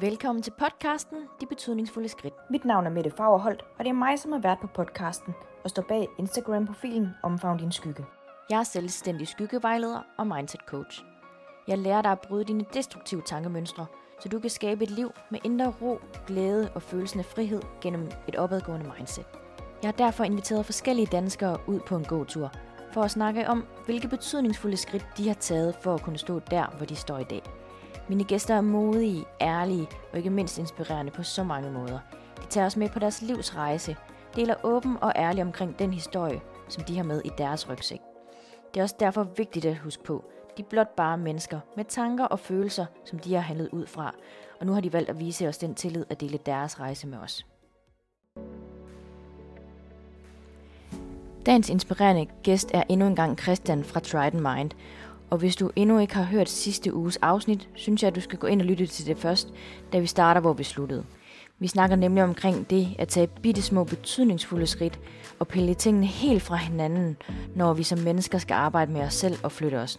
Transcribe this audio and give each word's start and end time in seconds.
Velkommen 0.00 0.42
til 0.42 0.52
podcasten 0.58 1.18
De 1.40 1.46
Betydningsfulde 1.46 2.08
Skridt. 2.08 2.34
Mit 2.50 2.64
navn 2.64 2.86
er 2.86 2.90
Mette 2.90 3.10
Fagerholt, 3.10 3.62
og 3.78 3.84
det 3.84 3.88
er 3.88 3.94
mig, 3.94 4.18
som 4.18 4.32
har 4.32 4.38
været 4.38 4.58
på 4.60 4.66
podcasten 4.66 5.34
og 5.64 5.70
står 5.70 5.82
bag 5.82 6.08
Instagram-profilen 6.18 7.08
Omfavn 7.22 7.58
din 7.58 7.72
skygge. 7.72 8.04
Jeg 8.50 8.58
er 8.58 8.62
selvstændig 8.62 9.28
skyggevejleder 9.28 10.00
og 10.18 10.26
mindset 10.26 10.60
coach. 10.66 11.04
Jeg 11.68 11.78
lærer 11.78 12.02
dig 12.02 12.12
at 12.12 12.20
bryde 12.20 12.44
dine 12.44 12.64
destruktive 12.74 13.22
tankemønstre, 13.22 13.86
så 14.20 14.28
du 14.28 14.38
kan 14.38 14.50
skabe 14.50 14.84
et 14.84 14.90
liv 14.90 15.12
med 15.30 15.38
indre 15.44 15.72
ro, 15.82 16.00
glæde 16.26 16.70
og 16.74 16.82
følelsen 16.82 17.20
af 17.20 17.24
frihed 17.26 17.62
gennem 17.80 18.10
et 18.28 18.36
opadgående 18.36 18.92
mindset. 18.96 19.26
Jeg 19.82 19.88
har 19.88 19.96
derfor 20.06 20.24
inviteret 20.24 20.66
forskellige 20.66 21.08
danskere 21.12 21.58
ud 21.66 21.80
på 21.80 21.96
en 21.96 22.04
gåtur 22.04 22.52
for 22.92 23.02
at 23.02 23.10
snakke 23.10 23.48
om, 23.48 23.64
hvilke 23.84 24.08
betydningsfulde 24.08 24.76
skridt 24.76 25.06
de 25.16 25.28
har 25.28 25.34
taget 25.34 25.74
for 25.82 25.94
at 25.94 26.02
kunne 26.02 26.18
stå 26.18 26.38
der, 26.38 26.66
hvor 26.76 26.86
de 26.86 26.96
står 26.96 27.18
i 27.18 27.24
dag. 27.24 27.59
Mine 28.08 28.24
gæster 28.24 28.54
er 28.54 28.60
modige, 28.60 29.24
ærlige 29.40 29.88
og 30.12 30.18
ikke 30.18 30.30
mindst 30.30 30.58
inspirerende 30.58 31.12
på 31.12 31.22
så 31.22 31.44
mange 31.44 31.70
måder. 31.70 31.98
De 32.42 32.46
tager 32.46 32.66
os 32.66 32.76
med 32.76 32.88
på 32.88 32.98
deres 32.98 33.22
livs 33.22 33.56
rejse, 33.56 33.96
deler 34.36 34.54
åben 34.62 34.96
og 35.00 35.12
ærlig 35.16 35.42
omkring 35.42 35.78
den 35.78 35.92
historie, 35.92 36.40
som 36.68 36.84
de 36.84 36.96
har 36.96 37.04
med 37.04 37.22
i 37.24 37.30
deres 37.38 37.68
rygsæk. 37.68 38.00
Det 38.74 38.80
er 38.80 38.84
også 38.84 38.96
derfor 39.00 39.26
vigtigt 39.36 39.64
at 39.64 39.78
huske 39.78 40.04
på, 40.04 40.24
de 40.56 40.62
er 40.62 40.66
blot 40.66 40.96
bare 40.96 41.18
mennesker 41.18 41.60
med 41.76 41.84
tanker 41.84 42.24
og 42.24 42.38
følelser, 42.38 42.86
som 43.04 43.18
de 43.18 43.34
har 43.34 43.40
handlet 43.40 43.68
ud 43.72 43.86
fra, 43.86 44.14
og 44.60 44.66
nu 44.66 44.72
har 44.72 44.80
de 44.80 44.92
valgt 44.92 45.10
at 45.10 45.20
vise 45.20 45.48
os 45.48 45.58
den 45.58 45.74
tillid 45.74 46.04
at 46.10 46.20
dele 46.20 46.38
deres 46.46 46.80
rejse 46.80 47.06
med 47.06 47.18
os. 47.18 47.46
Dagens 51.46 51.70
inspirerende 51.70 52.26
gæst 52.42 52.70
er 52.74 52.82
endnu 52.88 53.06
engang 53.06 53.38
Christian 53.38 53.84
fra 53.84 54.00
Trident 54.00 54.42
Mind, 54.42 54.70
og 55.30 55.38
hvis 55.38 55.56
du 55.56 55.70
endnu 55.76 55.98
ikke 55.98 56.14
har 56.14 56.22
hørt 56.22 56.48
sidste 56.48 56.94
uges 56.94 57.16
afsnit, 57.16 57.68
synes 57.74 58.02
jeg, 58.02 58.08
at 58.08 58.14
du 58.14 58.20
skal 58.20 58.38
gå 58.38 58.46
ind 58.46 58.60
og 58.60 58.66
lytte 58.66 58.86
til 58.86 59.06
det 59.06 59.18
først, 59.18 59.48
da 59.92 59.98
vi 59.98 60.06
starter, 60.06 60.40
hvor 60.40 60.52
vi 60.52 60.64
sluttede. 60.64 61.04
Vi 61.58 61.66
snakker 61.66 61.96
nemlig 61.96 62.24
omkring 62.24 62.70
det 62.70 62.88
at 62.98 63.08
tage 63.08 63.26
bitte 63.26 63.62
små 63.62 63.84
betydningsfulde 63.84 64.66
skridt 64.66 65.00
og 65.38 65.48
pille 65.48 65.74
tingene 65.74 66.06
helt 66.06 66.42
fra 66.42 66.56
hinanden, 66.56 67.16
når 67.54 67.72
vi 67.72 67.82
som 67.82 67.98
mennesker 67.98 68.38
skal 68.38 68.54
arbejde 68.54 68.92
med 68.92 69.00
os 69.00 69.14
selv 69.14 69.38
og 69.42 69.52
flytte 69.52 69.76
os. 69.76 69.98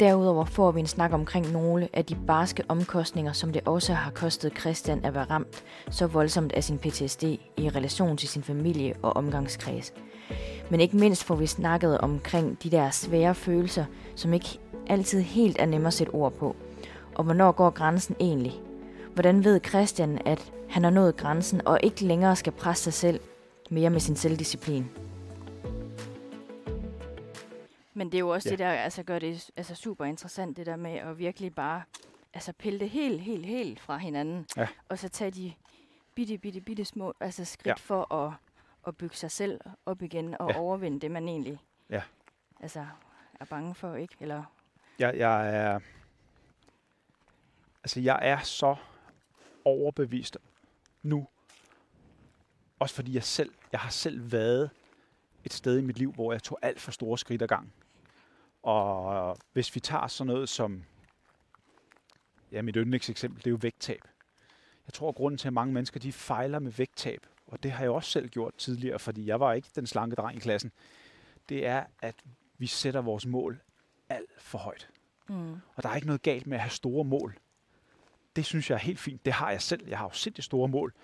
Derudover 0.00 0.44
får 0.44 0.70
vi 0.70 0.80
en 0.80 0.86
snak 0.86 1.12
omkring 1.12 1.52
nogle 1.52 1.88
af 1.92 2.04
de 2.04 2.16
barske 2.26 2.62
omkostninger, 2.68 3.32
som 3.32 3.52
det 3.52 3.62
også 3.64 3.92
har 3.92 4.10
kostet 4.10 4.58
Christian 4.60 5.04
at 5.04 5.14
være 5.14 5.24
ramt 5.24 5.64
så 5.90 6.06
voldsomt 6.06 6.52
af 6.52 6.64
sin 6.64 6.78
PTSD 6.78 7.24
i 7.56 7.68
relation 7.68 8.16
til 8.16 8.28
sin 8.28 8.42
familie 8.42 8.94
og 9.02 9.16
omgangskreds. 9.16 9.92
Men 10.70 10.80
ikke 10.80 10.96
mindst 10.96 11.24
får 11.24 11.34
vi 11.34 11.46
snakket 11.46 11.98
omkring 11.98 12.62
de 12.62 12.70
der 12.70 12.90
svære 12.90 13.34
følelser, 13.34 13.84
som 14.14 14.32
ikke 14.32 14.58
altid 14.86 15.20
helt 15.20 15.56
er 15.60 15.66
nemme 15.66 15.86
at 15.86 15.94
sætte 15.94 16.10
ord 16.10 16.32
på. 16.32 16.56
Og 17.14 17.24
hvornår 17.24 17.52
går 17.52 17.70
grænsen 17.70 18.16
egentlig? 18.20 18.54
Hvordan 19.14 19.44
ved 19.44 19.60
Christian, 19.68 20.18
at 20.24 20.52
han 20.68 20.84
har 20.84 20.90
nået 20.90 21.16
grænsen 21.16 21.66
og 21.66 21.80
ikke 21.82 22.04
længere 22.04 22.36
skal 22.36 22.52
presse 22.52 22.84
sig 22.84 22.92
selv 22.92 23.20
mere 23.70 23.90
med 23.90 24.00
sin 24.00 24.16
selvdisciplin? 24.16 24.90
Men 27.94 28.06
det 28.06 28.14
er 28.14 28.18
jo 28.18 28.28
også 28.28 28.48
ja. 28.48 28.50
det 28.50 28.58
der, 28.58 28.70
altså 28.70 29.02
gør 29.02 29.18
det 29.18 29.50
altså 29.56 29.74
super 29.74 30.04
interessant, 30.04 30.56
det 30.56 30.66
der 30.66 30.76
med 30.76 30.94
at 30.94 31.18
virkelig 31.18 31.54
bare 31.54 31.82
altså 32.34 32.52
pille 32.52 32.80
det 32.80 32.90
helt, 32.90 33.20
helt, 33.20 33.46
helt 33.46 33.80
fra 33.80 33.96
hinanden. 33.96 34.46
Ja. 34.56 34.66
Og 34.88 34.98
så 34.98 35.08
tage 35.08 35.30
de 35.30 35.52
bitte, 36.14 36.38
bitte, 36.38 36.60
bitte 36.60 36.84
små 36.84 37.14
altså 37.20 37.44
skridt 37.44 37.66
ja. 37.66 37.74
for 37.74 38.14
at, 38.14 38.32
at 38.88 38.96
bygge 38.96 39.16
sig 39.16 39.30
selv 39.30 39.60
op 39.86 40.02
igen 40.02 40.40
og 40.40 40.50
ja. 40.50 40.58
overvinde 40.58 41.00
det, 41.00 41.10
man 41.10 41.28
egentlig 41.28 41.58
ja. 41.90 42.02
altså, 42.60 42.86
er 43.40 43.44
bange 43.44 43.74
for, 43.74 43.94
ikke? 43.94 44.16
Eller 44.20 44.44
jeg, 44.98 45.16
jeg 45.16 45.56
er 45.56 45.80
altså 47.82 48.00
jeg 48.00 48.18
er 48.22 48.38
så 48.38 48.76
overbevist 49.64 50.38
nu, 51.02 51.26
også 52.78 52.94
fordi 52.94 53.14
jeg 53.14 53.22
selv, 53.22 53.52
jeg 53.72 53.80
har 53.80 53.90
selv 53.90 54.32
været 54.32 54.70
et 55.44 55.52
sted 55.52 55.78
i 55.78 55.82
mit 55.82 55.98
liv, 55.98 56.12
hvor 56.12 56.32
jeg 56.32 56.42
tog 56.42 56.58
alt 56.62 56.80
for 56.80 56.90
store 56.90 57.18
skridt 57.18 57.42
ad 57.42 57.48
gang. 57.48 57.72
Og 58.62 59.36
hvis 59.52 59.74
vi 59.74 59.80
tager 59.80 60.06
sådan 60.06 60.26
noget 60.26 60.48
som, 60.48 60.84
ja, 62.52 62.62
mit 62.62 62.76
yndlingseksempel, 62.76 63.38
det 63.38 63.46
er 63.46 63.50
jo 63.50 63.58
vægttab. 63.60 64.00
Jeg 64.86 64.94
tror, 64.94 65.08
at 65.08 65.14
grunden 65.14 65.38
til, 65.38 65.48
at 65.48 65.52
mange 65.52 65.74
mennesker 65.74 66.00
de 66.00 66.12
fejler 66.12 66.58
med 66.58 66.72
vægttab, 66.72 67.26
og 67.48 67.62
det 67.62 67.70
har 67.70 67.84
jeg 67.84 67.90
også 67.90 68.10
selv 68.10 68.28
gjort 68.28 68.54
tidligere, 68.54 68.98
fordi 68.98 69.26
jeg 69.26 69.40
var 69.40 69.52
ikke 69.52 69.68
den 69.74 69.86
slanke 69.86 70.16
dreng 70.16 70.36
i 70.36 70.40
klassen, 70.40 70.72
det 71.48 71.66
er, 71.66 71.84
at 72.02 72.14
vi 72.58 72.66
sætter 72.66 73.00
vores 73.00 73.26
mål 73.26 73.60
alt 74.08 74.42
for 74.42 74.58
højt. 74.58 74.88
Mm. 75.28 75.52
Og 75.52 75.82
der 75.82 75.88
er 75.88 75.94
ikke 75.94 76.06
noget 76.06 76.22
galt 76.22 76.46
med 76.46 76.56
at 76.56 76.60
have 76.60 76.70
store 76.70 77.04
mål. 77.04 77.38
Det 78.36 78.44
synes 78.44 78.70
jeg 78.70 78.76
er 78.76 78.80
helt 78.80 78.98
fint. 78.98 79.24
Det 79.24 79.32
har 79.32 79.50
jeg 79.50 79.62
selv. 79.62 79.88
Jeg 79.88 79.98
har 79.98 80.04
jo 80.04 80.12
sindssygt 80.12 80.44
store 80.44 80.68
mål. 80.68 80.94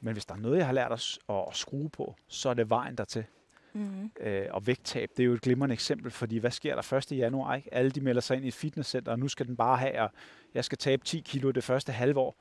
Men 0.00 0.12
hvis 0.12 0.26
der 0.26 0.34
er 0.34 0.38
noget, 0.38 0.58
jeg 0.58 0.66
har 0.66 0.72
lært 0.72 0.92
at, 0.92 1.18
at 1.28 1.56
skrue 1.56 1.90
på, 1.90 2.16
så 2.28 2.48
er 2.48 2.54
det 2.54 2.70
vejen 2.70 2.96
dertil. 2.96 3.24
Mm. 3.72 4.10
Øh, 4.20 4.46
og 4.50 4.66
vægttab, 4.66 5.10
det 5.16 5.22
er 5.22 5.26
jo 5.26 5.34
et 5.34 5.40
glimrende 5.40 5.72
eksempel, 5.72 6.10
fordi 6.10 6.38
hvad 6.38 6.50
sker 6.50 6.74
der 6.74 6.92
1. 6.92 7.12
januar? 7.12 7.54
Ikke? 7.54 7.74
Alle 7.74 7.90
de 7.90 8.00
melder 8.00 8.20
sig 8.20 8.36
ind 8.36 8.44
i 8.44 8.48
et 8.48 8.54
fitnesscenter, 8.54 9.12
og 9.12 9.18
nu 9.18 9.28
skal 9.28 9.46
den 9.46 9.56
bare 9.56 9.76
have, 9.76 10.00
og 10.00 10.10
jeg 10.54 10.64
skal 10.64 10.78
tabe 10.78 11.04
10 11.04 11.20
kilo 11.20 11.50
det 11.50 11.64
første 11.64 11.92
halvår. 11.92 12.36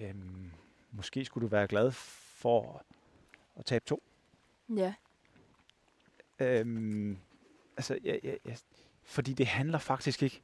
Øhm, 0.00 0.50
måske 0.92 1.24
skulle 1.24 1.42
du 1.42 1.50
være 1.50 1.66
glad 1.66 1.90
for 2.42 2.84
at 3.58 3.64
tabe 3.64 3.84
to. 3.84 4.02
Ja. 4.76 4.94
Øhm, 6.38 7.18
altså, 7.76 7.98
ja, 8.04 8.16
ja, 8.24 8.34
ja, 8.46 8.54
fordi 9.02 9.32
det 9.32 9.46
handler 9.46 9.78
faktisk 9.78 10.22
ikke 10.22 10.42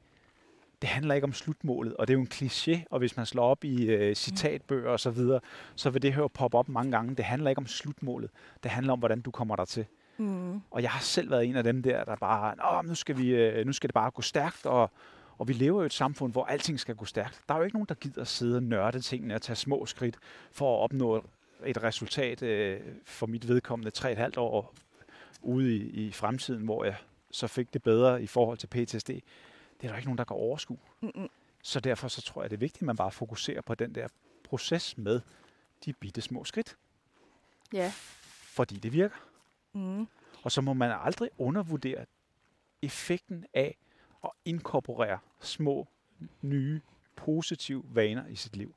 det 0.83 0.89
handler 0.89 1.15
ikke 1.15 1.25
om 1.25 1.33
slutmålet, 1.33 1.95
og 1.97 2.09
det 2.09 2.15
er 2.15 2.19
jo 2.19 2.21
en 2.21 2.29
kliché, 2.35 2.85
og 2.91 2.99
hvis 2.99 3.17
man 3.17 3.27
slår 3.27 3.45
op 3.45 3.65
i 3.65 3.87
øh, 3.87 4.15
citatbøger 4.15 4.91
og 4.91 5.01
så 5.01 5.11
videre, 5.11 5.41
så 5.75 5.91
vil 5.91 6.03
det 6.03 6.15
her 6.15 6.27
poppe 6.27 6.59
op 6.59 6.69
mange 6.69 6.93
gange. 6.93 7.15
Det 7.15 7.25
handler 7.25 7.51
ikke 7.51 7.59
om 7.59 7.67
slutmålet, 7.67 8.31
det 8.63 8.71
handler 8.71 8.93
om, 8.93 8.99
hvordan 8.99 9.21
du 9.21 9.31
kommer 9.31 9.57
der 9.57 9.65
til. 9.65 9.87
Mm. 10.17 10.61
Og 10.71 10.83
jeg 10.83 10.91
har 10.91 11.01
selv 11.01 11.31
været 11.31 11.47
en 11.47 11.57
af 11.57 11.65
dem 11.65 11.83
der, 11.83 12.05
der 12.05 12.17
bare, 12.17 12.57
Nå, 12.57 12.89
nu 12.89 12.95
skal, 12.95 13.19
vi, 13.19 13.29
øh, 13.29 13.67
nu 13.67 13.73
skal 13.73 13.89
det 13.89 13.95
bare 13.95 14.11
gå 14.11 14.23
stærkt, 14.23 14.67
og, 14.67 14.91
og 15.39 15.49
vi 15.49 15.53
lever 15.53 15.83
i 15.83 15.87
et 15.87 15.93
samfund, 15.93 16.33
hvor 16.33 16.45
alting 16.45 16.81
skal 16.81 16.95
gå 16.95 17.05
stærkt. 17.05 17.41
Der 17.49 17.55
er 17.55 17.59
jo 17.59 17.65
ikke 17.65 17.77
nogen, 17.77 17.89
der 17.89 17.95
gider 17.95 18.21
at 18.21 18.29
sidde 18.29 18.57
og 18.57 18.63
nørde 18.63 19.01
tingene 19.01 19.35
og 19.35 19.43
tage 19.43 19.57
små 19.57 19.87
skridt 19.87 20.17
for 20.53 20.77
at 20.77 20.83
opnå 20.83 21.25
et 21.67 21.83
resultat 21.83 22.43
øh, 22.43 22.81
for 23.05 23.27
mit 23.27 23.49
vedkommende 23.49 23.91
3,5 23.99 24.33
år 24.37 24.75
ude 25.43 25.77
i, 25.77 26.07
i 26.07 26.13
fremtiden, 26.13 26.65
hvor 26.65 26.85
jeg 26.85 26.97
så 27.31 27.47
fik 27.47 27.75
det 27.75 27.83
bedre 27.83 28.23
i 28.23 28.27
forhold 28.27 28.59
til 28.59 28.67
PTSD 28.67 29.11
det 29.81 29.87
er 29.87 29.89
der 29.93 29.97
ikke 29.97 30.09
nogen, 30.09 30.19
der 30.19 30.25
kan 30.25 30.37
overskue. 30.37 30.79
Mm-mm. 31.01 31.29
Så 31.63 31.81
derfor 31.81 32.09
så 32.09 32.23
tror 32.23 32.43
jeg, 32.43 32.51
det 32.51 32.57
er 32.57 32.61
vigtigt, 32.61 32.83
at 32.83 32.87
man 32.87 32.97
bare 32.97 33.11
fokuserer 33.11 33.61
på 33.61 33.75
den 33.75 33.95
der 33.95 34.09
proces 34.45 34.99
med 34.99 35.21
de 35.85 35.93
bitte 35.93 36.21
små 36.21 36.45
skridt. 36.45 36.77
Ja. 37.73 37.93
Fordi 38.27 38.77
det 38.77 38.93
virker. 38.93 39.17
Mm. 39.73 40.09
Og 40.43 40.53
så 40.53 40.61
må 40.61 40.73
man 40.73 40.93
aldrig 41.03 41.31
undervurdere 41.39 42.07
effekten 42.83 43.45
af 43.55 43.77
at 44.25 44.31
inkorporere 44.45 45.19
små, 45.41 45.89
nye, 46.43 46.81
positive 47.17 47.85
vaner 47.85 48.27
i 48.27 48.37
sit 48.37 48.57
liv. 48.57 48.75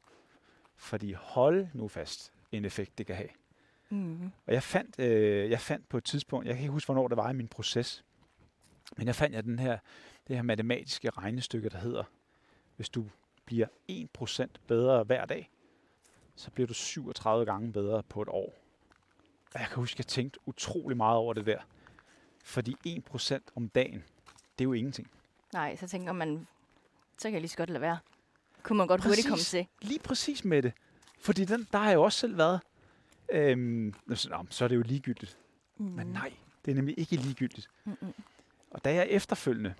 Fordi 0.75 1.13
hold 1.13 1.67
nu 1.73 1.87
fast 1.87 2.33
en 2.51 2.65
effekt, 2.65 2.97
det 2.97 3.05
kan 3.05 3.15
have. 3.15 3.29
Mm. 3.89 4.31
Og 4.47 4.53
jeg 4.53 4.63
fandt, 4.63 4.99
øh, 4.99 5.49
jeg 5.49 5.59
fandt 5.59 5.89
på 5.89 5.97
et 5.97 6.03
tidspunkt, 6.03 6.47
jeg 6.47 6.55
kan 6.55 6.63
ikke 6.63 6.71
huske, 6.71 6.87
hvornår 6.87 7.07
det 7.07 7.17
var 7.17 7.29
i 7.29 7.33
min 7.33 7.47
proces, 7.47 8.03
men 8.97 9.07
jeg 9.07 9.15
fandt 9.15 9.35
jeg 9.35 9.43
den 9.43 9.59
her 9.59 9.77
det 10.27 10.35
her 10.35 10.43
matematiske 10.43 11.09
regnestykke, 11.09 11.69
der 11.69 11.77
hedder, 11.77 12.03
hvis 12.75 12.89
du 12.89 13.05
bliver 13.45 13.67
1% 13.91 14.45
bedre 14.67 15.03
hver 15.03 15.25
dag, 15.25 15.49
så 16.35 16.51
bliver 16.51 16.67
du 16.67 16.73
37 16.73 17.45
gange 17.45 17.73
bedre 17.73 18.03
på 18.03 18.21
et 18.21 18.27
år. 18.27 18.53
Og 19.53 19.59
jeg 19.59 19.67
kan 19.67 19.75
huske, 19.75 19.95
at 19.95 19.99
jeg 19.99 20.05
tænkte 20.05 20.39
utrolig 20.45 20.97
meget 20.97 21.17
over 21.17 21.33
det 21.33 21.45
der. 21.45 21.59
Fordi 22.43 22.75
1% 23.13 23.39
om 23.55 23.69
dagen, 23.69 24.03
det 24.59 24.61
er 24.61 24.63
jo 24.63 24.73
ingenting. 24.73 25.11
Nej, 25.53 25.75
så 25.75 25.87
tænker 25.87 26.13
man, 26.13 26.47
så 27.17 27.23
kan 27.23 27.33
jeg 27.33 27.41
lige 27.41 27.49
så 27.49 27.57
godt 27.57 27.69
lade 27.69 27.81
være. 27.81 27.99
Kunne 28.63 28.77
man 28.77 28.87
godt 28.87 29.01
præcis, 29.01 29.09
hurtigt 29.09 29.27
komme 29.27 29.43
til. 29.43 29.67
Lige 29.81 29.99
præcis 29.99 30.45
med 30.45 30.61
det. 30.61 30.73
Fordi 31.21 31.45
den, 31.45 31.67
der 31.71 31.77
har 31.77 31.89
jeg 31.89 31.99
også 31.99 32.19
selv 32.19 32.37
været. 32.37 32.59
Øhm, 33.31 33.93
så, 34.13 34.45
så 34.49 34.63
er 34.63 34.67
det 34.67 34.75
jo 34.75 34.81
ligegyldigt. 34.81 35.37
Mm. 35.77 35.85
Men 35.85 36.07
nej, 36.07 36.33
det 36.65 36.71
er 36.71 36.75
nemlig 36.75 36.99
ikke 36.99 37.15
ligegyldigt. 37.15 37.69
Mm-mm. 37.85 38.13
Og 38.71 38.83
da 38.85 38.93
jeg 38.93 39.07
efterfølgende 39.09 39.73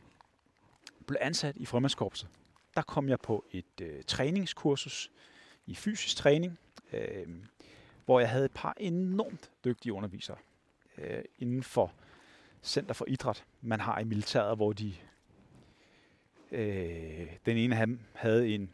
blev 1.08 1.18
ansat 1.22 1.56
i 1.58 1.66
frømandskorpset, 1.66 2.30
der 2.76 2.82
kom 2.82 3.10
jeg 3.10 3.20
på 3.20 3.46
et 3.52 3.82
øh, 3.82 4.04
træningskursus 4.04 5.12
i 5.66 5.76
fysisk 5.76 6.18
træning, 6.18 6.60
øh, 6.94 7.28
hvor 8.06 8.20
jeg 8.20 8.30
havde 8.30 8.46
et 8.46 8.52
par 8.52 8.74
enormt 8.78 9.52
dygtige 9.66 9.94
undervisere 9.94 10.38
øh, 10.98 11.24
inden 11.40 11.64
for 11.64 11.94
Center 12.64 12.94
for 12.94 13.06
Idræt, 13.08 13.46
man 13.62 13.80
har 13.80 14.00
i 14.00 14.04
militæret, 14.04 14.56
hvor 14.56 14.74
de 14.74 14.94
øh, 16.52 17.28
den 17.46 17.58
ene 17.58 17.78
af 17.78 17.88
dem 17.88 18.00
havde 18.14 18.50
en, 18.56 18.70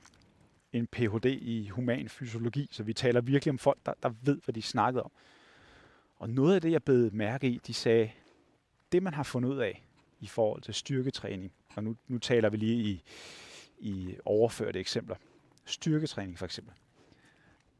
en 0.78 0.88
Ph.D. 0.88 1.26
i 1.26 1.68
human 1.68 2.10
fysiologi, 2.10 2.68
så 2.72 2.84
vi 2.84 2.94
taler 2.94 3.22
virkelig 3.22 3.52
om 3.52 3.58
folk, 3.58 3.80
der, 3.86 3.94
der 4.04 4.12
ved, 4.22 4.42
hvad 4.46 4.54
de 4.54 4.62
snakkede 4.62 5.04
om. 5.04 5.12
Og 6.16 6.30
noget 6.30 6.56
af 6.56 6.62
det, 6.62 6.72
jeg 6.72 6.84
blev 6.84 7.14
mærke 7.14 7.48
i, 7.48 7.60
de 7.68 7.74
sagde, 7.74 8.12
det 8.92 9.04
man 9.04 9.14
har 9.14 9.24
fundet 9.24 9.50
ud 9.50 9.58
af 9.58 9.84
i 10.20 10.28
forhold 10.28 10.62
til 10.62 10.74
styrketræning, 10.74 11.52
og 11.76 11.84
nu, 11.84 11.96
nu 12.08 12.18
taler 12.18 12.50
vi 12.50 12.58
lige 12.58 12.84
i, 12.84 13.04
i 13.80 14.16
overførte 14.26 14.80
eksempler, 14.80 15.16
styrketræning 15.66 16.38
for 16.38 16.46
eksempel. 16.46 16.74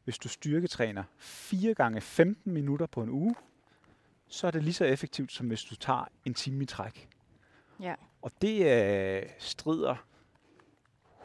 Hvis 0.04 0.18
du 0.18 0.28
styrketræner 0.28 1.04
4 1.18 1.74
gange 1.74 2.00
15 2.00 2.52
minutter 2.52 2.86
på 2.86 3.02
en 3.02 3.10
uge, 3.10 3.34
så 4.28 4.46
er 4.46 4.50
det 4.50 4.64
lige 4.64 4.74
så 4.74 4.84
effektivt, 4.84 5.32
som 5.32 5.46
hvis 5.46 5.62
du 5.62 5.76
tager 5.76 6.08
en 6.24 6.34
time 6.34 6.62
i 6.62 6.66
træk. 6.66 7.08
Ja. 7.80 7.94
Og 8.22 8.32
det 8.42 8.66
øh, 8.66 9.22
strider 9.38 9.96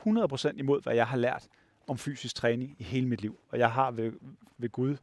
100% 0.07 0.57
imod, 0.57 0.81
hvad 0.81 0.95
jeg 0.95 1.07
har 1.07 1.17
lært 1.17 1.47
om 1.87 1.97
fysisk 1.97 2.35
træning 2.35 2.75
i 2.79 2.83
hele 2.83 3.07
mit 3.07 3.21
liv. 3.21 3.39
Og 3.49 3.59
jeg 3.59 3.71
har 3.71 3.91
ved, 3.91 4.13
ved 4.57 4.69
Gud 4.69 4.97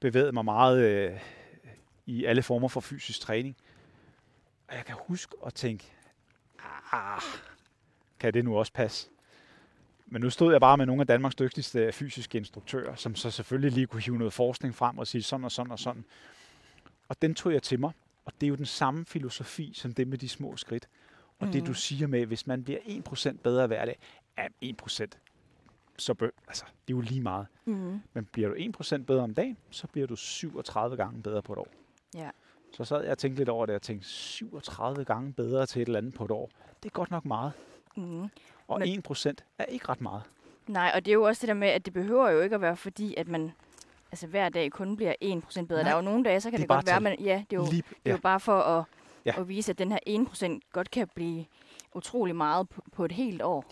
bevæget 0.00 0.34
mig 0.34 0.44
meget 0.44 0.78
øh, 0.78 1.20
i 2.06 2.24
alle 2.24 2.42
former 2.42 2.68
for 2.68 2.80
fysisk 2.80 3.20
træning. 3.20 3.56
Og 4.68 4.74
jeg 4.74 4.84
kan 4.84 4.96
huske 4.98 5.36
at 5.46 5.54
tænke, 5.54 5.92
ah, 6.92 7.22
kan 8.20 8.34
det 8.34 8.44
nu 8.44 8.58
også 8.58 8.72
passe? 8.72 9.08
Men 10.06 10.22
nu 10.22 10.30
stod 10.30 10.52
jeg 10.52 10.60
bare 10.60 10.76
med 10.76 10.86
nogle 10.86 11.00
af 11.00 11.06
Danmarks 11.06 11.34
dygtigste 11.34 11.92
fysiske 11.92 12.38
instruktører, 12.38 12.94
som 12.94 13.14
så 13.14 13.30
selvfølgelig 13.30 13.72
lige 13.72 13.86
kunne 13.86 14.02
hive 14.02 14.18
noget 14.18 14.32
forskning 14.32 14.74
frem 14.74 14.98
og 14.98 15.06
sige 15.06 15.22
sådan 15.22 15.44
og 15.44 15.52
sådan 15.52 15.72
og 15.72 15.78
sådan. 15.78 16.04
Og 17.08 17.22
den 17.22 17.34
tog 17.34 17.52
jeg 17.52 17.62
til 17.62 17.80
mig. 17.80 17.92
Og 18.24 18.32
det 18.40 18.46
er 18.46 18.48
jo 18.48 18.54
den 18.54 18.66
samme 18.66 19.04
filosofi 19.04 19.72
som 19.74 19.92
det 19.92 20.08
med 20.08 20.18
de 20.18 20.28
små 20.28 20.56
skridt. 20.56 20.88
Og 21.38 21.46
mm. 21.46 21.52
det 21.52 21.66
du 21.66 21.74
siger 21.74 22.06
med, 22.06 22.26
hvis 22.26 22.46
man 22.46 22.64
bliver 22.64 22.78
1% 22.78 23.36
bedre 23.42 23.66
hver 23.66 23.84
dag, 23.84 23.98
ja, 24.38 24.46
1%, 24.82 25.06
så 25.98 26.14
bør, 26.14 26.28
altså, 26.48 26.64
det 26.88 26.94
er 26.94 26.96
jo 26.96 27.00
lige 27.00 27.20
meget. 27.20 27.46
Mm. 27.64 28.00
Men 28.12 28.24
bliver 28.32 28.48
du 28.48 28.54
1% 28.82 28.96
bedre 29.04 29.22
om 29.22 29.34
dagen, 29.34 29.56
så 29.70 29.86
bliver 29.86 30.06
du 30.06 30.16
37 30.16 30.96
gange 30.96 31.22
bedre 31.22 31.42
på 31.42 31.52
et 31.52 31.58
år. 31.58 31.68
Ja. 32.14 32.30
Så 32.72 32.84
sad 32.84 33.02
jeg 33.02 33.10
og 33.10 33.18
tænkte 33.18 33.40
lidt 33.40 33.48
over 33.48 33.66
det, 33.66 33.74
og 33.74 33.82
tænkte 33.82 34.08
37 34.08 35.04
gange 35.04 35.32
bedre 35.32 35.66
til 35.66 35.82
et 35.82 35.86
eller 35.86 35.98
andet 35.98 36.14
på 36.14 36.24
et 36.24 36.30
år. 36.30 36.50
Det 36.82 36.88
er 36.88 36.92
godt 36.92 37.10
nok 37.10 37.24
meget. 37.24 37.52
Mm. 37.96 38.28
Og 38.68 38.78
Men- 38.78 38.88
1% 39.08 39.32
er 39.58 39.64
ikke 39.64 39.88
ret 39.88 40.00
meget. 40.00 40.22
Nej, 40.66 40.92
og 40.94 41.04
det 41.04 41.10
er 41.10 41.14
jo 41.14 41.22
også 41.22 41.40
det 41.40 41.48
der 41.48 41.54
med, 41.54 41.68
at 41.68 41.84
det 41.84 41.92
behøver 41.92 42.30
jo 42.30 42.40
ikke 42.40 42.54
at 42.54 42.60
være 42.60 42.76
fordi, 42.76 43.14
at 43.14 43.28
man 43.28 43.52
altså 44.12 44.26
hver 44.26 44.48
dag 44.48 44.70
kun 44.72 44.96
bliver 44.96 45.14
1% 45.22 45.66
bedre. 45.66 45.82
Nej, 45.82 45.82
Der 45.82 45.90
er 45.90 45.96
jo 45.96 46.02
nogle 46.02 46.24
dage, 46.24 46.40
så 46.40 46.50
kan 46.50 46.60
det 46.60 46.68
det, 46.68 46.76
godt 46.76 46.86
være, 46.86 47.00
men 47.00 47.20
ja, 47.20 47.44
det 47.50 47.56
er 47.56 47.60
jo, 47.60 47.66
Lige, 47.70 47.82
det 48.04 48.10
er 48.10 48.14
jo 48.14 48.20
bare 48.22 48.40
for 48.40 48.60
at, 48.60 48.84
Ja. 49.24 49.32
ja. 49.36 49.40
at 49.40 49.48
vise, 49.48 49.70
at 49.72 49.78
den 49.78 49.92
her 49.92 49.98
1% 50.06 50.60
godt 50.72 50.90
kan 50.90 51.08
blive 51.14 51.44
utrolig 51.94 52.36
meget 52.36 52.68
på, 52.68 52.82
på 52.92 53.04
et 53.04 53.12
helt 53.12 53.42
år 53.42 53.64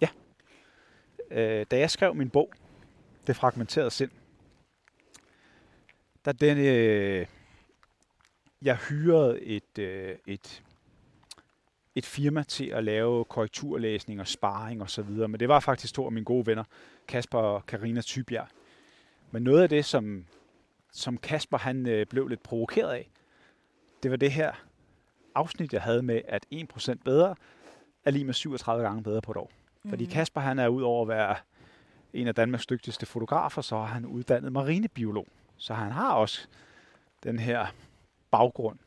øh, 1.32 1.66
da 1.70 1.78
jeg 1.78 1.90
skrev 1.90 2.14
min 2.14 2.30
bog, 2.30 2.52
Det 3.26 3.36
fragmenterede 3.36 3.90
sind, 3.90 4.10
der 6.24 6.32
den, 6.32 6.58
øh, 6.58 7.26
jeg 8.62 8.76
hyrede 8.76 9.40
et, 9.40 9.78
øh, 9.78 10.16
et, 10.26 10.62
et 11.94 12.06
firma 12.06 12.42
til 12.42 12.66
at 12.66 12.84
lave 12.84 13.24
korrekturlæsning 13.24 14.20
og 14.20 14.28
sparring 14.28 14.82
og 14.82 14.90
så 14.90 15.02
videre, 15.02 15.28
men 15.28 15.40
det 15.40 15.48
var 15.48 15.60
faktisk 15.60 15.94
to 15.94 16.06
af 16.06 16.12
mine 16.12 16.24
gode 16.24 16.46
venner, 16.46 16.64
Kasper 17.08 17.38
og 17.38 17.66
Karina 17.66 18.00
Tybjerg. 18.00 18.48
Men 19.30 19.42
noget 19.42 19.62
af 19.62 19.68
det, 19.68 19.84
som, 19.84 20.26
som 20.92 21.18
Kasper 21.18 21.58
han 21.58 21.88
øh, 21.88 22.06
blev 22.06 22.28
lidt 22.28 22.42
provokeret 22.42 22.92
af, 22.92 23.10
det 24.02 24.10
var 24.10 24.16
det 24.16 24.32
her 24.32 24.52
afsnit, 25.34 25.72
jeg 25.72 25.82
havde 25.82 26.02
med, 26.02 26.22
at 26.28 26.46
1% 26.54 26.94
bedre 27.04 27.36
er 28.04 28.10
lige 28.10 28.24
med 28.24 28.34
37 28.34 28.84
gange 28.84 29.02
bedre 29.02 29.22
på 29.22 29.30
et 29.30 29.36
år. 29.36 29.50
Fordi 29.88 30.04
Mhm. 30.04 30.12
Kasper 30.12 30.40
han 30.40 30.58
er 30.58 30.68
ud 30.68 30.82
over 30.82 31.02
at 31.02 31.08
være 31.08 31.36
en 32.12 32.26
af 32.28 32.34
Danmarks 32.34 32.66
dygtigste 32.66 33.06
fotografer, 33.06 33.62
så 33.62 33.76
er 33.76 33.84
han 33.84 34.06
uddannet 34.06 34.52
marinebiolog. 34.52 35.26
Så 35.56 35.74
han 35.74 35.92
har 35.92 36.12
også 36.12 36.46
den 37.24 37.38
her 37.38 37.66
baggrund. 38.30 38.78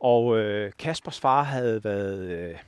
Og 0.00 0.38
øh, 0.38 0.72
Kaspers 0.78 1.20
far 1.20 1.42
havde 1.42 1.84
været 1.84 2.18
øh, 2.18 2.58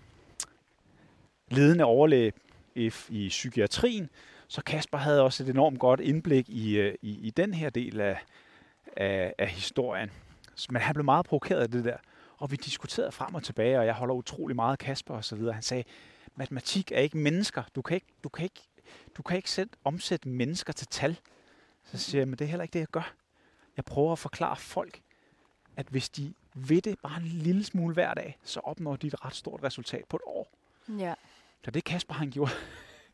ledende 1.49 1.85
overlæge 1.85 2.33
i, 2.75 2.93
i 3.09 3.29
psykiatrien, 3.29 4.11
så 4.49 4.63
Kasper 4.63 4.99
havde 4.99 5.23
også 5.23 5.43
et 5.43 5.49
enormt 5.49 5.79
godt 5.79 6.01
indblik 6.01 6.49
i, 6.49 6.79
øh, 6.79 6.95
i, 7.03 7.19
i 7.27 7.31
den 7.31 7.55
her 7.55 7.71
del 7.71 8.01
af, 8.01 8.19
af, 8.97 9.35
af 9.39 9.49
historien. 9.49 10.11
Men 10.71 10.83
han 10.83 10.95
blev 10.95 11.05
meget 11.05 11.27
provokeret 11.27 11.61
af 11.61 11.71
det 11.71 11.85
der. 11.85 11.97
Og 12.39 12.51
vi 12.51 12.57
diskuterede 12.57 13.13
frem 13.13 13.35
og 13.35 13.43
tilbage, 13.43 13.79
og 13.79 13.87
jeg 13.87 13.95
holder 13.95 14.15
utrolig 14.15 14.57
meget 14.57 14.73
af 14.73 14.79
Kasper 14.79 15.15
og 15.15 15.25
så 15.25 15.37
videre. 15.37 15.53
Han 15.53 15.63
sagde, 15.63 15.85
matematik 16.37 16.93
er 16.93 17.01
ikke 17.01 17.19
mennesker. 17.19 17.63
Du 17.75 17.83
kan 17.83 17.95
ikke, 17.95 18.07
du 18.25 18.29
kan 18.29 18.45
ikke, 18.45 18.63
du 19.17 19.23
kan 19.23 19.37
ikke 19.37 19.51
selv 19.51 19.71
omsætte 19.85 20.29
mennesker 20.29 20.73
til 20.73 20.87
tal. 20.87 21.19
Så 21.85 21.99
siger 21.99 22.21
jeg, 22.21 22.29
men 22.29 22.39
det 22.39 22.45
er 22.45 22.49
heller 22.49 22.63
ikke 22.63 22.73
det, 22.73 22.81
jeg 22.81 22.89
gør. 22.89 23.15
Jeg 23.77 23.85
prøver 23.85 24.13
at 24.13 24.19
forklare 24.19 24.57
folk, 24.57 25.01
at 25.77 25.87
hvis 25.87 26.09
de 26.09 26.35
ved 26.55 26.83
det 26.83 26.99
bare 27.03 27.17
en 27.21 27.27
lille 27.27 27.65
smule 27.65 27.95
hver 27.95 28.15
dag, 28.15 28.39
så 28.45 28.61
opnår 28.61 28.97
de 28.97 29.07
et 29.07 29.25
ret 29.25 29.35
stort 29.35 29.63
resultat 29.63 30.05
på 30.09 30.17
et 30.17 30.23
år. 30.27 30.53
Ja. 30.99 31.15
Så 31.65 31.71
det 31.71 31.85
Kasper 31.85 32.15
han 32.15 32.31
gjorde, 32.31 32.51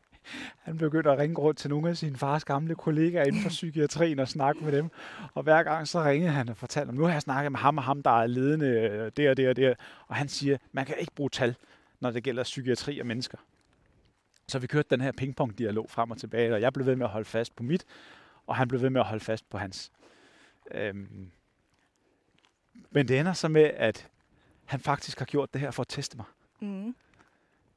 han 0.65 0.77
begyndte 0.77 1.11
at 1.11 1.17
ringe 1.17 1.35
rundt 1.35 1.59
til 1.59 1.69
nogle 1.69 1.89
af 1.89 1.97
sine 1.97 2.17
fars 2.17 2.45
gamle 2.45 2.75
kollegaer 2.75 3.23
inden 3.23 3.41
for 3.41 3.49
psykiatrien 3.59 4.19
og 4.19 4.27
snakke 4.27 4.63
med 4.63 4.71
dem. 4.71 4.89
Og 5.33 5.43
hver 5.43 5.63
gang 5.63 5.87
så 5.87 6.03
ringede 6.03 6.31
han 6.31 6.49
og 6.49 6.57
fortalte 6.57 6.89
om, 6.89 6.95
nu 6.95 7.03
har 7.03 7.11
jeg 7.11 7.21
snakket 7.21 7.51
med 7.51 7.59
ham 7.59 7.77
og 7.77 7.83
ham, 7.83 8.03
der 8.03 8.21
er 8.21 8.27
ledende 8.27 8.67
øh, 8.67 9.11
det 9.17 9.29
og 9.29 9.37
det 9.37 9.49
og 9.49 9.55
det. 9.55 9.75
Og 10.07 10.15
han 10.15 10.29
siger, 10.29 10.57
man 10.71 10.85
kan 10.85 10.95
ikke 10.99 11.15
bruge 11.15 11.29
tal, 11.29 11.55
når 12.03 12.11
det 12.11 12.23
gælder 12.23 12.43
psykiatri 12.43 12.99
og 12.99 13.07
mennesker. 13.07 13.37
Så 14.47 14.59
vi 14.59 14.67
kørte 14.67 14.87
den 14.89 15.01
her 15.01 15.11
pingpong-dialog 15.11 15.89
frem 15.89 16.11
og 16.11 16.17
tilbage, 16.17 16.53
og 16.53 16.61
jeg 16.61 16.73
blev 16.73 16.85
ved 16.85 16.95
med 16.95 17.05
at 17.05 17.11
holde 17.11 17.25
fast 17.25 17.55
på 17.55 17.63
mit, 17.63 17.85
og 18.47 18.55
han 18.55 18.67
blev 18.67 18.81
ved 18.81 18.89
med 18.89 19.01
at 19.01 19.07
holde 19.07 19.23
fast 19.23 19.49
på 19.49 19.57
hans. 19.57 19.91
Øhm. 20.71 21.31
Men 22.91 23.07
det 23.07 23.19
ender 23.19 23.33
så 23.33 23.47
med, 23.47 23.63
at 23.63 24.07
han 24.65 24.79
faktisk 24.79 25.19
har 25.19 25.25
gjort 25.25 25.53
det 25.53 25.61
her 25.61 25.71
for 25.71 25.81
at 25.81 25.87
teste 25.87 26.17
mig. 26.17 26.25
Mm. 26.59 26.95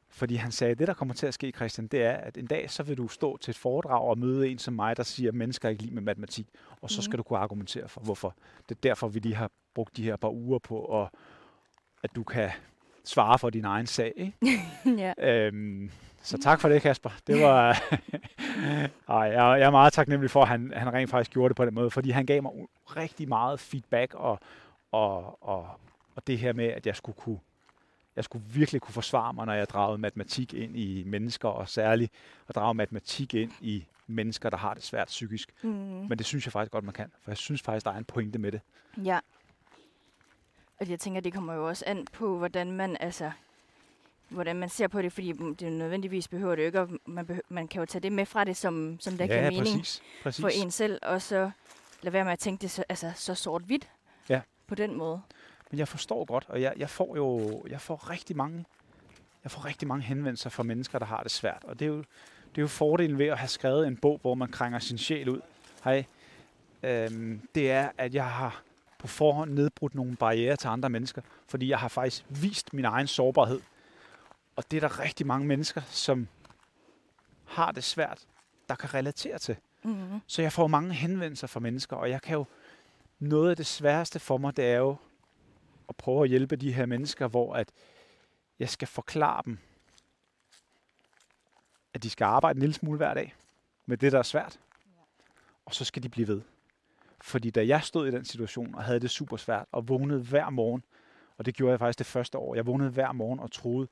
Fordi 0.09 0.35
han 0.35 0.53
sagde, 0.53 0.71
at 0.71 0.79
det, 0.79 0.89
der 0.89 0.95
kommer 0.95 1.15
til 1.15 1.27
at 1.27 1.35
ske, 1.35 1.53
Christian, 1.57 1.87
det 1.87 2.03
er, 2.03 2.13
at 2.13 2.37
en 2.37 2.47
dag, 2.47 2.71
så 2.71 2.83
vil 2.83 2.97
du 2.97 3.09
stå 3.09 3.37
til 3.37 3.51
et 3.51 3.57
foredrag 3.57 4.03
og 4.03 4.19
møde 4.19 4.49
en 4.49 4.59
som 4.59 4.75
mig, 4.75 4.97
der 4.97 5.03
siger, 5.03 5.31
at 5.31 5.35
mennesker 5.35 5.69
ikke 5.69 5.83
lide 5.83 5.95
med 5.95 6.03
matematik. 6.03 6.47
Og 6.81 6.91
så 6.91 6.99
Mhm. 6.99 7.03
skal 7.03 7.19
du 7.19 7.23
kunne 7.23 7.39
argumentere 7.39 7.89
for, 7.89 8.01
hvorfor. 8.01 8.35
Det 8.69 8.75
er 8.75 8.81
derfor, 8.83 9.09
vi 9.09 9.19
lige 9.19 9.35
har 9.35 9.51
brugt 9.75 9.97
de 9.97 10.03
her 10.03 10.17
par 10.17 10.31
uger 10.31 10.59
på, 10.59 11.03
at, 11.03 11.09
at 12.03 12.11
du 12.17 12.23
kan 12.25 12.51
svare 13.09 13.39
for 13.39 13.51
din 13.51 13.65
egen 13.65 13.87
sag. 13.87 14.13
Ikke? 14.17 14.61
ja. 15.03 15.13
Øhm, 15.19 15.91
så 16.23 16.39
tak 16.39 16.61
for 16.61 16.69
det, 16.69 16.83
Kasper. 16.83 17.11
Det 17.27 17.43
var... 17.43 17.83
Ej, 19.09 19.17
jeg, 19.19 19.61
er 19.61 19.71
meget 19.71 19.93
taknemmelig 19.93 20.31
for, 20.31 20.43
at 20.43 20.49
han, 20.49 20.73
han 20.77 20.93
rent 20.93 21.11
faktisk 21.11 21.31
gjorde 21.31 21.49
det 21.49 21.57
på 21.57 21.65
den 21.65 21.75
måde, 21.75 21.91
fordi 21.91 22.11
han 22.11 22.27
gav 22.27 22.43
mig 22.43 22.53
rigtig 22.97 23.29
meget 23.29 23.61
feedback 23.61 24.15
og, 24.15 24.41
og, 24.93 25.43
og, 25.49 25.69
og 26.17 26.27
det 26.27 26.39
her 26.39 26.53
med, 26.53 26.65
at 26.65 26.87
jeg 26.87 26.97
skulle 26.97 27.17
kunne 27.17 27.39
jeg 28.17 28.25
skulle 28.25 28.45
virkelig 28.45 28.81
kunne 28.81 28.93
forsvare 28.93 29.35
mig, 29.35 29.47
når 29.47 29.53
jeg 29.53 29.69
dragede 29.69 29.99
matematik 29.99 30.55
ind 30.55 30.77
i 30.77 31.03
mennesker, 31.07 31.49
og 31.49 31.69
særligt 31.69 32.13
at 32.49 32.55
drage 32.55 32.75
matematik 32.75 33.35
ind 33.35 33.53
i 33.61 33.87
mennesker, 34.07 34.51
der 34.51 34.57
har 34.57 34.75
det 34.75 34.83
svært 34.83 35.07
psykisk. 35.07 35.53
Mm. 35.63 35.71
Men 35.71 36.19
det 36.19 36.27
synes 36.27 36.47
jeg 36.47 36.53
faktisk 36.53 36.73
godt, 36.73 36.85
man 36.85 36.95
kan, 36.95 37.13
for 37.23 37.31
jeg 37.31 37.37
synes 37.37 37.63
faktisk, 37.63 37.87
der 37.87 37.93
er 37.93 37.99
en 37.99 38.05
pointe 38.05 38.39
med 38.39 38.53
det. 38.53 38.61
Ja. 39.05 39.19
Og 40.81 40.91
jeg 40.91 41.01
tænker, 41.01 41.21
det 41.21 41.33
kommer 41.33 41.55
jo 41.55 41.69
også 41.69 41.85
an 41.87 42.07
på, 42.13 42.39
hvordan 42.39 42.73
man 42.73 42.97
altså 43.01 43.31
hvordan 44.29 44.57
man 44.57 44.69
ser 44.69 44.89
på 44.89 45.03
det, 45.03 45.13
fordi 45.13 45.33
det 45.33 45.73
nødvendigvis 45.73 46.29
behøver 46.29 46.55
det 46.55 46.63
jo 46.63 46.67
ikke, 46.67 46.81
at 46.81 46.89
man, 47.07 47.27
behøver, 47.27 47.43
man 47.49 47.69
kan 47.69 47.81
jo 47.81 47.87
tage 47.87 48.03
det 48.03 48.13
med 48.13 48.27
fra 48.27 48.45
det, 48.45 48.57
som, 48.57 48.97
som 49.01 49.17
der 49.19 49.25
ja, 49.25 49.33
giver 49.33 49.51
mening 49.51 49.79
præcis. 49.79 50.03
præcis. 50.23 50.41
for 50.41 50.49
en 50.49 50.71
selv, 50.71 50.99
og 51.03 51.23
så 51.23 51.51
lade 52.03 52.13
være 52.13 52.25
med 52.25 52.33
at 52.33 52.39
tænke 52.39 52.63
det 52.63 52.71
så, 52.71 52.85
altså, 52.89 53.13
så 53.17 53.35
sort-hvidt 53.35 53.89
Ja. 54.29 54.41
på 54.67 54.75
den 54.75 54.95
måde. 54.95 55.21
Men 55.71 55.79
jeg 55.79 55.89
forstår 55.89 56.25
godt, 56.25 56.45
og 56.49 56.63
jeg, 56.63 56.73
jeg 56.77 56.91
får 56.91 57.17
jo 57.17 57.63
jeg 57.69 57.81
får 57.81 58.11
rigtig 58.11 58.37
mange 58.37 58.65
jeg 59.45 59.51
får 59.51 59.65
rigtig 59.65 59.89
mange 59.89 60.05
henvendelser 60.05 60.51
fra 60.51 60.63
mennesker, 60.63 60.99
der 60.99 61.07
har 61.07 61.23
det 61.23 61.31
svært. 61.31 61.65
Og 61.65 61.79
det 61.79 61.85
er 61.85 61.89
jo, 61.89 61.99
det 61.99 62.59
er 62.59 62.63
jo 62.63 62.67
fordelen 62.67 63.19
ved 63.19 63.27
at 63.27 63.39
have 63.39 63.49
skrevet 63.49 63.87
en 63.87 63.97
bog, 63.97 64.19
hvor 64.23 64.35
man 64.35 64.49
krænger 64.49 64.79
sin 64.79 64.99
sjæl 64.99 65.29
ud. 65.29 65.41
Hej. 65.85 66.05
Øhm, 66.83 67.41
det 67.55 67.71
er, 67.71 67.89
at 67.99 68.15
jeg 68.15 68.31
har 68.31 68.63
på 68.99 69.07
forhånd 69.07 69.53
nedbrudt 69.53 69.95
nogle 69.95 70.17
barriere 70.17 70.57
til 70.57 70.69
andre 70.69 70.91
mennesker, 70.91 71.23
fordi 71.49 71.69
jeg 71.69 71.79
har 71.79 71.89
faktisk 71.89 72.25
vist 72.29 72.73
min 72.73 72.85
egen 72.85 73.07
sårbarhed. 73.07 73.61
Og 74.57 74.71
det 74.71 74.77
er 74.77 74.89
der 74.89 75.01
rigtig 75.01 75.27
mange 75.27 75.47
mennesker, 75.47 75.83
som 75.87 76.29
har 77.45 77.73
det 77.73 77.85
svært, 77.85 78.27
der 78.69 78.75
kan 78.75 78.95
relatere 78.95 79.39
til. 79.39 79.57
Mm. 79.83 80.21
Så 80.27 80.43
jeg 80.43 80.53
får 80.53 80.67
mange 80.67 80.95
henvendelser 80.95 81.47
fra 81.47 81.61
mennesker, 81.61 81.97
og 81.97 82.11
jeg 82.11 82.23
kan 82.23 82.35
jo... 82.35 82.45
Noget 83.19 83.51
af 83.51 83.57
det 83.57 83.67
sværeste 83.67 84.19
for 84.19 84.39
mig, 84.39 84.57
det 84.57 84.65
er 84.65 84.77
jo 84.77 84.97
at 85.89 85.97
prøve 85.97 86.23
at 86.23 86.29
hjælpe 86.29 86.57
de 86.57 86.73
her 86.73 86.87
mennesker, 86.87 87.27
hvor 87.29 87.55
at 87.55 87.73
jeg 88.59 88.69
skal 88.69 88.89
forklare 88.89 89.43
dem, 89.45 89.59
at 91.95 92.03
de 92.03 92.11
skal 92.11 92.25
arbejde 92.25 92.57
en 92.57 92.61
lille 92.61 92.75
smule 92.75 92.97
hver 92.97 93.15
dag 93.15 93.35
med 93.87 93.97
det, 93.97 94.13
der 94.13 94.19
er 94.19 94.23
svært. 94.23 94.61
Og 95.65 95.75
så 95.75 95.85
skal 95.85 96.03
de 96.03 96.09
blive 96.09 96.29
ved. 96.29 96.43
Fordi 97.21 97.51
da 97.51 97.67
jeg 97.67 97.83
stod 97.83 98.09
i 98.09 98.11
den 98.11 98.25
situation 98.25 98.75
og 98.75 98.85
havde 98.85 99.01
det 99.01 99.11
super 99.11 99.37
svært 99.37 99.67
og 99.73 99.89
vågnede 99.89 100.21
hver 100.23 100.51
morgen, 100.51 100.83
og 101.39 101.47
det 101.47 101.55
gjorde 101.55 101.71
jeg 101.71 101.79
faktisk 101.79 101.99
det 101.99 102.07
første 102.07 102.39
år, 102.39 102.55
jeg 102.55 102.67
vågnede 102.67 102.91
hver 102.91 103.13
morgen 103.13 103.41
og 103.41 103.53
troede, 103.53 103.89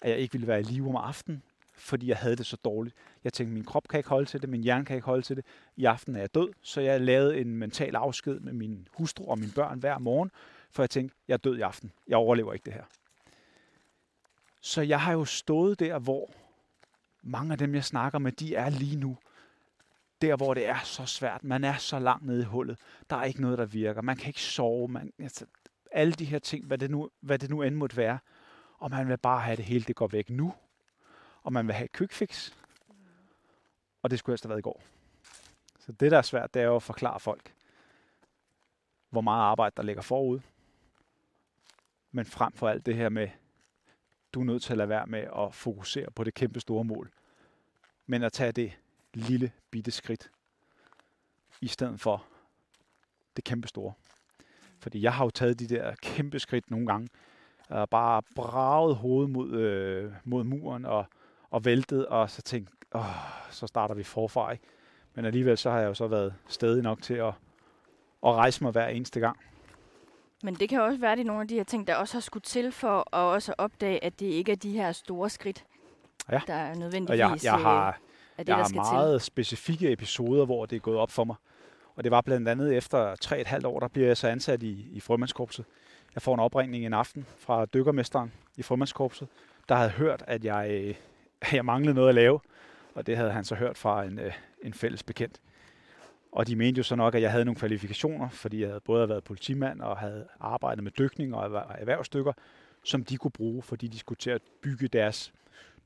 at 0.00 0.10
jeg 0.10 0.18
ikke 0.18 0.32
ville 0.32 0.46
være 0.46 0.60
i 0.60 0.62
live 0.62 0.88
om 0.88 0.96
aftenen, 0.96 1.42
fordi 1.74 2.08
jeg 2.08 2.16
havde 2.16 2.36
det 2.36 2.46
så 2.46 2.56
dårligt. 2.56 2.96
Jeg 3.24 3.32
tænkte, 3.32 3.54
min 3.54 3.64
krop 3.64 3.88
kan 3.88 3.98
ikke 3.98 4.08
holde 4.08 4.26
til 4.26 4.42
det, 4.42 4.48
min 4.48 4.62
hjerne 4.62 4.84
kan 4.84 4.96
ikke 4.96 5.06
holde 5.06 5.22
til 5.22 5.36
det. 5.36 5.44
I 5.76 5.84
aften 5.84 6.16
er 6.16 6.20
jeg 6.20 6.34
død, 6.34 6.48
så 6.62 6.80
jeg 6.80 7.00
lavede 7.00 7.40
en 7.40 7.56
mental 7.56 7.96
afsked 7.96 8.40
med 8.40 8.52
min 8.52 8.88
hustru 8.92 9.30
og 9.30 9.38
mine 9.38 9.52
børn 9.54 9.78
hver 9.78 9.98
morgen, 9.98 10.30
for 10.70 10.82
jeg 10.82 10.90
tænkte, 10.90 11.16
jeg 11.28 11.34
er 11.34 11.38
død 11.38 11.58
i 11.58 11.60
aften. 11.60 11.92
Jeg 12.08 12.16
overlever 12.16 12.52
ikke 12.52 12.64
det 12.64 12.72
her. 12.72 12.84
Så 14.60 14.82
jeg 14.82 15.00
har 15.00 15.12
jo 15.12 15.24
stået 15.24 15.80
der, 15.80 15.98
hvor 15.98 16.30
mange 17.22 17.52
af 17.52 17.58
dem, 17.58 17.74
jeg 17.74 17.84
snakker 17.84 18.18
med, 18.18 18.32
de 18.32 18.54
er 18.54 18.70
lige 18.70 18.96
nu 18.96 19.16
der, 20.22 20.36
hvor 20.36 20.54
det 20.54 20.66
er 20.66 20.78
så 20.84 21.06
svært. 21.06 21.44
Man 21.44 21.64
er 21.64 21.76
så 21.76 21.98
langt 21.98 22.26
nede 22.26 22.40
i 22.40 22.44
hullet. 22.44 22.78
Der 23.10 23.16
er 23.16 23.24
ikke 23.24 23.40
noget, 23.40 23.58
der 23.58 23.66
virker. 23.66 24.02
Man 24.02 24.16
kan 24.16 24.26
ikke 24.26 24.42
sove. 24.42 24.88
Man, 24.88 25.12
altså, 25.18 25.46
alle 25.92 26.12
de 26.12 26.24
her 26.24 26.38
ting, 26.38 26.66
hvad 26.66 26.78
det, 26.78 26.90
nu, 26.90 27.10
hvad 27.20 27.38
det 27.38 27.50
nu 27.50 27.62
end 27.62 27.74
måtte 27.74 27.96
være. 27.96 28.18
Og 28.78 28.90
man 28.90 29.08
vil 29.08 29.18
bare 29.18 29.40
have 29.40 29.56
det 29.56 29.64
hele, 29.64 29.84
det 29.84 29.96
går 29.96 30.06
væk 30.06 30.30
nu. 30.30 30.54
Og 31.42 31.52
man 31.52 31.66
vil 31.66 31.74
have 31.74 31.84
et 31.84 31.92
quick 31.92 32.12
fix. 32.12 32.52
Og 34.02 34.10
det 34.10 34.18
skulle 34.18 34.32
helst 34.32 34.44
have 34.44 34.48
været 34.48 34.58
i 34.58 34.62
går. 34.62 34.82
Så 35.78 35.92
det, 35.92 36.10
der 36.10 36.18
er 36.18 36.22
svært, 36.22 36.54
det 36.54 36.62
er 36.62 36.66
jo 36.66 36.76
at 36.76 36.82
forklare 36.82 37.20
folk, 37.20 37.54
hvor 39.10 39.20
meget 39.20 39.42
arbejde, 39.42 39.74
der 39.76 39.82
ligger 39.82 40.02
forud. 40.02 40.40
Men 42.12 42.26
frem 42.26 42.52
for 42.52 42.68
alt 42.68 42.86
det 42.86 42.96
her 42.96 43.08
med, 43.08 43.28
du 44.32 44.40
er 44.40 44.44
nødt 44.44 44.62
til 44.62 44.72
at 44.72 44.78
lade 44.78 44.88
være 44.88 45.06
med 45.06 45.26
at 45.38 45.54
fokusere 45.54 46.10
på 46.10 46.24
det 46.24 46.34
kæmpe 46.34 46.60
store 46.60 46.84
mål. 46.84 47.10
Men 48.06 48.22
at 48.22 48.32
tage 48.32 48.52
det 48.52 48.78
lille 49.14 49.52
bitte 49.70 49.90
skridt, 49.90 50.30
i 51.60 51.68
stedet 51.68 52.00
for 52.00 52.24
det 53.36 53.44
kæmpe 53.44 53.68
store. 53.68 53.92
Fordi 54.78 55.02
jeg 55.02 55.14
har 55.14 55.24
jo 55.24 55.30
taget 55.30 55.58
de 55.58 55.66
der 55.68 55.94
kæmpe 56.02 56.38
skridt 56.38 56.70
nogle 56.70 56.86
gange, 56.86 57.08
og 57.68 57.88
bare 57.88 58.22
braget 58.34 58.96
hovedet 58.96 59.30
mod, 59.30 59.50
øh, 59.50 60.12
mod 60.24 60.44
muren 60.44 60.84
og, 60.84 61.04
og 61.50 61.64
væltet, 61.64 62.06
og 62.06 62.30
så 62.30 62.42
tænkt, 62.42 62.70
åh, 62.94 63.04
så 63.50 63.66
starter 63.66 63.94
vi 63.94 64.02
forfra. 64.02 64.52
Ikke? 64.52 64.64
Men 65.14 65.24
alligevel 65.24 65.58
så 65.58 65.70
har 65.70 65.80
jeg 65.80 65.88
jo 65.88 65.94
så 65.94 66.06
været 66.06 66.34
stedig 66.48 66.82
nok 66.82 67.02
til 67.02 67.14
at, 67.14 67.32
at 68.26 68.34
rejse 68.34 68.64
mig 68.64 68.72
hver 68.72 68.88
eneste 68.88 69.20
gang. 69.20 69.38
Men 70.42 70.54
det 70.54 70.68
kan 70.68 70.80
også 70.80 71.00
være, 71.00 71.12
at 71.12 71.18
det 71.18 71.24
er 71.24 71.26
nogle 71.26 71.42
af 71.42 71.48
de 71.48 71.54
her 71.54 71.64
ting, 71.64 71.86
der 71.86 71.94
også 71.94 72.14
har 72.14 72.20
skudt 72.20 72.42
til 72.42 72.72
for 72.72 73.16
at 73.16 73.20
også 73.34 73.54
opdage, 73.58 74.04
at 74.04 74.20
det 74.20 74.26
ikke 74.26 74.52
er 74.52 74.56
de 74.56 74.72
her 74.72 74.92
store 74.92 75.30
skridt, 75.30 75.64
ja. 76.32 76.40
der 76.46 76.54
er 76.54 76.74
nødvendigvis 76.74 77.10
og 77.10 77.18
jeg, 77.18 77.38
jeg 77.44 77.58
har, 77.58 78.00
er 78.40 78.44
det, 78.44 78.46
der 78.46 78.54
har 78.54 78.68
skal 78.68 78.76
meget 78.76 79.22
specifikke 79.22 79.92
episoder, 79.92 80.44
hvor 80.44 80.66
det 80.66 80.76
er 80.76 80.80
gået 80.80 80.98
op 80.98 81.10
for 81.10 81.24
mig. 81.24 81.36
Og 81.96 82.04
det 82.04 82.10
var 82.10 82.20
blandt 82.20 82.48
andet 82.48 82.76
efter 82.76 83.14
3,5 83.24 83.66
år, 83.66 83.80
der 83.80 83.88
bliver 83.88 84.06
jeg 84.06 84.16
så 84.16 84.28
ansat 84.28 84.62
i, 84.62 84.86
i 84.92 85.00
frømandskorpset. 85.00 85.64
Jeg 86.14 86.22
får 86.22 86.34
en 86.34 86.40
opringning 86.40 86.86
en 86.86 86.92
aften 86.92 87.26
fra 87.38 87.66
dykkermesteren 87.66 88.32
i 88.56 88.62
frømandskorpset, 88.62 89.28
der 89.68 89.74
havde 89.74 89.90
hørt, 89.90 90.24
at 90.26 90.44
jeg, 90.44 90.68
øh, 90.70 90.94
jeg 91.56 91.64
manglede 91.64 91.94
noget 91.94 92.08
at 92.08 92.14
lave. 92.14 92.40
Og 92.94 93.06
det 93.06 93.16
havde 93.16 93.30
han 93.30 93.44
så 93.44 93.54
hørt 93.54 93.78
fra 93.78 94.04
en, 94.04 94.18
øh, 94.18 94.32
en 94.62 94.74
fælles 94.74 95.02
bekendt. 95.02 95.40
Og 96.32 96.46
de 96.46 96.56
mente 96.56 96.78
jo 96.78 96.82
så 96.82 96.96
nok, 96.96 97.14
at 97.14 97.22
jeg 97.22 97.30
havde 97.30 97.44
nogle 97.44 97.58
kvalifikationer, 97.58 98.28
fordi 98.28 98.60
jeg 98.60 98.68
havde 98.68 98.80
både 98.80 99.08
været 99.08 99.24
politimand 99.24 99.80
og 99.80 99.96
havde 99.96 100.26
arbejdet 100.40 100.84
med 100.84 100.92
dykning 100.92 101.34
og 101.34 101.64
erhvervsdykker, 101.78 102.32
som 102.84 103.04
de 103.04 103.16
kunne 103.16 103.30
bruge, 103.30 103.62
fordi 103.62 103.86
de 103.86 103.98
skulle 103.98 104.18
til 104.18 104.30
at 104.30 104.42
bygge 104.62 104.88
deres 104.88 105.32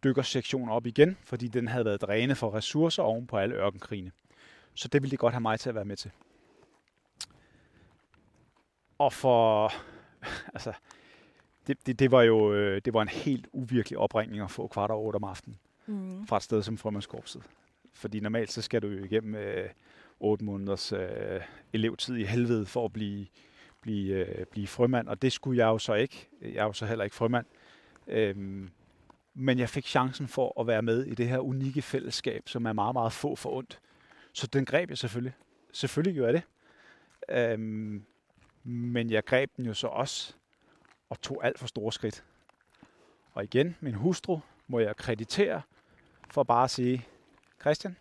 dykkersektion 0.05 0.69
op 0.69 0.87
igen, 0.87 1.17
fordi 1.25 1.49
den 1.49 1.69
havde 1.69 1.85
været 1.85 2.01
drænet 2.01 2.37
for 2.37 2.55
ressourcer 2.55 3.03
oven 3.03 3.27
på 3.27 3.37
alle 3.37 3.55
ørkenkrigene. 3.55 4.13
Så 4.75 4.89
det 4.89 5.03
ville 5.03 5.11
de 5.11 5.17
godt 5.17 5.35
have 5.35 5.41
mig 5.41 5.61
til 5.61 5.69
at 5.69 5.75
være 5.75 5.85
med 5.85 5.97
til. 5.97 6.11
Og 8.99 9.13
for, 9.13 9.73
altså, 10.55 10.73
det, 11.67 11.87
det, 11.87 11.99
det 11.99 12.11
var 12.11 12.23
jo 12.23 12.55
øh, 12.55 12.81
det 12.85 12.95
var 12.95 13.03
en 13.03 13.09
helt 13.09 13.49
uvirkelig 13.53 13.99
opringning 13.99 14.43
at 14.43 14.51
få 14.51 14.67
kvart 14.67 14.91
over 14.91 15.07
otte 15.07 15.17
om 15.17 15.25
aftenen 15.25 15.59
mm. 15.87 16.27
fra 16.27 16.37
et 16.37 16.43
sted 16.43 16.63
som 16.63 16.79
Frømandskorpset. 16.79 17.43
Fordi 17.93 18.21
normalt 18.21 18.53
så 18.53 18.63
skal 18.63 18.83
du 18.83 18.89
jo 18.89 19.05
igennem 19.05 19.35
øh, 19.35 19.69
8 20.21 20.45
måneders 20.45 20.93
øh, 20.93 21.41
elevtid 21.73 22.17
i 22.17 22.25
helvede 22.25 22.67
for 22.67 22.85
at 22.85 22.93
blive, 22.93 23.27
blive, 23.81 24.27
øh, 24.27 24.47
blive 24.47 24.67
frømand, 24.67 25.09
og 25.09 25.23
det 25.23 25.33
skulle 25.33 25.59
jeg 25.59 25.67
jo 25.67 25.79
så 25.79 25.95
ikke. 25.95 26.29
Jeg 26.43 26.57
er 26.57 26.65
jo 26.65 26.73
så 26.73 26.87
heller 26.87 27.05
ikke 27.05 27.17
frømand. 27.17 27.47
Øhm, 28.07 28.71
men 29.35 29.59
jeg 29.59 29.69
fik 29.69 29.87
chancen 29.87 30.29
for 30.29 30.61
at 30.61 30.67
være 30.67 30.83
med 30.83 31.05
i 31.05 31.15
det 31.15 31.29
her 31.29 31.39
unikke 31.39 31.83
fællesskab, 31.83 32.49
som 32.49 32.67
er 32.67 32.73
meget, 32.73 32.95
meget 32.95 33.13
få 33.13 33.37
for 33.37 33.51
ondt. 33.51 33.81
Så 34.33 34.47
den 34.47 34.65
greb 34.65 34.91
jeg 34.91 34.99
selvfølgelig. 34.99 35.35
Selvfølgelig 35.73 36.15
gjorde 36.15 36.33
jeg 36.33 36.43
det. 36.43 36.45
Øhm, 37.37 38.05
men 38.65 39.11
jeg 39.11 39.25
greb 39.25 39.51
den 39.57 39.65
jo 39.67 39.75
så 39.75 39.87
også 39.87 40.35
og 41.11 41.21
tog 41.21 41.45
alt 41.45 41.59
for 41.59 41.67
store 41.67 41.93
skridt. 41.93 42.25
Og 43.33 43.45
igen, 43.45 43.77
min 43.81 43.95
hustru 43.95 44.41
må 44.69 44.79
jeg 44.79 44.97
kreditere 44.97 45.63
for 46.31 46.43
bare 46.43 46.65
at 46.65 46.71
sige, 46.71 47.07
Christian, 47.61 47.97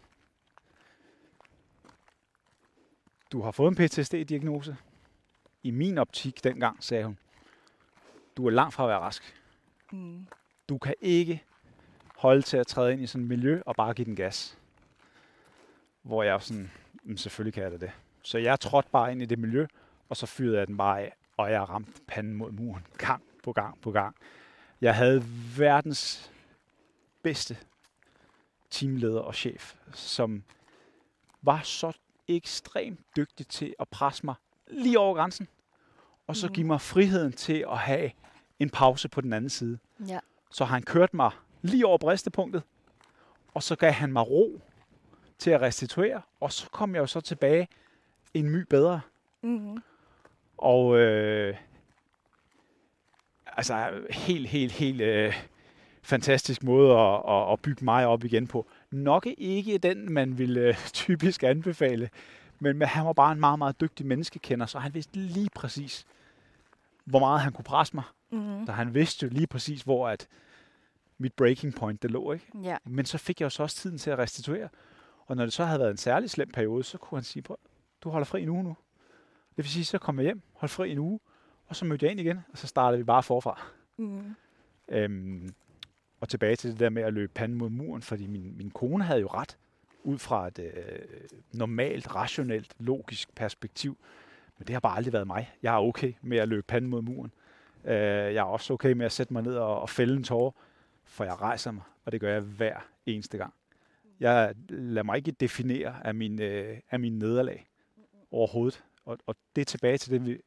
du 3.32 3.42
har 3.42 3.52
fået 3.52 3.70
en 3.70 3.76
PTSD-diagnose. 3.76 4.78
I 5.64 5.72
min 5.72 5.98
optik 5.98 6.44
dengang, 6.44 6.84
sagde 6.84 7.06
hun, 7.06 7.18
du 8.38 8.46
er 8.46 8.52
langt 8.52 8.74
fra 8.74 8.84
at 8.84 8.90
være 8.90 9.00
rask. 9.00 9.36
Mm. 9.92 10.28
Du 10.70 10.78
kan 10.78 10.96
ikke 11.02 11.44
holde 12.18 12.42
til 12.42 12.58
at 12.58 12.68
træde 12.68 12.94
ind 12.94 13.02
i 13.02 13.08
sådan 13.08 13.22
et 13.22 13.30
miljø 13.30 13.62
og 13.66 13.76
bare 13.76 13.94
give 13.94 14.06
den 14.06 14.16
gas. 14.16 14.58
Hvor 16.02 16.24
jeg 16.24 16.42
sådan, 16.42 16.72
mm, 17.04 17.18
selvfølgelig 17.18 17.54
kan 17.54 17.64
jeg 17.64 17.72
da 17.72 17.78
det. 17.78 17.92
Så 18.24 18.38
jeg 18.38 18.60
trådte 18.60 18.90
bare 18.92 19.12
ind 19.12 19.22
i 19.22 19.26
det 19.26 19.40
miljø, 19.40 19.68
og 20.10 20.18
så 20.18 20.26
fyrede 20.26 20.58
jeg 20.58 20.68
den 20.68 20.78
bare 20.78 21.02
af, 21.02 21.16
og 21.38 21.52
jeg 21.52 21.70
ramte 21.70 21.92
panden 22.08 22.34
mod 22.34 22.52
muren 22.52 22.86
gang 22.98 23.24
på 23.44 23.52
gang 23.52 23.82
på 23.82 23.92
gang. 23.92 24.16
Jeg 24.82 24.96
havde 24.96 25.24
verdens 25.58 26.32
bedste 27.22 27.58
teamleder 28.70 29.20
og 29.20 29.36
chef, 29.36 29.76
som 29.94 30.44
var 31.42 31.62
så 31.62 31.92
ekstremt 32.28 33.00
dygtig 33.18 33.48
til 33.48 33.76
at 33.80 33.88
presse 33.90 34.26
mig 34.26 34.36
lige 34.68 35.00
over 35.00 35.16
grænsen, 35.16 35.48
og 36.28 36.36
så 36.36 36.52
give 36.52 36.68
mig 36.68 36.82
friheden 36.82 37.34
til 37.34 37.66
at 37.72 37.78
have 37.78 38.12
en 38.60 38.70
pause 38.70 39.10
på 39.10 39.22
den 39.22 39.34
anden 39.34 39.50
side. 39.50 39.80
Ja. 40.08 40.20
Så 40.54 40.66
han 40.66 40.84
kørte 40.84 41.16
mig 41.16 41.32
lige 41.62 41.86
over 41.86 41.98
bristepunktet, 41.98 42.64
og 43.54 43.64
så 43.64 43.76
gav 43.76 43.92
han 43.92 44.14
mig 44.14 44.30
ro 44.30 44.62
til 45.38 45.52
at 45.52 45.62
restituere, 45.62 46.22
og 46.40 46.52
så 46.52 46.70
kom 46.70 46.96
jeg 46.96 47.02
jo 47.02 47.08
så 47.08 47.22
tilbage 47.22 47.68
en 48.34 48.50
my 48.50 48.66
bedre. 48.70 49.02
Mm. 49.42 49.84
Og 50.58 50.98
øh, 51.00 51.56
altså 53.48 53.90
helt, 54.10 54.48
helt, 54.48 54.72
helt 54.72 55.02
øh, 55.02 55.34
fantastisk 56.02 56.64
måde 56.64 57.00
at, 57.00 57.22
at, 57.30 57.52
at 57.52 57.60
bygge 57.60 57.86
mig 57.86 58.08
op 58.08 58.24
igen 58.24 58.48
på. 58.48 58.68
Nok 58.92 59.28
ikke 59.38 59.78
den, 59.78 60.14
man 60.14 60.38
ville 60.38 60.62
øh, 60.62 60.76
typisk 60.94 61.44
anbefale, 61.44 62.10
men, 62.60 62.78
men 62.78 62.88
han 62.88 63.06
var 63.06 63.14
bare 63.14 63.32
en 63.32 63.40
meget, 63.40 63.60
meget 63.60 63.82
dygtig 63.82 64.06
menneskekender, 64.06 64.66
så 64.66 64.80
han 64.80 64.94
vidste 64.94 65.20
lige 65.20 65.50
præcis, 65.56 66.06
hvor 67.06 67.20
meget 67.20 67.42
han 67.42 67.54
kunne 67.54 67.64
presse 67.64 67.96
mig. 67.96 68.04
Mm. 68.34 68.66
Så 68.66 68.72
han 68.72 68.94
vidste 68.94 69.26
jo 69.26 69.30
lige 69.34 69.48
præcis, 69.48 69.82
hvor 69.82 70.10
at 70.10 70.28
mit 71.18 71.34
breaking 71.34 71.76
point 71.76 72.02
det 72.02 72.12
lå. 72.12 72.32
Ikke? 72.32 72.46
Ja. 72.64 72.78
Men 72.86 73.06
så 73.06 73.18
fik 73.18 73.40
jeg 73.42 73.46
jo 73.46 73.50
så 73.50 73.64
også 73.64 73.76
tiden 73.76 73.98
til 73.98 74.10
at 74.10 74.18
restituere. 74.18 74.70
Og 75.26 75.36
når 75.36 75.44
det 75.44 75.54
så 75.54 75.66
havde 75.66 75.80
været 75.80 75.92
en 75.92 75.98
særlig 75.98 76.30
slem 76.30 76.52
periode, 76.52 76.84
så 76.84 76.98
kunne 76.98 77.18
han 77.18 77.24
sige, 77.24 77.44
"Prøv, 77.44 77.58
du 78.02 78.10
holder 78.10 78.26
fri 78.26 78.42
en 78.44 78.50
uge 78.50 78.64
nu. 78.64 78.76
Det 79.50 79.58
vil 79.58 79.70
sige, 79.70 79.86
så 79.86 79.98
kom 79.98 80.18
jeg 80.18 80.24
hjem, 80.24 80.42
holdt 80.54 80.72
fri 80.72 80.92
en 80.92 80.98
uge, 80.98 81.20
og 81.66 81.76
så 81.76 81.86
mødte 81.86 82.06
jeg 82.06 82.12
ind 82.12 82.20
igen, 82.20 82.40
og 82.52 82.58
så 82.58 82.68
startede 82.68 82.98
vi 82.98 83.04
bare 83.04 83.24
forfra. 83.24 83.62
Mm. 83.98 84.36
Øhm, 84.90 85.54
og 86.20 86.30
tilbage 86.30 86.56
til 86.56 86.72
det 86.72 86.80
der 86.80 86.90
med 86.90 87.04
at 87.04 87.14
løbe 87.14 87.32
panden 87.36 87.58
mod 87.58 87.70
muren, 87.70 88.02
fordi 88.02 88.28
min, 88.28 88.58
min 88.58 88.72
kone 88.72 89.04
havde 89.04 89.20
jo 89.20 89.28
ret, 89.28 89.58
ud 90.04 90.18
fra 90.18 90.48
et 90.48 90.60
øh, 90.60 90.74
normalt, 91.54 92.16
rationelt, 92.16 92.76
logisk 92.80 93.36
perspektiv. 93.36 93.98
Men 94.58 94.68
det 94.68 94.74
har 94.74 94.80
bare 94.80 94.98
aldrig 94.98 95.14
været 95.14 95.28
mig. 95.28 95.52
Jeg 95.64 95.74
er 95.74 95.80
okay 95.80 96.14
med 96.22 96.38
at 96.38 96.48
løbe 96.48 96.62
panden 96.68 96.90
mod 96.90 97.02
muren. 97.02 97.32
Øh, 97.86 97.96
jeg 98.34 98.36
er 98.36 98.44
også 98.44 98.74
okay 98.74 98.92
med 98.92 99.06
at 99.06 99.12
sætte 99.12 99.34
mig 99.34 99.44
ned 99.44 99.56
og, 99.56 99.82
og 99.82 99.90
fælde 99.90 100.16
en 100.16 100.24
tårer, 100.24 100.52
for 101.04 101.24
jeg 101.24 101.42
rejser 101.42 101.72
mig, 101.72 101.84
og 102.06 102.12
det 102.12 102.22
gør 102.22 102.34
jeg 102.34 102.42
hver 102.42 102.78
eneste 103.06 103.38
gang. 103.38 103.54
Jeg 104.20 104.54
lader 104.70 105.04
mig 105.04 105.18
ikke 105.18 105.32
definere 105.32 106.08
af 106.08 106.16
min, 106.16 106.42
øh, 106.42 106.80
af 106.92 107.00
min 107.00 107.20
nederlag 107.20 107.68
overhovedet. 108.32 108.84
Og, 109.06 109.18
og 109.26 109.36
det 109.56 109.62
er 109.62 109.66
tilbage 109.66 109.98
til 109.98 110.12
det, 110.12 110.26
vi, 110.26 110.42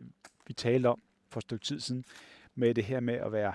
vi 0.47 0.53
talte 0.53 0.87
om 0.87 1.01
for 1.29 1.41
et 1.41 1.43
stykke 1.43 1.65
tid 1.65 1.81
siden, 1.81 2.05
med 2.55 2.75
det 2.75 2.85
her 2.85 3.01
med 3.01 3.15
at 3.15 3.33
være, 3.33 3.53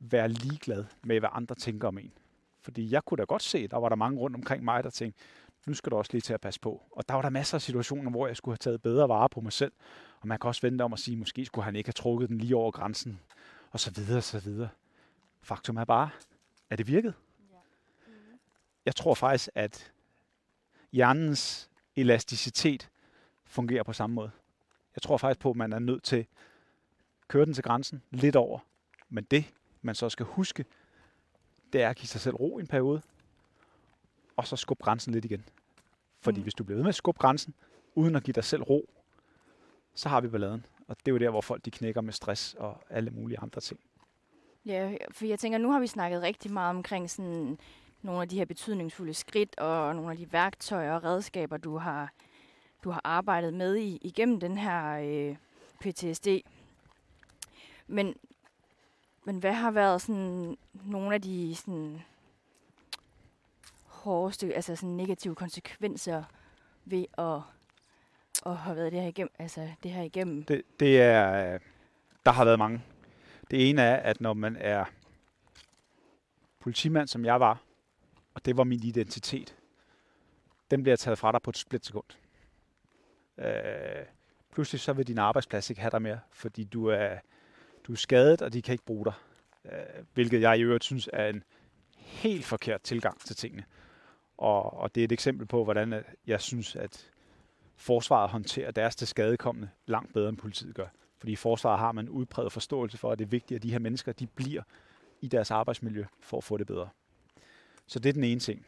være 0.00 0.28
ligeglad 0.28 0.84
med, 1.04 1.18
hvad 1.18 1.28
andre 1.32 1.54
tænker 1.54 1.88
om 1.88 1.98
en. 1.98 2.12
Fordi 2.60 2.90
jeg 2.90 3.04
kunne 3.04 3.18
da 3.18 3.24
godt 3.24 3.42
se, 3.42 3.68
der 3.68 3.76
var 3.76 3.88
der 3.88 3.96
mange 3.96 4.18
rundt 4.18 4.36
omkring 4.36 4.64
mig, 4.64 4.84
der 4.84 4.90
tænkte, 4.90 5.20
nu 5.66 5.74
skal 5.74 5.90
du 5.90 5.96
også 5.96 6.12
lige 6.12 6.20
til 6.20 6.34
at 6.34 6.40
passe 6.40 6.60
på. 6.60 6.82
Og 6.90 7.08
der 7.08 7.14
var 7.14 7.22
der 7.22 7.30
masser 7.30 7.54
af 7.54 7.62
situationer, 7.62 8.10
hvor 8.10 8.26
jeg 8.26 8.36
skulle 8.36 8.52
have 8.52 8.58
taget 8.58 8.82
bedre 8.82 9.08
vare 9.08 9.28
på 9.28 9.40
mig 9.40 9.52
selv. 9.52 9.72
Og 10.20 10.28
man 10.28 10.38
kan 10.38 10.48
også 10.48 10.62
vente 10.62 10.82
om 10.82 10.92
at 10.92 10.98
sige, 10.98 11.16
måske 11.16 11.44
skulle 11.44 11.64
han 11.64 11.76
ikke 11.76 11.88
have 11.88 11.92
trukket 11.92 12.28
den 12.28 12.38
lige 12.38 12.56
over 12.56 12.70
grænsen. 12.70 13.20
Og 13.70 13.80
så 13.80 13.90
videre, 13.90 14.16
og 14.16 14.22
så 14.22 14.38
videre. 14.38 14.68
Faktum 15.42 15.76
er 15.76 15.84
bare, 15.84 16.10
at 16.70 16.78
det 16.78 16.86
virkede. 16.86 17.12
Jeg 18.86 18.96
tror 18.96 19.14
faktisk, 19.14 19.48
at 19.54 19.92
hjernens 20.92 21.70
elasticitet 21.96 22.90
fungerer 23.44 23.82
på 23.82 23.92
samme 23.92 24.14
måde. 24.14 24.30
Jeg 24.96 25.02
tror 25.02 25.16
faktisk 25.16 25.40
på, 25.40 25.50
at 25.50 25.56
man 25.56 25.72
er 25.72 25.78
nødt 25.78 26.02
til 26.02 26.16
at 26.16 26.26
køre 27.28 27.46
den 27.46 27.54
til 27.54 27.64
grænsen 27.64 28.02
lidt 28.10 28.36
over. 28.36 28.58
Men 29.08 29.24
det, 29.24 29.54
man 29.82 29.94
så 29.94 30.08
skal 30.08 30.26
huske, 30.26 30.64
det 31.72 31.82
er 31.82 31.88
at 31.88 31.96
give 31.96 32.08
sig 32.08 32.20
selv 32.20 32.36
ro 32.36 32.58
i 32.58 32.60
en 32.60 32.66
periode, 32.66 33.02
og 34.36 34.46
så 34.46 34.56
skubbe 34.56 34.84
grænsen 34.84 35.12
lidt 35.12 35.24
igen. 35.24 35.44
Fordi 36.20 36.36
mm. 36.36 36.42
hvis 36.42 36.54
du 36.54 36.64
bliver 36.64 36.76
ved 36.76 36.82
med 36.82 36.88
at 36.88 36.94
skubbe 36.94 37.20
grænsen, 37.20 37.54
uden 37.94 38.16
at 38.16 38.22
give 38.22 38.32
dig 38.32 38.44
selv 38.44 38.62
ro, 38.62 38.90
så 39.96 40.08
har 40.08 40.20
vi 40.20 40.28
balladen. 40.28 40.66
Og 40.88 40.96
det 40.98 41.08
er 41.08 41.12
jo 41.12 41.18
der, 41.18 41.30
hvor 41.30 41.40
folk 41.40 41.64
de 41.64 41.70
knækker 41.70 42.00
med 42.00 42.12
stress 42.12 42.54
og 42.54 42.80
alle 42.90 43.10
mulige 43.10 43.38
andre 43.38 43.60
ting. 43.60 43.80
Ja, 44.66 44.96
for 45.10 45.26
jeg 45.26 45.38
tænker, 45.38 45.58
nu 45.58 45.72
har 45.72 45.80
vi 45.80 45.86
snakket 45.86 46.22
rigtig 46.22 46.52
meget 46.52 46.70
omkring 46.70 47.10
sådan, 47.10 47.58
nogle 48.02 48.22
af 48.22 48.28
de 48.28 48.38
her 48.38 48.44
betydningsfulde 48.44 49.14
skridt 49.14 49.58
og 49.58 49.94
nogle 49.96 50.10
af 50.10 50.16
de 50.16 50.32
værktøjer 50.32 50.94
og 50.94 51.04
redskaber, 51.04 51.56
du 51.56 51.76
har, 51.76 52.12
du 52.84 52.90
har 52.90 53.00
arbejdet 53.04 53.54
med 53.54 53.76
i, 53.76 53.98
igennem 54.02 54.40
den 54.40 54.58
her 54.58 54.98
øh, 54.98 55.36
PTSD. 55.80 56.28
Men, 57.86 58.14
men 59.24 59.38
hvad 59.38 59.52
har 59.52 59.70
været 59.70 60.02
sådan 60.02 60.56
nogle 60.84 61.14
af 61.14 61.22
de 61.22 61.54
sådan, 61.54 62.02
hårdeste, 63.84 64.54
altså 64.54 64.76
sådan 64.76 64.96
negative 64.96 65.34
konsekvenser 65.34 66.24
ved 66.84 67.04
at, 67.18 67.40
at 68.46 68.56
have 68.56 68.76
været 68.76 68.92
det 68.92 69.00
her 69.00 69.08
igennem? 69.08 69.32
Altså 69.38 69.68
det 69.82 69.90
her 69.90 70.02
igennem? 70.02 70.44
Det, 70.44 70.62
det 70.80 71.02
er, 71.02 71.54
øh, 71.54 71.60
der 72.26 72.32
har 72.32 72.44
været 72.44 72.58
mange. 72.58 72.82
Det 73.50 73.70
ene 73.70 73.82
er, 73.82 73.96
at 73.96 74.20
når 74.20 74.34
man 74.34 74.56
er 74.56 74.84
politimand, 76.60 77.08
som 77.08 77.24
jeg 77.24 77.40
var, 77.40 77.62
og 78.34 78.44
det 78.44 78.56
var 78.56 78.64
min 78.64 78.82
identitet, 78.82 79.56
den 80.70 80.82
bliver 80.82 80.96
taget 80.96 81.18
fra 81.18 81.32
dig 81.32 81.42
på 81.42 81.50
et 81.50 81.56
splitsekund. 81.56 82.04
Øh, 83.38 84.06
pludselig 84.52 84.80
så 84.80 84.92
vil 84.92 85.06
din 85.06 85.18
arbejdsplads 85.18 85.70
ikke 85.70 85.80
have 85.80 85.90
dig 85.90 86.02
mere, 86.02 86.20
fordi 86.30 86.64
du 86.64 86.86
er, 86.86 87.14
du 87.86 87.92
er 87.92 87.96
skadet, 87.96 88.42
og 88.42 88.52
de 88.52 88.62
kan 88.62 88.72
ikke 88.72 88.84
bruge 88.84 89.04
dig. 89.04 89.14
Øh, 89.64 90.04
hvilket 90.14 90.40
jeg 90.40 90.58
i 90.58 90.62
øvrigt 90.62 90.84
synes 90.84 91.08
er 91.12 91.28
en 91.28 91.42
helt 91.96 92.44
forkert 92.44 92.82
tilgang 92.82 93.20
til 93.20 93.36
tingene. 93.36 93.64
Og, 94.38 94.74
og 94.74 94.94
det 94.94 95.00
er 95.00 95.04
et 95.04 95.12
eksempel 95.12 95.46
på, 95.46 95.64
hvordan 95.64 95.92
øh, 95.92 96.02
jeg 96.26 96.40
synes, 96.40 96.76
at 96.76 97.10
forsvaret 97.76 98.30
håndterer 98.30 98.70
deres 98.70 98.96
til 98.96 99.06
skadekommende 99.06 99.68
langt 99.86 100.12
bedre, 100.12 100.28
end 100.28 100.36
politiet 100.36 100.74
gør. 100.74 100.86
Fordi 101.18 101.32
i 101.32 101.36
forsvaret 101.36 101.78
har 101.78 101.92
man 101.92 102.04
en 102.04 102.08
udpræget 102.08 102.52
forståelse 102.52 102.98
for, 102.98 103.12
at 103.12 103.18
det 103.18 103.24
er 103.24 103.28
vigtigt, 103.28 103.56
at 103.56 103.62
de 103.62 103.70
her 103.70 103.78
mennesker 103.78 104.12
de 104.12 104.26
bliver 104.26 104.62
i 105.20 105.28
deres 105.28 105.50
arbejdsmiljø 105.50 106.04
for 106.20 106.36
at 106.36 106.44
få 106.44 106.56
det 106.56 106.66
bedre. 106.66 106.88
Så 107.86 107.98
det 107.98 108.08
er 108.08 108.12
den 108.12 108.24
ene 108.24 108.40
ting. 108.40 108.66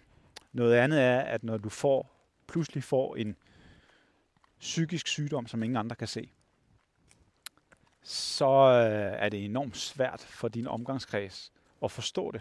Noget 0.52 0.74
andet 0.74 1.00
er, 1.00 1.20
at 1.20 1.44
når 1.44 1.56
du 1.56 1.68
får 1.68 2.14
pludselig 2.46 2.84
får 2.84 3.16
en 3.16 3.36
psykisk 4.60 5.08
sygdom, 5.08 5.46
som 5.46 5.62
ingen 5.62 5.76
andre 5.76 5.96
kan 5.96 6.08
se, 6.08 6.30
så 8.02 8.46
øh, 8.46 9.24
er 9.24 9.28
det 9.28 9.44
enormt 9.44 9.76
svært 9.76 10.20
for 10.20 10.48
din 10.48 10.66
omgangskreds 10.66 11.52
at 11.82 11.90
forstå 11.90 12.30
det. 12.30 12.40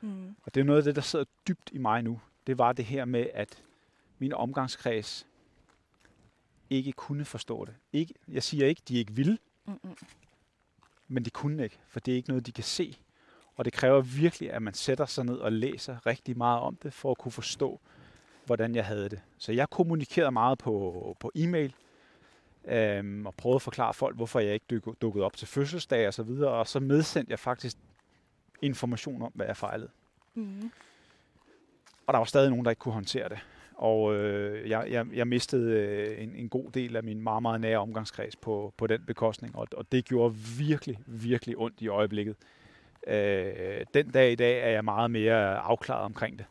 Mm. 0.00 0.36
Og 0.42 0.54
det 0.54 0.60
er 0.60 0.64
noget 0.64 0.78
af 0.78 0.84
det, 0.84 0.96
der 0.96 1.02
sidder 1.02 1.24
dybt 1.48 1.70
i 1.72 1.78
mig 1.78 2.02
nu. 2.02 2.20
Det 2.46 2.58
var 2.58 2.72
det 2.72 2.84
her 2.84 3.04
med, 3.04 3.26
at 3.34 3.62
min 4.18 4.32
omgangskreds 4.32 5.26
ikke 6.70 6.92
kunne 6.92 7.24
forstå 7.24 7.64
det. 7.64 7.74
Ikke, 7.92 8.14
jeg 8.28 8.42
siger 8.42 8.66
ikke, 8.66 8.82
de 8.88 8.98
ikke 8.98 9.12
ville, 9.12 9.38
Mm-mm. 9.66 9.96
men 11.08 11.24
de 11.24 11.30
kunne 11.30 11.64
ikke, 11.64 11.78
for 11.88 12.00
det 12.00 12.12
er 12.12 12.16
ikke 12.16 12.28
noget, 12.28 12.46
de 12.46 12.52
kan 12.52 12.64
se. 12.64 12.96
Og 13.56 13.64
det 13.64 13.72
kræver 13.72 14.00
virkelig, 14.00 14.52
at 14.52 14.62
man 14.62 14.74
sætter 14.74 15.06
sig 15.06 15.24
ned 15.24 15.36
og 15.36 15.52
læser 15.52 16.06
rigtig 16.06 16.36
meget 16.38 16.60
om 16.60 16.76
det, 16.76 16.92
for 16.92 17.10
at 17.10 17.18
kunne 17.18 17.32
forstå, 17.32 17.80
hvordan 18.46 18.74
jeg 18.74 18.86
havde 18.86 19.08
det. 19.08 19.20
Så 19.38 19.52
jeg 19.52 19.70
kommunikerede 19.70 20.30
meget 20.30 20.58
på, 20.58 21.16
på 21.20 21.30
e-mail, 21.34 21.74
øhm, 22.64 23.26
og 23.26 23.34
prøvede 23.34 23.56
at 23.56 23.62
forklare 23.62 23.94
folk, 23.94 24.16
hvorfor 24.16 24.40
jeg 24.40 24.54
ikke 24.54 24.80
dukkede 25.02 25.24
op 25.24 25.36
til 25.36 25.48
fødselsdag 25.48 26.06
og 26.06 26.14
så 26.14 26.22
videre, 26.22 26.50
og 26.50 26.68
så 26.68 26.80
medsendte 26.80 27.30
jeg 27.30 27.38
faktisk 27.38 27.76
information 28.62 29.22
om, 29.22 29.32
hvad 29.34 29.46
jeg 29.46 29.56
fejlede. 29.56 29.90
Mm. 30.34 30.70
Og 32.06 32.12
der 32.14 32.18
var 32.18 32.24
stadig 32.24 32.50
nogen, 32.50 32.64
der 32.64 32.70
ikke 32.70 32.80
kunne 32.80 32.94
håndtere 32.94 33.28
det. 33.28 33.38
Og 33.74 34.14
øh, 34.14 34.70
jeg, 34.70 34.86
jeg, 34.90 35.06
jeg 35.14 35.26
mistede 35.26 35.72
øh, 35.72 36.22
en, 36.22 36.34
en 36.36 36.48
god 36.48 36.70
del 36.70 36.96
af 36.96 37.02
min 37.02 37.20
meget, 37.20 37.42
meget 37.42 37.60
nære 37.60 37.78
omgangskreds 37.78 38.36
på, 38.36 38.74
på 38.76 38.86
den 38.86 39.00
bekostning, 39.06 39.56
og, 39.56 39.68
og 39.76 39.92
det 39.92 40.04
gjorde 40.04 40.34
virkelig, 40.58 40.98
virkelig 41.06 41.58
ondt 41.58 41.80
i 41.80 41.88
øjeblikket. 41.88 42.36
Øh, 43.06 43.84
den 43.94 44.10
dag 44.10 44.32
i 44.32 44.34
dag 44.34 44.60
er 44.60 44.70
jeg 44.70 44.84
meget 44.84 45.10
mere 45.10 45.56
afklaret 45.56 46.04
omkring 46.04 46.38
det. 46.38 46.46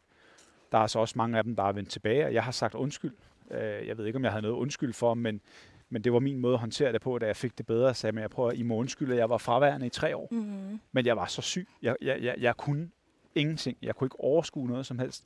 Der 0.72 0.78
er 0.78 0.88
så 0.88 1.00
også 1.00 1.14
mange 1.18 1.38
af 1.38 1.44
dem, 1.44 1.56
der 1.56 1.64
er 1.64 1.72
vendt 1.72 1.90
tilbage, 1.90 2.26
og 2.26 2.34
jeg 2.34 2.44
har 2.44 2.52
sagt 2.52 2.76
undskyld. 2.76 3.14
Øh, 3.52 3.88
jeg 3.88 3.98
ved 3.98 4.06
ikke, 4.06 4.18
om 4.18 4.24
jeg 4.24 4.32
havde 4.32 4.42
noget 4.42 4.56
undskyld 4.56 4.94
for, 4.94 5.14
men, 5.14 5.42
men 5.90 6.02
det 6.02 6.14
var 6.14 6.20
min 6.20 6.40
måde 6.40 6.54
at 6.54 6.60
håndtere 6.60 6.94
det 6.94 7.02
på, 7.02 7.20
da 7.20 7.26
jeg 7.26 7.36
fik 7.36 7.58
det 7.58 7.66
bedre. 7.66 7.94
Så 7.94 8.12
jeg 8.16 8.30
prøver, 8.30 8.52
I 8.52 8.64
må 8.64 8.76
undskylde, 8.76 9.16
jeg 9.16 9.30
var 9.30 9.38
fraværende 9.38 9.86
i 9.86 9.90
tre 9.90 10.16
år. 10.16 10.28
Mm-hmm. 10.32 10.80
Men 10.92 11.06
jeg 11.06 11.18
var 11.18 11.26
så 11.26 11.42
syg. 11.42 11.68
Jeg, 11.82 11.96
jeg, 12.02 12.22
jeg, 12.22 12.36
jeg 12.40 12.58
kunne 12.58 12.90
ingenting. 13.36 13.78
Jeg 13.82 13.96
kunne 13.96 14.06
ikke 14.06 14.20
overskue 14.20 14.68
noget 14.68 14.86
som 14.86 15.00
helst. 15.00 15.26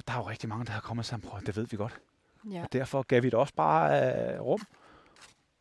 Og 0.00 0.06
der 0.06 0.12
er 0.12 0.18
jo 0.18 0.28
rigtig 0.28 0.48
mange, 0.48 0.64
der 0.64 0.72
har 0.72 0.80
kommet 0.80 1.06
sammen, 1.06 1.30
prøv, 1.30 1.40
det 1.46 1.56
ved 1.56 1.66
vi 1.66 1.76
godt. 1.76 2.00
Ja. 2.50 2.62
Og 2.62 2.72
derfor 2.72 3.02
gav 3.02 3.22
vi 3.22 3.26
det 3.26 3.34
også 3.34 3.54
bare 3.54 4.40
uh, 4.40 4.46
rum. 4.46 4.60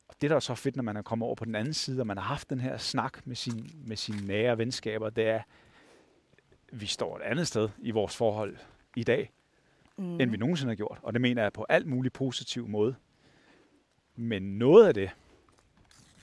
Og 0.08 0.16
det, 0.22 0.30
der 0.30 0.36
er 0.36 0.40
så 0.40 0.56
fedt, 0.56 0.76
når 0.76 0.84
man 0.84 0.98
er 0.98 1.02
kommet 1.02 1.26
over 1.26 1.36
på 1.36 1.46
den 1.46 1.56
anden 1.56 1.74
side, 1.74 2.02
og 2.02 2.08
man 2.08 2.18
har 2.18 2.24
haft 2.24 2.50
den 2.50 2.60
her 2.60 2.78
snak 2.78 3.28
med, 3.28 3.36
sin, 3.36 3.72
med 3.88 3.98
sine 3.98 4.28
nære 4.28 4.58
venskaber, 4.58 5.10
det 5.10 5.28
er, 5.28 5.42
vi 6.72 6.86
står 6.86 7.18
et 7.18 7.22
andet 7.22 7.48
sted 7.48 7.70
i 7.80 7.92
vores 7.92 8.16
forhold 8.16 8.58
i 8.96 9.04
dag, 9.04 9.32
mm. 9.98 10.22
end 10.22 10.32
vi 10.32 10.38
nogensinde 10.38 10.72
har 10.72 10.76
gjort. 10.76 11.00
Og 11.04 11.14
det 11.14 11.22
mener 11.22 11.42
jeg 11.42 11.54
på 11.54 11.66
alt 11.70 11.88
muligt 11.88 12.14
positiv 12.14 12.68
måde. 12.68 12.96
Men 14.16 14.42
noget 14.58 14.88
af 14.88 14.94
det, 14.94 15.10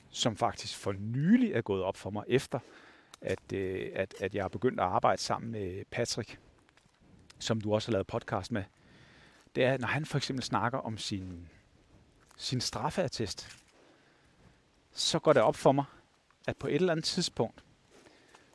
som 0.09 0.37
faktisk 0.37 0.77
for 0.77 0.91
nylig 0.91 1.51
er 1.51 1.61
gået 1.61 1.83
op 1.83 1.97
for 1.97 2.09
mig 2.09 2.23
efter, 2.27 2.59
at, 3.21 3.53
øh, 3.53 3.89
at, 3.95 4.13
at 4.21 4.35
jeg 4.35 4.43
har 4.43 4.49
begyndt 4.49 4.79
at 4.79 4.85
arbejde 4.85 5.21
sammen 5.21 5.51
med 5.51 5.85
Patrick, 5.91 6.39
som 7.39 7.61
du 7.61 7.73
også 7.73 7.87
har 7.87 7.91
lavet 7.91 8.07
podcast 8.07 8.51
med, 8.51 8.63
det 9.55 9.65
er, 9.65 9.77
når 9.77 9.87
han 9.87 10.05
for 10.05 10.17
eksempel 10.17 10.43
snakker 10.43 10.79
om 10.79 10.97
sin, 10.97 11.47
sin 12.37 12.61
straffeattest, 12.61 13.57
så 14.91 15.19
går 15.19 15.33
det 15.33 15.41
op 15.41 15.55
for 15.55 15.71
mig, 15.71 15.85
at 16.47 16.57
på 16.57 16.67
et 16.67 16.75
eller 16.75 16.91
andet 16.91 17.05
tidspunkt, 17.05 17.63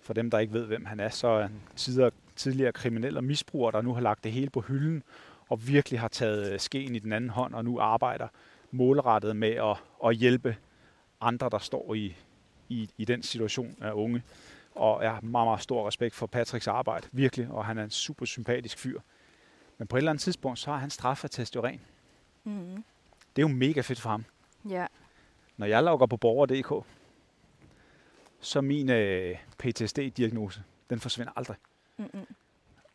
for 0.00 0.12
dem, 0.12 0.30
der 0.30 0.38
ikke 0.38 0.52
ved, 0.52 0.66
hvem 0.66 0.84
han 0.84 1.00
er, 1.00 1.08
så 1.08 1.28
er 1.28 1.42
han 1.42 1.62
tidligere, 1.76 2.10
tidligere 2.36 2.72
kriminel 2.72 3.16
og 3.16 3.24
misbruger, 3.24 3.70
der 3.70 3.82
nu 3.82 3.94
har 3.94 4.00
lagt 4.00 4.24
det 4.24 4.32
hele 4.32 4.50
på 4.50 4.60
hylden, 4.60 5.02
og 5.48 5.68
virkelig 5.68 6.00
har 6.00 6.08
taget 6.08 6.52
øh, 6.52 6.60
skeen 6.60 6.94
i 6.94 6.98
den 6.98 7.12
anden 7.12 7.30
hånd, 7.30 7.54
og 7.54 7.64
nu 7.64 7.80
arbejder 7.80 8.28
målrettet 8.70 9.36
med 9.36 9.48
at, 9.48 9.76
at 10.04 10.16
hjælpe 10.16 10.56
andre, 11.20 11.48
der 11.50 11.58
står 11.58 11.94
i, 11.94 12.16
i, 12.68 12.90
i 12.98 13.04
den 13.04 13.22
situation 13.22 13.76
af 13.80 13.92
unge. 13.92 14.22
Og 14.74 15.02
jeg 15.02 15.12
har 15.12 15.20
meget, 15.20 15.46
meget 15.46 15.62
stor 15.62 15.86
respekt 15.86 16.14
for 16.14 16.26
Patricks 16.26 16.68
arbejde, 16.68 17.08
virkelig, 17.12 17.48
og 17.50 17.64
han 17.64 17.78
er 17.78 17.84
en 17.84 17.90
super 17.90 18.26
sympatisk 18.26 18.78
fyr. 18.78 19.00
Men 19.78 19.88
på 19.88 19.96
et 19.96 19.98
eller 19.98 20.10
andet 20.10 20.22
tidspunkt, 20.22 20.58
så 20.58 20.70
har 20.70 20.78
han 20.78 20.90
straffetest 20.90 21.56
jo 21.56 21.64
ren. 21.64 21.80
Mm. 22.44 22.84
Det 23.36 23.42
er 23.42 23.48
jo 23.48 23.48
mega 23.48 23.80
fedt 23.80 24.00
for 24.00 24.10
ham. 24.10 24.24
Ja. 24.68 24.86
Når 25.56 25.66
jeg 25.66 25.82
logger 25.82 26.06
på 26.06 26.16
borger.dk, 26.16 26.86
så 28.40 28.60
min 28.60 28.90
øh, 28.90 29.38
PTSD-diagnose, 29.58 30.62
den 30.90 31.00
forsvinder 31.00 31.32
aldrig. 31.36 31.56
Mm-mm. 31.96 32.26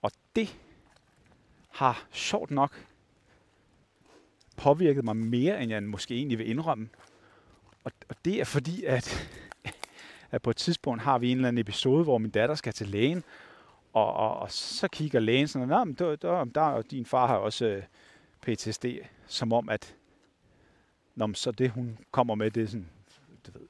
Og 0.02 0.12
det 0.36 0.58
har 1.70 2.08
sjovt 2.12 2.52
nok 2.52 2.86
påvirket 4.58 5.06
mig 5.06 5.16
mere, 5.16 5.64
end 5.64 5.72
jeg 5.72 5.84
måske 5.84 6.16
egentlig 6.16 6.38
vil 6.38 6.50
indrømme. 6.50 6.90
Og, 7.84 7.92
og 8.10 8.16
det 8.26 8.40
er 8.40 8.46
fordi, 8.46 8.84
at, 8.84 9.30
at 10.32 10.42
på 10.42 10.50
et 10.50 10.56
tidspunkt 10.56 11.02
har 11.02 11.18
vi 11.18 11.32
en 11.32 11.38
eller 11.38 11.48
anden 11.48 11.62
episode, 11.62 12.04
hvor 12.04 12.18
min 12.18 12.32
datter 12.32 12.56
skal 12.56 12.74
til 12.74 12.88
lægen, 12.88 13.24
og, 13.94 14.14
og, 14.14 14.40
og 14.40 14.52
så 14.52 14.88
kigger 14.88 15.20
lægen 15.20 15.48
sådan, 15.48 15.72
at 15.72 16.00
der, 16.00 16.16
der, 16.16 16.44
der, 16.44 16.82
din 16.82 17.06
far 17.06 17.28
har 17.28 17.36
også 17.36 17.66
øh, 17.66 17.84
PTSD, 18.42 18.86
som 19.28 19.54
om, 19.54 19.70
at 19.70 19.96
når 21.16 21.32
så 21.34 21.52
det, 21.52 21.70
hun 21.70 21.98
kommer 22.12 22.36
med, 22.36 22.52
det 22.52 22.64
er 22.64 22.68
sådan, 22.68 22.90
du 23.48 23.52
ved, 23.60 23.68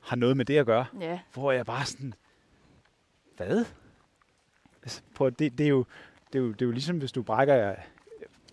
har 0.00 0.16
noget 0.16 0.36
med 0.36 0.44
det 0.44 0.58
at 0.58 0.66
gøre. 0.66 0.86
Ja. 1.00 1.20
Hvor 1.34 1.52
jeg 1.52 1.66
bare 1.66 1.86
sådan, 1.86 2.14
hvad? 3.36 3.64
Altså, 4.82 5.02
på, 5.14 5.30
det, 5.30 5.58
det, 5.58 5.64
er 5.64 5.70
jo, 5.70 5.84
det, 6.32 6.38
er 6.38 6.42
jo, 6.42 6.52
det 6.52 6.62
er 6.62 6.66
jo 6.66 6.72
ligesom, 6.72 6.98
hvis 6.98 7.12
du 7.12 7.22
brækker 7.22 7.74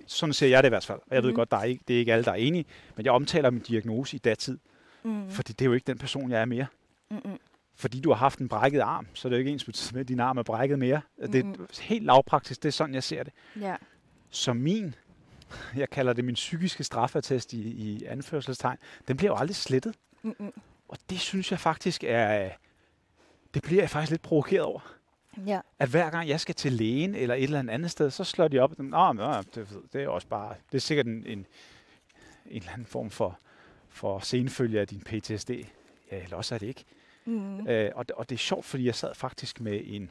sådan 0.08 0.34
ser 0.34 0.48
jeg 0.48 0.64
det 0.64 0.68
i 0.68 0.70
hvert 0.70 0.86
fald. 0.86 1.00
Og 1.00 1.16
jeg 1.16 1.20
mm. 1.20 1.24
ved 1.24 1.32
mhm. 1.32 1.36
godt, 1.36 1.52
der 1.52 1.58
er 1.58 1.64
ikke, 1.64 1.84
det 1.88 1.96
er 1.96 2.00
ikke 2.00 2.14
alle, 2.14 2.26
der 2.26 2.32
er 2.32 2.36
enige. 2.36 2.66
Men 2.96 3.06
jeg 3.06 3.14
omtaler 3.14 3.50
min 3.50 3.62
diagnose 3.62 4.16
i 4.16 4.20
datid. 4.20 4.58
Mm. 5.04 5.30
Fordi 5.30 5.54
det 5.54 5.62
er 5.62 5.66
jo 5.66 5.74
ikke 5.74 5.88
den 5.88 5.98
person, 5.98 6.32
jeg 6.32 6.42
er 6.42 6.46
mere. 6.46 6.66
Mm-mm. 7.14 7.40
Fordi 7.76 8.02
du 8.02 8.10
har 8.10 8.16
haft 8.16 8.40
en 8.40 8.48
brækket 8.48 8.80
arm, 8.80 9.08
så 9.14 9.30
det 9.30 9.36
er 9.36 9.38
jo 9.38 9.40
ikke 9.40 9.52
ens 9.52 9.94
med, 9.94 10.02
at 10.02 10.08
din 10.08 10.20
arm 10.20 10.38
er 10.38 10.44
brækket 10.44 10.80
mere. 10.80 11.02
Mm-hmm. 11.18 11.32
Det 11.32 11.46
er 11.80 11.84
helt 11.84 12.06
lavpraktisk, 12.06 12.64
det 12.64 12.68
er 12.68 12.74
sådan, 12.74 12.96
jeg 12.96 13.04
ser 13.04 13.24
det. 13.24 13.34
Ja. 13.60 13.76
Så 14.30 14.54
min, 14.54 14.96
jeg 15.76 15.90
kalder 15.90 16.14
det 16.14 16.26
min 16.26 16.36
psykiske 16.36 16.84
straffetest 16.84 17.54
i, 17.54 17.62
i 17.62 18.04
anførselstegn, 18.04 18.78
den 19.08 19.18
bliver 19.18 19.32
jo 19.32 19.38
aldrig 19.38 19.56
slettet. 19.56 19.96
Mm-mm. 20.24 20.54
Og 20.88 20.98
det 21.10 21.20
synes 21.20 21.52
jeg 21.52 21.60
faktisk 21.60 22.04
er, 22.04 22.50
det 23.54 23.64
bliver 23.64 23.82
jeg 23.82 23.90
faktisk 23.90 24.12
lidt 24.12 24.22
provokeret 24.22 24.62
over. 24.62 24.80
Ja. 25.46 25.60
At 25.80 25.90
hver 25.90 26.10
gang 26.10 26.30
jeg 26.30 26.40
skal 26.40 26.56
til 26.56 26.72
lægen 26.72 27.16
eller 27.16 27.36
et 27.36 27.44
eller 27.44 27.72
andet 27.72 27.92
sted, 27.92 28.12
så 28.12 28.24
slår 28.24 28.48
de 28.48 28.60
op, 28.60 28.72
at 28.72 28.80
Nå, 28.80 29.14
det, 29.56 29.68
det 29.94 30.04
er 30.04 30.08
også 30.08 30.28
bare, 30.28 30.56
det 30.72 30.78
er 30.78 30.82
sikkert 30.82 31.06
en, 31.06 31.26
en, 31.26 31.26
en 31.26 31.46
eller 32.46 32.72
anden 32.72 32.86
form 32.86 33.10
for, 33.10 33.40
for 33.90 34.20
senfølge 34.20 34.80
af 34.80 34.88
din 34.88 35.02
PTSD. 35.02 35.52
Ja, 36.12 36.24
eller 36.24 36.38
også 36.38 36.56
er 36.56 36.60
det 36.60 36.68
ikke. 36.68 36.86
Mm. 37.26 37.68
Øh, 37.68 37.92
og, 37.96 38.06
og 38.16 38.30
det 38.30 38.36
er 38.36 38.40
sjovt, 38.40 38.66
fordi 38.66 38.86
jeg 38.86 38.96
sad 38.96 39.16
faktisk 39.16 39.62
med 39.62 39.82
en 39.86 40.10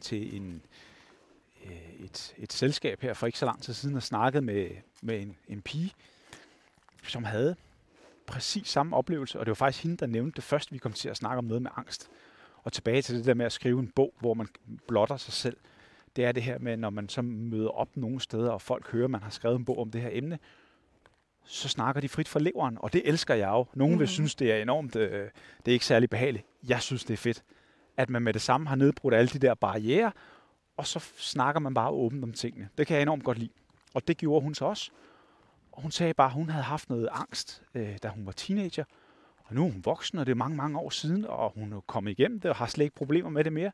til 0.00 0.36
en, 0.36 0.62
øh, 1.64 2.04
et, 2.04 2.34
et 2.38 2.52
selskab 2.52 3.00
her 3.00 3.14
for 3.14 3.26
ikke 3.26 3.38
så 3.38 3.46
lang 3.46 3.62
tid 3.62 3.74
siden 3.74 3.96
og 3.96 4.02
snakkede 4.02 4.42
med, 4.42 4.70
med 5.02 5.22
en, 5.22 5.36
en 5.48 5.62
pige, 5.62 5.92
som 7.02 7.24
havde 7.24 7.56
præcis 8.26 8.68
samme 8.68 8.96
oplevelse, 8.96 9.38
og 9.38 9.46
det 9.46 9.50
var 9.50 9.54
faktisk 9.54 9.82
hende, 9.82 9.96
der 9.96 10.06
nævnte 10.06 10.36
det 10.36 10.44
først, 10.44 10.72
vi 10.72 10.78
kom 10.78 10.92
til 10.92 11.08
at 11.08 11.16
snakke 11.16 11.38
om 11.38 11.44
noget 11.44 11.62
med 11.62 11.70
angst. 11.76 12.10
Og 12.62 12.72
tilbage 12.72 13.02
til 13.02 13.16
det 13.16 13.24
der 13.24 13.34
med 13.34 13.46
at 13.46 13.52
skrive 13.52 13.80
en 13.80 13.88
bog, 13.88 14.14
hvor 14.20 14.34
man 14.34 14.48
blotter 14.88 15.16
sig 15.16 15.32
selv. 15.32 15.56
Det 16.16 16.24
er 16.24 16.32
det 16.32 16.42
her 16.42 16.58
med, 16.58 16.76
når 16.76 16.90
man 16.90 17.08
så 17.08 17.22
møder 17.22 17.68
op 17.68 17.96
nogle 17.96 18.20
steder, 18.20 18.50
og 18.50 18.62
folk 18.62 18.90
hører, 18.90 19.04
at 19.04 19.10
man 19.10 19.22
har 19.22 19.30
skrevet 19.30 19.56
en 19.56 19.64
bog 19.64 19.78
om 19.78 19.90
det 19.90 20.00
her 20.00 20.10
emne, 20.12 20.38
så 21.50 21.68
snakker 21.68 22.00
de 22.00 22.08
frit 22.08 22.28
fra 22.28 22.40
leveren, 22.40 22.78
og 22.80 22.92
det 22.92 23.02
elsker 23.04 23.34
jeg 23.34 23.48
jo. 23.48 23.66
Nogle 23.74 23.94
mm. 23.94 23.98
vil 23.98 24.04
Mhm. 24.04 24.12
synes, 24.12 24.34
det 24.34 24.52
er 24.52 24.56
enormt, 24.62 24.96
øh, 24.96 25.28
det 25.64 25.68
er 25.68 25.72
ikke 25.72 25.86
særlig 25.86 26.10
behageligt. 26.10 26.46
Jeg 26.68 26.82
synes, 26.82 27.04
det 27.04 27.12
er 27.12 27.18
fedt, 27.18 27.42
at 27.96 28.10
man 28.10 28.22
med 28.22 28.32
det 28.32 28.42
samme 28.42 28.68
har 28.68 28.76
nedbrudt 28.76 29.14
alle 29.14 29.28
de 29.28 29.38
der 29.38 29.54
barriere, 29.54 30.12
og 30.76 30.86
så 30.86 30.98
snakker 31.16 31.60
man 31.60 31.74
bare 31.74 31.90
åbent 31.90 32.24
om 32.24 32.32
tingene. 32.32 32.68
Det 32.78 32.86
kan 32.86 32.94
jeg 32.94 33.02
enormt 33.02 33.24
godt 33.24 33.38
lide. 33.38 33.50
Og 33.94 34.08
det 34.08 34.16
gjorde 34.16 34.42
hun 34.42 34.54
så 34.54 34.64
også. 34.64 34.90
Og 35.72 35.82
hun 35.82 35.90
sagde 35.90 36.14
bare, 36.14 36.26
at 36.26 36.32
hun 36.32 36.48
havde 36.50 36.64
haft 36.64 36.88
noget 36.90 37.08
angst, 37.12 37.62
øh, 37.74 37.96
da 38.02 38.08
hun 38.08 38.26
var 38.26 38.32
teenager. 38.32 38.84
Og 39.44 39.54
nu 39.54 39.66
er 39.66 39.70
hun 39.70 39.84
voksen, 39.84 40.18
og 40.18 40.26
det 40.26 40.32
er 40.32 40.36
mange, 40.36 40.56
mange 40.56 40.78
år 40.78 40.90
siden, 40.90 41.24
og 41.24 41.52
hun 41.54 41.72
er 41.72 41.80
kommet 41.80 42.10
igennem 42.10 42.40
det, 42.40 42.50
og 42.50 42.56
har 42.56 42.66
slet 42.66 42.84
ikke 42.84 42.96
problemer 42.96 43.30
med 43.30 43.44
det 43.44 43.52
mere. 43.52 43.72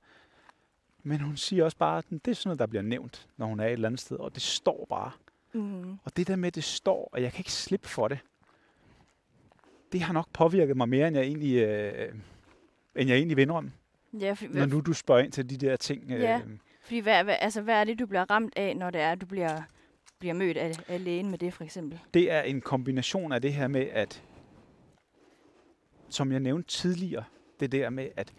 Men 1.03 1.21
hun 1.21 1.37
siger 1.37 1.65
også 1.65 1.77
bare, 1.77 1.99
at 1.99 2.05
det 2.11 2.29
er 2.29 2.35
sådan 2.35 2.49
noget, 2.49 2.59
der 2.59 2.67
bliver 2.67 2.83
nævnt, 2.83 3.27
når 3.37 3.47
hun 3.47 3.61
er 3.61 3.65
et 3.67 3.73
eller 3.73 3.89
andet 3.89 4.01
sted, 4.01 4.17
og 4.17 4.35
det 4.35 4.43
står 4.43 4.87
bare. 4.89 5.11
Mm. 5.55 5.99
Og 6.05 6.17
det 6.17 6.27
der 6.27 6.37
med, 6.37 6.47
at 6.47 6.55
det 6.55 6.65
står, 6.65 7.09
og 7.13 7.23
jeg 7.23 7.33
kan 7.33 7.41
ikke 7.41 7.53
slippe 7.53 7.89
for 7.89 8.09
det, 8.09 8.19
det 9.93 10.01
har 10.01 10.13
nok 10.13 10.29
påvirket 10.33 10.77
mig 10.77 10.89
mere, 10.89 11.09
end 11.09 11.17
jeg 11.17 11.25
egentlig, 11.27 11.57
øh, 11.57 12.15
end 12.97 13.09
jeg 13.09 13.17
egentlig 13.17 13.37
vil 13.37 13.43
indrømme. 13.43 13.73
Ja, 14.21 14.33
fordi, 14.33 14.53
Når 14.59 14.67
nu 14.67 14.81
du 14.81 14.93
spørger 14.93 15.23
ind 15.23 15.33
til 15.33 15.51
de 15.51 15.57
der 15.57 15.77
ting. 15.77 16.11
Øh, 16.11 16.21
Ja. 16.21 16.41
fordi 16.83 16.99
hvad, 16.99 17.25
hvad, 17.25 17.37
altså, 17.41 17.61
hvad 17.63 17.75
er 17.75 17.85
det, 17.85 17.99
du 17.99 18.07
bliver 18.07 18.31
ramt 18.31 18.53
af, 18.57 18.77
når 18.77 18.91
det 18.91 19.01
er, 19.01 19.13
at 19.13 19.21
du 19.21 19.27
bliver, 19.27 19.63
bliver 20.19 20.35
mødt 20.35 20.57
af, 20.57 20.73
af 20.89 21.05
lægen 21.05 21.31
med 21.31 21.39
det, 21.39 21.55
for 21.55 21.65
eksempel? 21.65 22.01
Det 22.15 22.31
er 22.31 22.41
en 22.43 22.61
kombination 22.61 23.33
af 23.33 23.43
det 23.43 23.53
her 23.53 23.69
med, 23.69 23.87
at, 23.93 24.23
som 26.09 26.33
jeg 26.33 26.41
nævnte 26.41 26.69
tidligere, 26.69 27.25
det 27.61 27.73
der 27.73 27.91
med, 27.91 28.09
at 28.17 28.33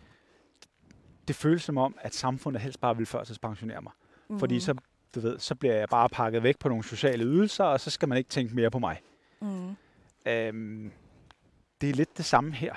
det 1.28 1.36
føles 1.36 1.64
som 1.64 1.78
om, 1.78 1.96
at 2.02 2.16
samfundet 2.16 2.62
helst 2.62 2.80
bare 2.80 2.98
vil 2.98 3.06
førtidspensionere 3.06 3.82
mig. 3.82 3.92
Mm. 4.30 4.40
Fordi 4.40 4.60
så, 4.60 4.76
du 5.16 5.20
ved, 5.20 5.40
så 5.40 5.56
bliver 5.56 5.76
jeg 5.76 5.90
bare 5.90 6.10
pakket 6.10 6.44
væk 6.44 6.60
på 6.60 6.70
nogle 6.70 6.84
sociale 6.84 7.24
ydelser, 7.24 7.64
og 7.64 7.80
så 7.80 7.90
skal 7.90 8.10
man 8.10 8.18
ikke 8.18 8.30
tænke 8.30 8.56
mere 8.56 8.72
på 8.72 8.80
mig. 8.80 9.02
Mm. 9.42 9.76
Øhm, 10.26 10.92
det 11.82 11.90
er 11.90 11.94
lidt 11.94 12.18
det 12.18 12.26
samme 12.26 12.54
her. 12.54 12.74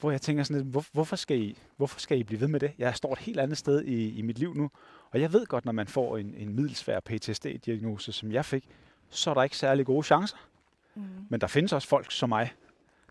Hvor 0.00 0.10
jeg 0.10 0.20
tænker 0.20 0.42
sådan 0.42 0.62
lidt, 0.62 0.70
hvor, 0.70 0.84
hvorfor, 0.92 1.16
skal 1.16 1.38
I, 1.38 1.58
hvorfor 1.76 2.00
skal 2.00 2.18
I 2.18 2.22
blive 2.22 2.40
ved 2.40 2.48
med 2.48 2.60
det? 2.60 2.72
Jeg 2.78 2.96
står 2.96 3.12
et 3.12 3.18
helt 3.18 3.40
andet 3.40 3.58
sted 3.58 3.84
i, 3.84 4.18
i 4.18 4.22
mit 4.22 4.38
liv 4.38 4.54
nu. 4.54 4.70
Og 5.10 5.20
jeg 5.20 5.32
ved 5.32 5.46
godt, 5.46 5.64
når 5.64 5.72
man 5.72 5.86
får 5.86 6.16
en, 6.16 6.34
en 6.34 6.56
middelsvær 6.56 7.00
PTSD-diagnose, 7.00 8.12
som 8.12 8.32
jeg 8.32 8.44
fik, 8.44 8.68
så 9.08 9.30
er 9.30 9.34
der 9.34 9.42
ikke 9.42 9.56
særlig 9.56 9.86
gode 9.86 10.02
chancer. 10.02 10.36
Mm. 10.94 11.02
Men 11.28 11.40
der 11.40 11.46
findes 11.46 11.72
også 11.72 11.88
folk 11.88 12.12
som 12.12 12.28
mig, 12.28 12.52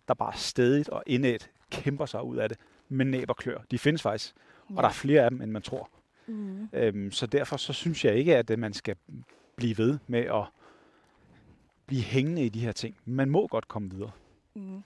der 0.08 0.14
bare 0.14 0.34
stedigt 0.36 0.90
og 0.90 1.04
indædt 1.08 1.50
kæmper 1.72 2.06
sig 2.06 2.24
ud 2.24 2.38
af 2.38 2.50
det 2.50 2.58
med 2.90 3.06
næb 3.06 3.30
og 3.30 3.38
klør. 3.38 3.58
De 3.72 3.80
findes 3.80 4.02
faktisk, 4.02 4.34
og 4.70 4.84
der 4.84 4.90
er 4.90 4.94
flere 4.94 5.24
af 5.24 5.30
dem, 5.30 5.42
end 5.42 5.52
man 5.52 5.62
tror. 5.62 5.90
Mm. 6.32 6.70
Øhm, 6.74 7.12
så 7.12 7.26
derfor 7.26 7.58
så 7.58 7.74
synes 7.74 8.06
jeg 8.06 8.16
ikke, 8.16 8.38
at 8.38 8.50
øh, 8.50 8.60
man 8.60 8.74
skal 8.74 8.96
blive 9.56 9.78
ved 9.78 10.00
med 10.08 10.20
at 10.20 10.44
blive 11.86 12.02
hængende 12.02 12.46
i 12.46 12.50
de 12.50 12.60
her 12.60 12.72
ting. 12.72 12.96
Man 13.06 13.30
må 13.30 13.48
godt 13.48 13.68
komme 13.68 13.92
videre. 13.92 14.12
Mm. 14.56 14.84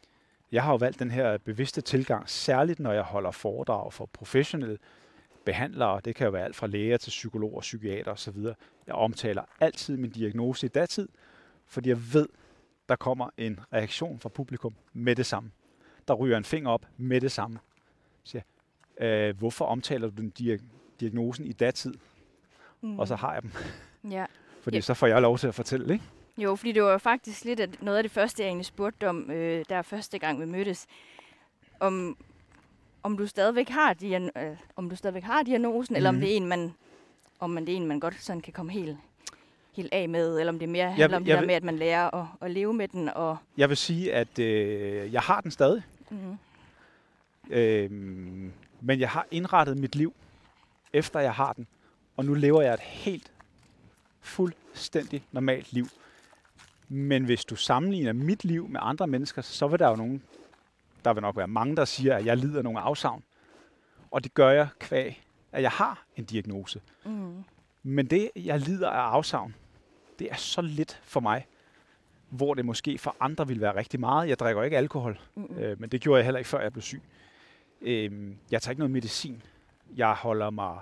Jeg 0.51 0.63
har 0.63 0.71
jo 0.71 0.77
valgt 0.77 0.99
den 0.99 1.11
her 1.11 1.37
bevidste 1.37 1.81
tilgang, 1.81 2.29
særligt 2.29 2.79
når 2.79 2.91
jeg 2.93 3.03
holder 3.03 3.31
foredrag 3.31 3.93
for 3.93 4.05
professionelle 4.05 4.77
behandlere. 5.45 6.01
Det 6.05 6.15
kan 6.15 6.25
jo 6.25 6.31
være 6.31 6.43
alt 6.45 6.55
fra 6.55 6.67
læger 6.67 6.97
til 6.97 7.09
psykologer, 7.09 7.61
psykiater 7.61 8.11
osv. 8.11 8.37
Jeg 8.87 8.95
omtaler 8.95 9.43
altid 9.59 9.97
min 9.97 10.11
diagnose 10.11 10.65
i 10.65 10.69
datid, 10.69 11.07
fordi 11.67 11.89
jeg 11.89 12.13
ved, 12.13 12.27
der 12.89 12.95
kommer 12.95 13.29
en 13.37 13.59
reaktion 13.73 14.19
fra 14.19 14.29
publikum 14.29 14.75
med 14.93 15.15
det 15.15 15.25
samme. 15.25 15.51
Der 16.07 16.13
ryger 16.13 16.37
en 16.37 16.43
finger 16.43 16.69
op 16.69 16.85
med 16.97 17.21
det 17.21 17.31
samme. 17.31 17.59
Så 18.23 18.41
øh, 19.01 19.37
hvorfor 19.37 19.65
omtaler 19.65 20.09
du 20.09 20.21
den 20.21 20.33
dia- 20.39 20.63
diagnosen 20.99 21.45
i 21.45 21.51
datid? 21.51 21.93
Mm. 22.81 22.99
Og 22.99 23.07
så 23.07 23.15
har 23.15 23.33
jeg 23.33 23.41
dem, 23.41 23.51
Ja. 24.11 24.25
fordi 24.63 24.77
Ja. 24.77 24.81
så 24.81 24.93
får 24.93 25.07
jeg 25.07 25.21
lov 25.21 25.37
til 25.37 25.47
at 25.47 25.55
fortælle, 25.55 25.93
ikke? 25.93 26.05
Jo, 26.37 26.55
fordi 26.55 26.71
det 26.71 26.83
var 26.83 26.97
faktisk 26.97 27.45
lidt 27.45 27.59
af, 27.59 27.67
noget 27.81 27.97
af 27.97 28.03
det 28.03 28.11
første, 28.11 28.43
jeg 28.43 28.47
egentlig 28.47 28.65
spurgte 28.65 29.09
om, 29.09 29.31
øh, 29.31 29.65
der 29.69 29.81
første 29.81 30.19
gang 30.19 30.39
vi 30.41 30.45
mødtes. 30.45 30.85
Om, 31.79 32.17
om 33.03 33.17
du 33.17 33.27
stadigvæk 33.27 33.69
har, 33.69 33.93
diagn- 33.93 34.39
øh, 34.39 34.57
om 34.75 34.89
du 34.89 34.95
stadigvæk 34.95 35.23
har 35.23 35.43
diagnosen, 35.43 35.93
mm. 35.93 35.95
eller 35.95 36.09
om 36.09 36.15
Mhm. 36.15 36.21
det 36.21 36.31
er 36.33 36.37
en, 36.37 36.45
man, 36.47 36.73
om 37.39 37.49
man 37.49 37.65
det 37.65 37.71
er 37.71 37.75
en, 37.77 37.87
man 37.87 37.99
godt 37.99 38.21
sådan 38.23 38.41
kan 38.41 38.53
komme 38.53 38.71
helt, 38.71 38.97
helt 39.73 39.89
af 39.93 40.09
med, 40.09 40.39
eller 40.39 40.53
om 40.53 40.59
det 40.59 40.69
mere 40.69 40.85
vil- 40.87 40.93
handler 40.95 41.17
om 41.17 41.23
det 41.23 41.29
jeg 41.29 41.35
der 41.35 41.41
vil- 41.41 41.47
med, 41.47 41.55
at 41.55 41.63
man 41.63 41.75
lærer 41.77 42.15
at, 42.15 42.25
at 42.41 42.51
leve 42.51 42.73
med 42.73 42.87
den. 42.87 43.09
Og, 43.09 43.37
Jeg 43.57 43.69
vil 43.69 43.77
sige, 43.77 44.13
at 44.13 44.39
øh, 44.39 45.13
jeg 45.13 45.21
har 45.21 45.41
den 45.41 45.51
stadig. 45.51 45.83
mm, 46.11 46.37
Øhm, 47.49 48.51
men 48.81 48.99
jeg 48.99 49.09
har 49.09 49.25
indrettet 49.31 49.77
mit 49.77 49.95
liv, 49.95 50.13
efter 50.93 51.19
jeg 51.19 51.33
har 51.33 51.53
den. 51.53 51.67
Og 52.17 52.25
nu 52.25 52.33
lever 52.33 52.61
jeg 52.61 52.73
et 52.73 52.79
helt 52.79 53.31
fuldstændig 54.21 55.23
normalt 55.31 55.73
liv. 55.73 55.87
Men 56.89 57.25
hvis 57.25 57.45
du 57.45 57.55
sammenligner 57.55 58.13
mit 58.13 58.43
liv 58.45 58.67
med 58.67 58.79
andre 58.83 59.07
mennesker, 59.07 59.41
så 59.41 59.67
vil 59.67 59.79
der 59.79 59.89
jo 59.89 59.95
nogen, 59.95 60.23
der 61.05 61.13
vil 61.13 61.21
nok 61.21 61.37
være 61.37 61.47
mange, 61.47 61.75
der 61.75 61.85
siger, 61.85 62.15
at 62.15 62.25
jeg 62.25 62.37
lider 62.37 62.61
nogle 62.61 62.79
afsavn. 62.79 63.23
Og 64.11 64.23
det 64.23 64.33
gør 64.33 64.49
jeg 64.49 64.67
kvæg, 64.79 65.23
at 65.51 65.61
jeg 65.61 65.71
har 65.71 66.05
en 66.15 66.25
diagnose. 66.25 66.81
mm, 67.05 67.43
Men 67.83 68.07
det, 68.07 68.31
jeg 68.35 68.59
lider 68.59 68.89
af 68.89 69.01
afsavn, 69.11 69.55
det 70.19 70.27
er 70.31 70.35
så 70.35 70.61
lidt 70.61 70.99
for 71.03 71.19
mig, 71.19 71.47
hvor 72.29 72.53
det 72.53 72.65
måske 72.65 72.97
for 72.97 73.15
andre 73.19 73.47
vil 73.47 73.61
være 73.61 73.75
rigtig 73.75 73.99
meget. 73.99 74.29
Jeg 74.29 74.39
drikker 74.39 74.63
ikke 74.63 74.77
alkohol, 74.77 75.19
mm, 75.35 75.57
Øh, 75.57 75.81
men 75.81 75.89
det 75.89 76.01
gjorde 76.01 76.17
jeg 76.17 76.25
heller 76.25 76.37
ikke, 76.39 76.49
før 76.49 76.61
jeg 76.61 76.71
blev 76.71 76.81
syg. 76.81 77.01
Øh, 77.81 78.31
jeg 78.51 78.61
tager 78.61 78.71
ikke 78.71 78.79
noget 78.79 78.91
medicin. 78.91 79.41
Jeg 79.95 80.13
holder 80.13 80.49
mig 80.49 80.79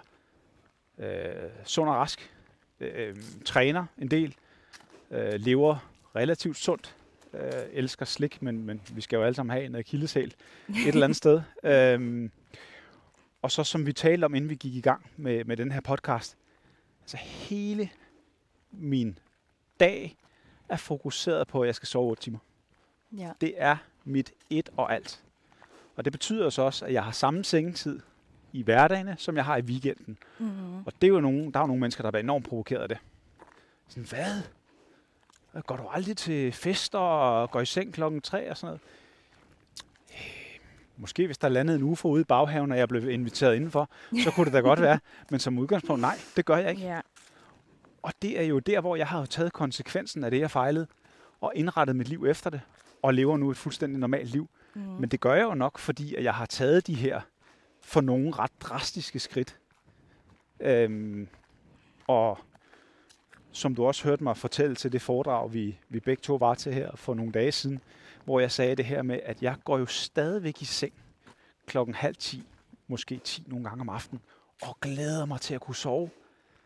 øh, 0.98 1.50
sund 1.66 1.90
og 1.90 1.96
rask. 1.96 2.34
Øh, 2.80 3.16
træner 3.46 3.86
en 3.98 4.08
del. 4.08 4.36
Øh, 5.12 5.34
lever 5.34 5.90
relativt 6.16 6.58
sundt. 6.58 6.96
Øh, 7.34 7.42
elsker 7.72 8.06
slik, 8.06 8.42
men, 8.42 8.64
men 8.64 8.82
vi 8.94 9.02
skal 9.02 9.18
jo 9.18 9.24
alle 9.24 9.36
sammen 9.36 9.52
have 9.52 9.66
en 9.66 9.84
kildesæl 9.84 10.34
et 10.70 10.88
eller 10.88 11.04
andet 11.04 11.18
sted. 11.24 11.42
Øh, 11.64 12.30
og 13.42 13.52
så 13.52 13.64
som 13.64 13.86
vi 13.86 13.94
talte 13.94 14.26
om, 14.26 14.36
inden 14.36 14.50
vi 14.50 14.56
gik 14.56 14.76
i 14.76 14.82
gang 14.82 15.12
med, 15.18 15.46
med 15.46 15.58
den 15.58 15.72
her 15.72 15.82
podcast, 15.82 16.38
altså 17.02 17.18
hele 17.18 17.90
min 18.72 19.20
dag 19.80 20.18
er 20.70 20.78
fokuseret 20.78 21.48
på, 21.48 21.62
at 21.62 21.68
jeg 21.68 21.76
skal 21.76 21.88
sove 21.88 22.10
8 22.10 22.24
timer 22.24 22.40
ja. 23.18 23.32
det 23.42 23.54
er 23.58 23.78
mit 24.04 24.32
et 24.50 24.70
og 24.78 24.94
alt. 24.94 25.24
Og 25.96 26.06
det 26.06 26.14
betyder 26.14 26.50
så 26.50 26.62
også, 26.62 26.86
at 26.86 26.94
jeg 26.94 27.04
har 27.04 27.12
samme 27.12 27.44
sengetid 27.44 28.00
i 28.54 28.62
hverdagene, 28.64 29.16
som 29.20 29.36
jeg 29.36 29.46
har 29.46 29.58
i 29.58 29.62
weekenden. 29.62 30.18
Mm, 30.40 30.78
Og 30.86 30.94
det 31.02 31.08
er 31.08 31.12
jo 31.12 31.20
nogen, 31.22 31.52
der 31.52 31.60
er 31.60 31.64
jo 31.64 31.68
nogle 31.68 31.80
mennesker, 31.80 32.02
der 32.04 32.12
bliver 32.12 32.24
enormt 32.24 32.48
provokeret 32.50 32.82
af 32.82 32.90
det. 32.90 32.98
Sådan, 33.88 34.04
hvad? 34.10 34.42
Går 35.64 35.76
du 35.78 35.88
aldrig 35.88 36.18
til 36.18 36.52
fester 36.52 37.00
og 37.00 37.52
går 37.52 37.62
i 37.62 37.66
seng 37.66 37.94
klokken 37.94 38.22
3 38.22 38.50
og 38.50 38.58
sådan 38.58 38.68
noget? 38.68 38.82
Øh, 40.12 40.60
Måske 40.98 41.26
hvis 41.26 41.38
der 41.38 41.50
landede 41.50 41.78
en 41.78 41.84
UFO 41.84 42.08
ude 42.10 42.22
i 42.22 42.24
baghaven, 42.24 42.72
og 42.72 42.78
jeg 42.78 42.88
blev 42.90 43.10
inviteret 43.10 43.56
indenfor, 43.56 43.90
så 44.24 44.32
kunne 44.32 44.46
det 44.46 44.54
da 44.54 44.60
godt 44.60 44.82
være. 44.82 45.00
Men 45.32 45.40
som 45.40 45.60
udgangspunkt, 45.60 46.02
nej, 46.02 46.20
det 46.36 46.46
gør 46.46 46.58
jeg 46.58 46.70
ikke. 46.70 46.82
ja. 46.82 47.00
Og 48.02 48.14
det 48.22 48.40
er 48.40 48.44
jo 48.44 48.60
der, 48.60 48.82
hvor 48.82 48.96
jeg 48.96 49.08
har 49.08 49.26
taget 49.26 49.54
konsekvensen 49.54 50.24
af 50.24 50.32
det, 50.32 50.40
jeg 50.40 50.52
fejlede, 50.52 50.88
og 51.42 51.52
indrettet 51.56 51.96
mit 51.96 52.08
liv 52.08 52.26
efter 52.26 52.50
det, 52.50 52.62
og 53.02 53.14
lever 53.14 53.38
nu 53.38 53.52
et 53.52 53.58
fuldstændig 53.58 54.00
normalt 54.00 54.30
liv. 54.30 54.50
Mm, 54.74 54.82
Men 54.82 55.10
det 55.10 55.20
gør 55.20 55.34
jeg 55.34 55.44
jo 55.44 55.54
nok, 55.54 55.78
fordi 55.80 56.16
at 56.16 56.24
jeg 56.24 56.34
har 56.34 56.46
taget 56.46 56.88
de 56.88 56.94
her 56.94 57.22
for 57.84 58.02
nogle 58.02 58.32
ret 58.32 58.52
drastiske 58.62 59.20
skridt. 59.20 59.58
Øhm, 60.60 61.28
og 62.08 62.40
som 63.52 63.76
du 63.76 63.86
også 63.86 64.04
hørte 64.04 64.24
mig 64.24 64.38
fortælle 64.38 64.76
til 64.76 64.92
det 64.92 65.02
foredrag, 65.02 65.54
vi, 65.54 65.78
vi 65.90 66.00
begge 66.00 66.22
to 66.22 66.36
var 66.36 66.54
til 66.54 66.74
her 66.74 66.96
for 66.96 67.14
nogle 67.14 67.32
dage 67.32 67.52
siden, 67.52 67.82
hvor 68.26 68.40
jeg 68.40 68.52
sagde 68.52 68.76
det 68.76 68.86
her 68.86 69.02
med, 69.02 69.20
at 69.24 69.42
jeg 69.42 69.56
går 69.64 69.78
jo 69.78 69.86
stadigvæk 69.86 70.62
i 70.62 70.66
seng 70.66 70.94
klokken 71.66 71.96
halv 71.96 72.16
ti, 72.16 72.44
måske 72.88 73.18
10 73.24 73.44
nogle 73.48 73.66
gange 73.66 73.82
om 73.82 73.90
aftenen, 73.90 74.22
og 74.62 74.78
glæder 74.82 75.26
mig 75.26 75.42
til 75.42 75.54
at 75.56 75.62
kunne 75.62 75.76
sove. 75.76 76.10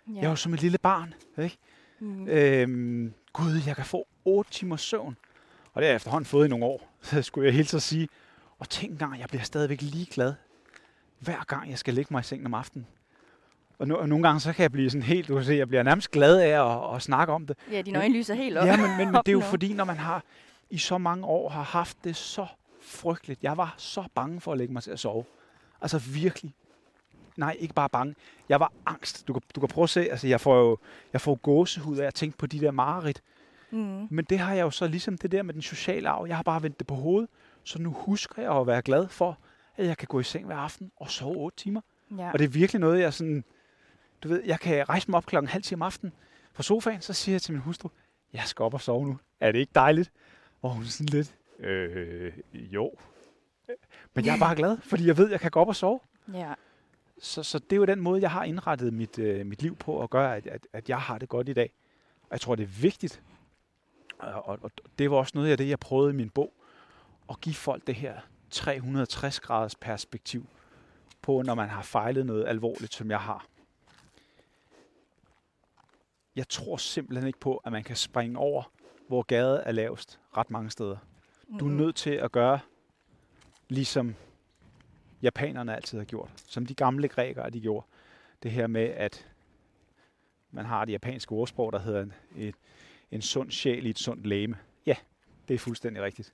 ja. 0.07 0.13
Jeg 0.15 0.25
er 0.25 0.29
jo 0.29 0.35
som 0.35 0.53
et 0.53 0.61
lille 0.61 0.77
barn, 0.77 1.13
ikke? 1.39 1.57
mm, 1.99 2.27
Øhm, 2.27 3.13
Gud, 3.33 3.61
jeg 3.67 3.75
kan 3.75 3.85
få 3.85 4.07
8 4.25 4.51
timers 4.51 4.81
søvn. 4.81 5.17
Og 5.73 5.81
det 5.81 5.85
har 5.85 5.91
jeg 5.91 5.95
efterhånden 5.95 6.25
fået 6.25 6.45
i 6.45 6.49
nogle 6.49 6.65
år, 6.65 6.93
så 7.01 7.21
skulle 7.21 7.45
jeg 7.45 7.55
helt 7.55 7.69
så 7.69 7.79
sige. 7.79 8.09
Og 8.59 8.69
tænk 8.69 8.91
engang, 8.91 9.19
jeg 9.19 9.27
bliver 9.27 9.43
stadigvæk 9.43 9.81
lige 9.81 10.05
glad, 10.05 10.33
hver 11.19 11.43
gang 11.47 11.69
jeg 11.69 11.77
skal 11.77 11.93
lægge 11.93 12.07
mig 12.13 12.19
i 12.19 12.23
sengen 12.23 12.45
om 12.45 12.53
aftenen. 12.53 12.87
Og, 13.79 13.87
no- 13.87 13.95
og 13.95 14.09
nogle 14.09 14.23
gange 14.27 14.39
så 14.39 14.53
kan 14.53 14.63
jeg 14.63 14.71
blive 14.71 14.89
sådan 14.89 15.03
helt, 15.03 15.27
du 15.27 15.35
kan 15.35 15.43
se, 15.45 15.53
jeg 15.53 15.67
bliver 15.67 15.83
nærmest 15.83 16.11
glad 16.11 16.39
af 16.39 16.65
at, 16.89 16.95
at 16.95 17.01
snakke 17.01 17.33
om 17.33 17.47
det. 17.47 17.57
ja, 17.71 17.81
dine 17.81 17.97
øjne 17.99 18.13
lyser 18.13 18.33
helt 18.33 18.57
op. 18.57 18.65
Ja, 18.65 18.77
men, 18.77 18.97
men, 18.97 19.11
men 19.11 19.15
det 19.15 19.27
er 19.27 19.31
jo 19.33 19.39
fordi, 19.53 19.73
når 19.73 19.83
man 19.83 19.97
har 19.97 20.23
i 20.69 20.77
så 20.77 20.97
mange 20.97 21.25
år 21.25 21.49
har 21.49 21.63
haft 21.63 21.97
det 22.03 22.15
så 22.15 22.47
frygteligt. 22.81 23.43
Jeg 23.43 23.57
var 23.57 23.73
så 23.77 24.03
bange 24.15 24.41
for 24.41 24.51
at 24.51 24.57
lægge 24.57 24.73
mig 24.73 24.83
til 24.83 24.91
at 24.91 24.99
sove. 24.99 25.23
Altså 25.81 25.97
virkelig. 25.99 26.53
Nej, 27.37 27.55
ikke 27.59 27.73
bare 27.73 27.89
bange. 27.89 28.15
Jeg 28.49 28.59
var 28.59 28.71
angst. 28.85 29.27
Du 29.27 29.33
kan, 29.33 29.41
du 29.55 29.59
kan 29.59 29.69
prøve 29.69 29.83
at 29.83 29.89
se, 29.89 30.11
altså 30.11 30.27
jeg 30.27 30.41
får 30.41 30.57
jo 30.59 30.77
jeg 31.13 31.21
får 31.21 31.35
gåsehud 31.35 31.97
af 31.97 32.07
at 32.07 32.13
tænke 32.13 32.37
på 32.37 32.45
de 32.47 32.59
der 32.59 32.71
mareridt. 32.71 33.21
Mm, 33.71 34.07
Men 34.09 34.25
det 34.25 34.39
har 34.39 34.53
jeg 34.53 34.61
jo 34.63 34.69
så 34.69 34.87
ligesom 34.87 35.17
det 35.17 35.31
der 35.31 35.43
med 35.43 35.53
den 35.53 35.61
sociale 35.61 36.09
arv. 36.09 36.25
Jeg 36.27 36.35
har 36.35 36.43
bare 36.43 36.63
vendt 36.63 36.79
det 36.79 36.87
på 36.87 36.95
hovedet. 36.95 37.29
Så 37.63 37.81
nu 37.81 37.91
husker 37.91 38.41
jeg 38.41 38.51
at 38.57 38.67
være 38.67 38.81
glad 38.81 39.07
for, 39.07 39.37
at 39.77 39.85
jeg 39.85 39.97
kan 39.97 40.07
gå 40.07 40.19
i 40.19 40.23
seng 40.23 40.45
hver 40.45 40.55
aften 40.55 40.91
og 40.95 41.09
sove 41.11 41.37
8 41.37 41.57
timer. 41.57 41.81
Ja. 42.17 42.31
Og 42.31 42.39
det 42.39 42.45
er 42.45 42.49
virkelig 42.49 42.79
noget, 42.79 42.99
jeg 42.99 43.13
sådan, 43.13 43.43
du 44.23 44.27
ved, 44.27 44.43
jeg 44.43 44.59
kan 44.59 44.89
rejse 44.89 45.11
mig 45.11 45.17
op 45.17 45.25
klokken 45.25 45.49
halv 45.49 45.63
time 45.63 45.81
om 45.83 45.85
aftenen 45.85 46.13
på 46.53 46.63
sofaen, 46.63 47.01
så 47.01 47.13
siger 47.13 47.33
jeg 47.33 47.41
til 47.41 47.53
min 47.53 47.61
hustru, 47.61 47.89
jeg 48.33 48.43
skal 48.45 48.63
op 48.63 48.73
og 48.73 48.81
sove 48.81 49.07
nu. 49.07 49.19
Er 49.39 49.51
det 49.51 49.59
ikke 49.59 49.71
dejligt? 49.75 50.11
Og 50.61 50.69
hun 50.71 50.83
er 50.83 50.87
sådan 50.87 51.07
lidt, 51.07 51.35
øh, 51.59 52.33
jo. 52.53 52.91
Men 54.13 54.25
jeg 54.25 54.35
er 54.35 54.39
bare 54.39 54.55
glad, 54.55 54.77
fordi 54.81 55.07
jeg 55.07 55.17
ved, 55.17 55.29
jeg 55.29 55.39
kan 55.39 55.51
gå 55.51 55.59
op 55.59 55.67
og 55.67 55.75
sove. 55.75 55.99
ja. 56.33 56.53
Så, 57.21 57.43
så 57.43 57.59
det 57.59 57.71
er 57.71 57.75
jo 57.75 57.85
den 57.85 57.99
måde, 57.99 58.21
jeg 58.21 58.31
har 58.31 58.43
indrettet 58.43 58.93
mit, 58.93 59.19
øh, 59.19 59.45
mit 59.45 59.61
liv 59.61 59.75
på, 59.75 59.93
og 59.93 60.09
gør, 60.09 60.29
at, 60.29 60.47
at, 60.47 60.67
at 60.73 60.89
jeg 60.89 61.01
har 61.01 61.17
det 61.17 61.29
godt 61.29 61.49
i 61.49 61.53
dag. 61.53 61.71
Og 62.21 62.27
jeg 62.31 62.41
tror, 62.41 62.55
det 62.55 62.63
er 62.63 62.81
vigtigt, 62.81 63.21
og, 64.19 64.47
og, 64.47 64.59
og 64.61 64.71
det 64.99 65.11
var 65.11 65.17
også 65.17 65.31
noget 65.35 65.51
af 65.51 65.57
det, 65.57 65.69
jeg 65.69 65.79
prøvede 65.79 66.13
i 66.13 66.15
min 66.15 66.29
bog, 66.29 66.53
at 67.29 67.41
give 67.41 67.55
folk 67.55 67.87
det 67.87 67.95
her 67.95 68.19
360 68.49 69.39
graders 69.39 69.75
perspektiv 69.75 70.45
på, 71.21 71.41
når 71.41 71.55
man 71.55 71.69
har 71.69 71.81
fejlet 71.81 72.25
noget 72.25 72.47
alvorligt, 72.47 72.93
som 72.93 73.11
jeg 73.11 73.19
har. 73.19 73.45
Jeg 76.35 76.49
tror 76.49 76.77
simpelthen 76.77 77.27
ikke 77.27 77.39
på, 77.39 77.57
at 77.57 77.71
man 77.71 77.83
kan 77.83 77.95
springe 77.95 78.37
over, 78.39 78.71
hvor 79.07 79.21
gaden 79.21 79.61
er 79.65 79.71
lavest 79.71 80.19
ret 80.37 80.49
mange 80.49 80.69
steder. 80.69 80.97
Du 81.59 81.67
er 81.67 81.71
nødt 81.71 81.95
til 81.95 82.09
at 82.11 82.31
gøre, 82.31 82.59
ligesom 83.69 84.15
japanerne 85.21 85.75
altid 85.75 85.97
har 85.97 86.05
gjort. 86.05 86.29
Som 86.35 86.65
de 86.65 86.73
gamle 86.73 87.07
grækere, 87.07 87.49
de 87.49 87.61
gjorde. 87.61 87.85
Det 88.43 88.51
her 88.51 88.67
med, 88.67 88.85
at 88.85 89.27
man 90.51 90.65
har 90.65 90.85
det 90.85 90.91
japanske 90.91 91.31
ordsprog, 91.31 91.73
der 91.73 91.79
hedder 91.79 92.01
en, 92.01 92.13
et, 92.35 92.55
en 93.11 93.21
sund 93.21 93.51
sjæl 93.51 93.85
i 93.85 93.89
et 93.89 93.99
sundt 93.99 94.25
læme. 94.25 94.57
Ja, 94.85 94.95
det 95.47 95.53
er 95.53 95.59
fuldstændig 95.59 96.03
rigtigt. 96.03 96.33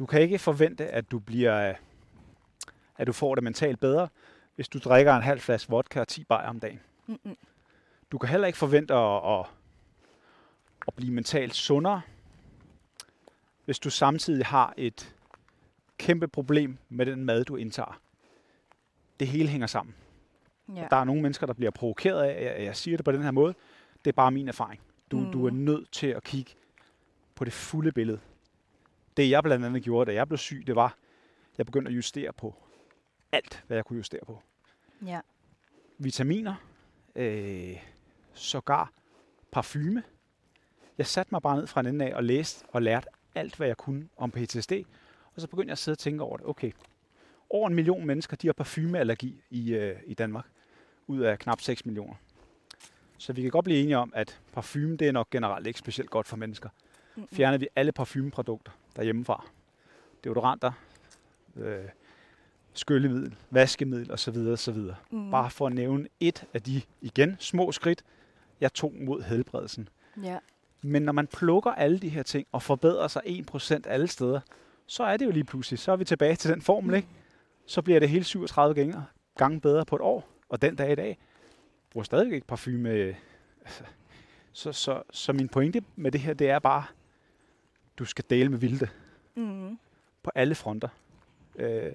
Du 0.00 0.06
kan 0.06 0.20
ikke 0.22 0.38
forvente, 0.38 0.86
at 0.86 1.10
du 1.10 1.18
bliver 1.18 1.74
at 2.98 3.06
du 3.06 3.12
får 3.12 3.34
det 3.34 3.44
mentalt 3.44 3.80
bedre, 3.80 4.08
hvis 4.54 4.68
du 4.68 4.78
drikker 4.78 5.14
en 5.16 5.22
halv 5.22 5.40
flaske 5.40 5.70
vodka 5.70 6.00
og 6.00 6.08
10 6.08 6.24
bajer 6.24 6.48
om 6.48 6.60
dagen. 6.60 6.80
Mm-mm. 7.06 7.36
Du 8.12 8.18
kan 8.18 8.28
heller 8.28 8.46
ikke 8.46 8.58
forvente 8.58 8.94
at, 8.94 9.38
at, 9.38 9.46
at 10.88 10.94
blive 10.94 11.12
mentalt 11.12 11.54
sundere, 11.54 12.02
hvis 13.64 13.78
du 13.78 13.90
samtidig 13.90 14.46
har 14.46 14.74
et 14.76 15.14
kæmpe 15.98 16.28
problem 16.28 16.78
med 16.88 17.06
den 17.06 17.24
mad, 17.24 17.44
du 17.44 17.56
indtager. 17.56 18.00
Det 19.20 19.28
hele 19.28 19.48
hænger 19.48 19.66
sammen. 19.66 19.94
Ja. 20.76 20.86
Der 20.90 20.96
er 20.96 21.04
nogle 21.04 21.22
mennesker, 21.22 21.46
der 21.46 21.54
bliver 21.54 21.70
provokeret 21.70 22.22
af, 22.22 22.54
at 22.56 22.64
jeg 22.64 22.76
siger 22.76 22.96
det 22.96 23.04
på 23.04 23.12
den 23.12 23.22
her 23.22 23.30
måde. 23.30 23.54
Det 24.04 24.10
er 24.10 24.16
bare 24.16 24.30
min 24.30 24.48
erfaring. 24.48 24.80
Du, 25.10 25.18
mm. 25.18 25.32
du 25.32 25.46
er 25.46 25.50
Mhm. 25.50 25.60
nødt 25.60 25.92
til 25.92 26.06
at 26.06 26.24
kigge 26.24 26.50
på 27.34 27.44
det 27.44 27.52
fulde 27.52 27.92
billede. 27.92 28.20
Det 29.16 29.30
jeg 29.30 29.42
blandt 29.42 29.66
andet 29.66 29.82
gjorde, 29.82 30.10
da 30.10 30.14
jeg 30.14 30.28
blev 30.28 30.38
syg, 30.38 30.66
det 30.66 30.76
var, 30.76 30.86
at 31.52 31.58
jeg 31.58 31.66
begyndte 31.66 31.90
at 31.90 31.96
justere 31.96 32.32
på 32.32 32.54
alt, 33.32 33.64
hvad 33.66 33.76
jeg 33.76 33.84
kunne 33.84 33.96
justere 33.96 34.20
på. 34.26 34.42
ja. 35.06 35.20
Vitaminer, 35.98 36.54
øh, 37.16 37.76
sågar 38.34 38.92
parfume. 39.52 40.02
Jeg 40.98 41.06
satte 41.06 41.34
mig 41.34 41.42
bare 41.42 41.56
ned 41.56 41.66
fra 41.66 41.80
en 41.80 41.86
ende 41.86 42.04
af 42.04 42.14
og 42.14 42.24
læste 42.24 42.64
og 42.68 42.82
lærte 42.82 43.08
alt, 43.34 43.56
hvad 43.56 43.66
jeg 43.66 43.76
kunne 43.76 44.08
om 44.16 44.30
PTSD. 44.30 44.72
Og 45.34 45.40
så 45.40 45.48
begyndte 45.48 45.68
jeg 45.68 45.72
at 45.72 45.78
sidde 45.78 45.94
og 45.94 45.98
tænke 45.98 46.22
over 46.22 46.36
det. 46.36 46.46
Okay, 46.46 46.72
over 47.50 47.68
en 47.68 47.74
million 47.74 48.06
mennesker, 48.06 48.36
de 48.36 48.48
har 48.48 48.52
parfumeallergi 48.52 49.42
i, 49.50 49.74
øh, 49.74 49.96
i 50.06 50.14
Danmark. 50.14 50.46
Ud 51.06 51.20
af 51.20 51.38
knap 51.38 51.60
6 51.60 51.86
millioner. 51.86 52.14
Så 53.18 53.32
vi 53.32 53.42
kan 53.42 53.50
godt 53.50 53.64
blive 53.64 53.80
enige 53.80 53.98
om, 53.98 54.12
at 54.14 54.40
parfume, 54.52 54.96
det 54.96 55.08
er 55.08 55.12
nok 55.12 55.30
generelt 55.30 55.66
ikke 55.66 55.78
specielt 55.78 56.10
godt 56.10 56.26
for 56.26 56.36
mennesker. 56.36 56.68
Fjerner 57.32 57.58
vi 57.58 57.68
alle 57.76 57.92
parfumeprodukter 57.92 58.72
derhjemmefra. 58.96 59.44
Deodoranter, 60.24 60.72
øh, 61.56 61.84
skyllemiddel, 62.74 63.36
vaskemiddel 63.50 64.12
osv. 64.12 64.36
osv. 64.36 64.78
Mm. 65.10 65.30
Bare 65.30 65.50
for 65.50 65.66
at 65.66 65.72
nævne 65.72 66.08
et 66.20 66.44
af 66.54 66.62
de, 66.62 66.82
igen, 67.00 67.36
små 67.38 67.72
skridt, 67.72 68.04
jeg 68.60 68.72
tog 68.74 68.94
mod 69.00 69.22
helbredelsen. 69.22 69.88
Ja. 70.22 70.38
Men 70.82 71.02
når 71.02 71.12
man 71.12 71.26
plukker 71.26 71.70
alle 71.70 71.98
de 71.98 72.08
her 72.08 72.22
ting 72.22 72.46
og 72.52 72.62
forbedrer 72.62 73.08
sig 73.08 73.22
1% 73.26 73.80
alle 73.88 74.06
steder, 74.08 74.40
så 74.86 75.04
er 75.04 75.16
det 75.16 75.26
jo 75.26 75.30
lige 75.30 75.44
pludselig, 75.44 75.78
så 75.78 75.92
er 75.92 75.96
vi 75.96 76.04
tilbage 76.04 76.36
til 76.36 76.50
den 76.50 76.62
formel, 76.62 76.94
ikke? 76.94 77.08
Så 77.66 77.82
bliver 77.82 78.00
det 78.00 78.08
hele 78.08 78.24
37 78.24 78.74
gange, 78.74 79.02
gange 79.36 79.60
bedre 79.60 79.84
på 79.84 79.96
et 79.96 80.02
år, 80.02 80.28
og 80.48 80.62
den 80.62 80.76
dag 80.76 80.92
i 80.92 80.94
dag 80.94 81.18
bruger 81.90 82.04
stadigvæk 82.04 82.34
ikke 82.34 82.46
parfume. 82.46 82.90
øh, 82.90 83.14
Altså, 83.64 83.84
så, 84.52 84.72
så, 84.72 85.02
så 85.10 85.32
min 85.32 85.48
pointe 85.48 85.82
med 85.96 86.12
det 86.12 86.20
her, 86.20 86.34
det 86.34 86.50
er 86.50 86.58
bare, 86.58 86.84
du 88.00 88.04
skal 88.04 88.24
dele 88.30 88.48
med 88.48 88.58
vilde 88.58 88.88
Mm. 89.34 89.78
på 90.22 90.30
alle 90.34 90.54
fronter. 90.54 90.88
Øh, 91.56 91.92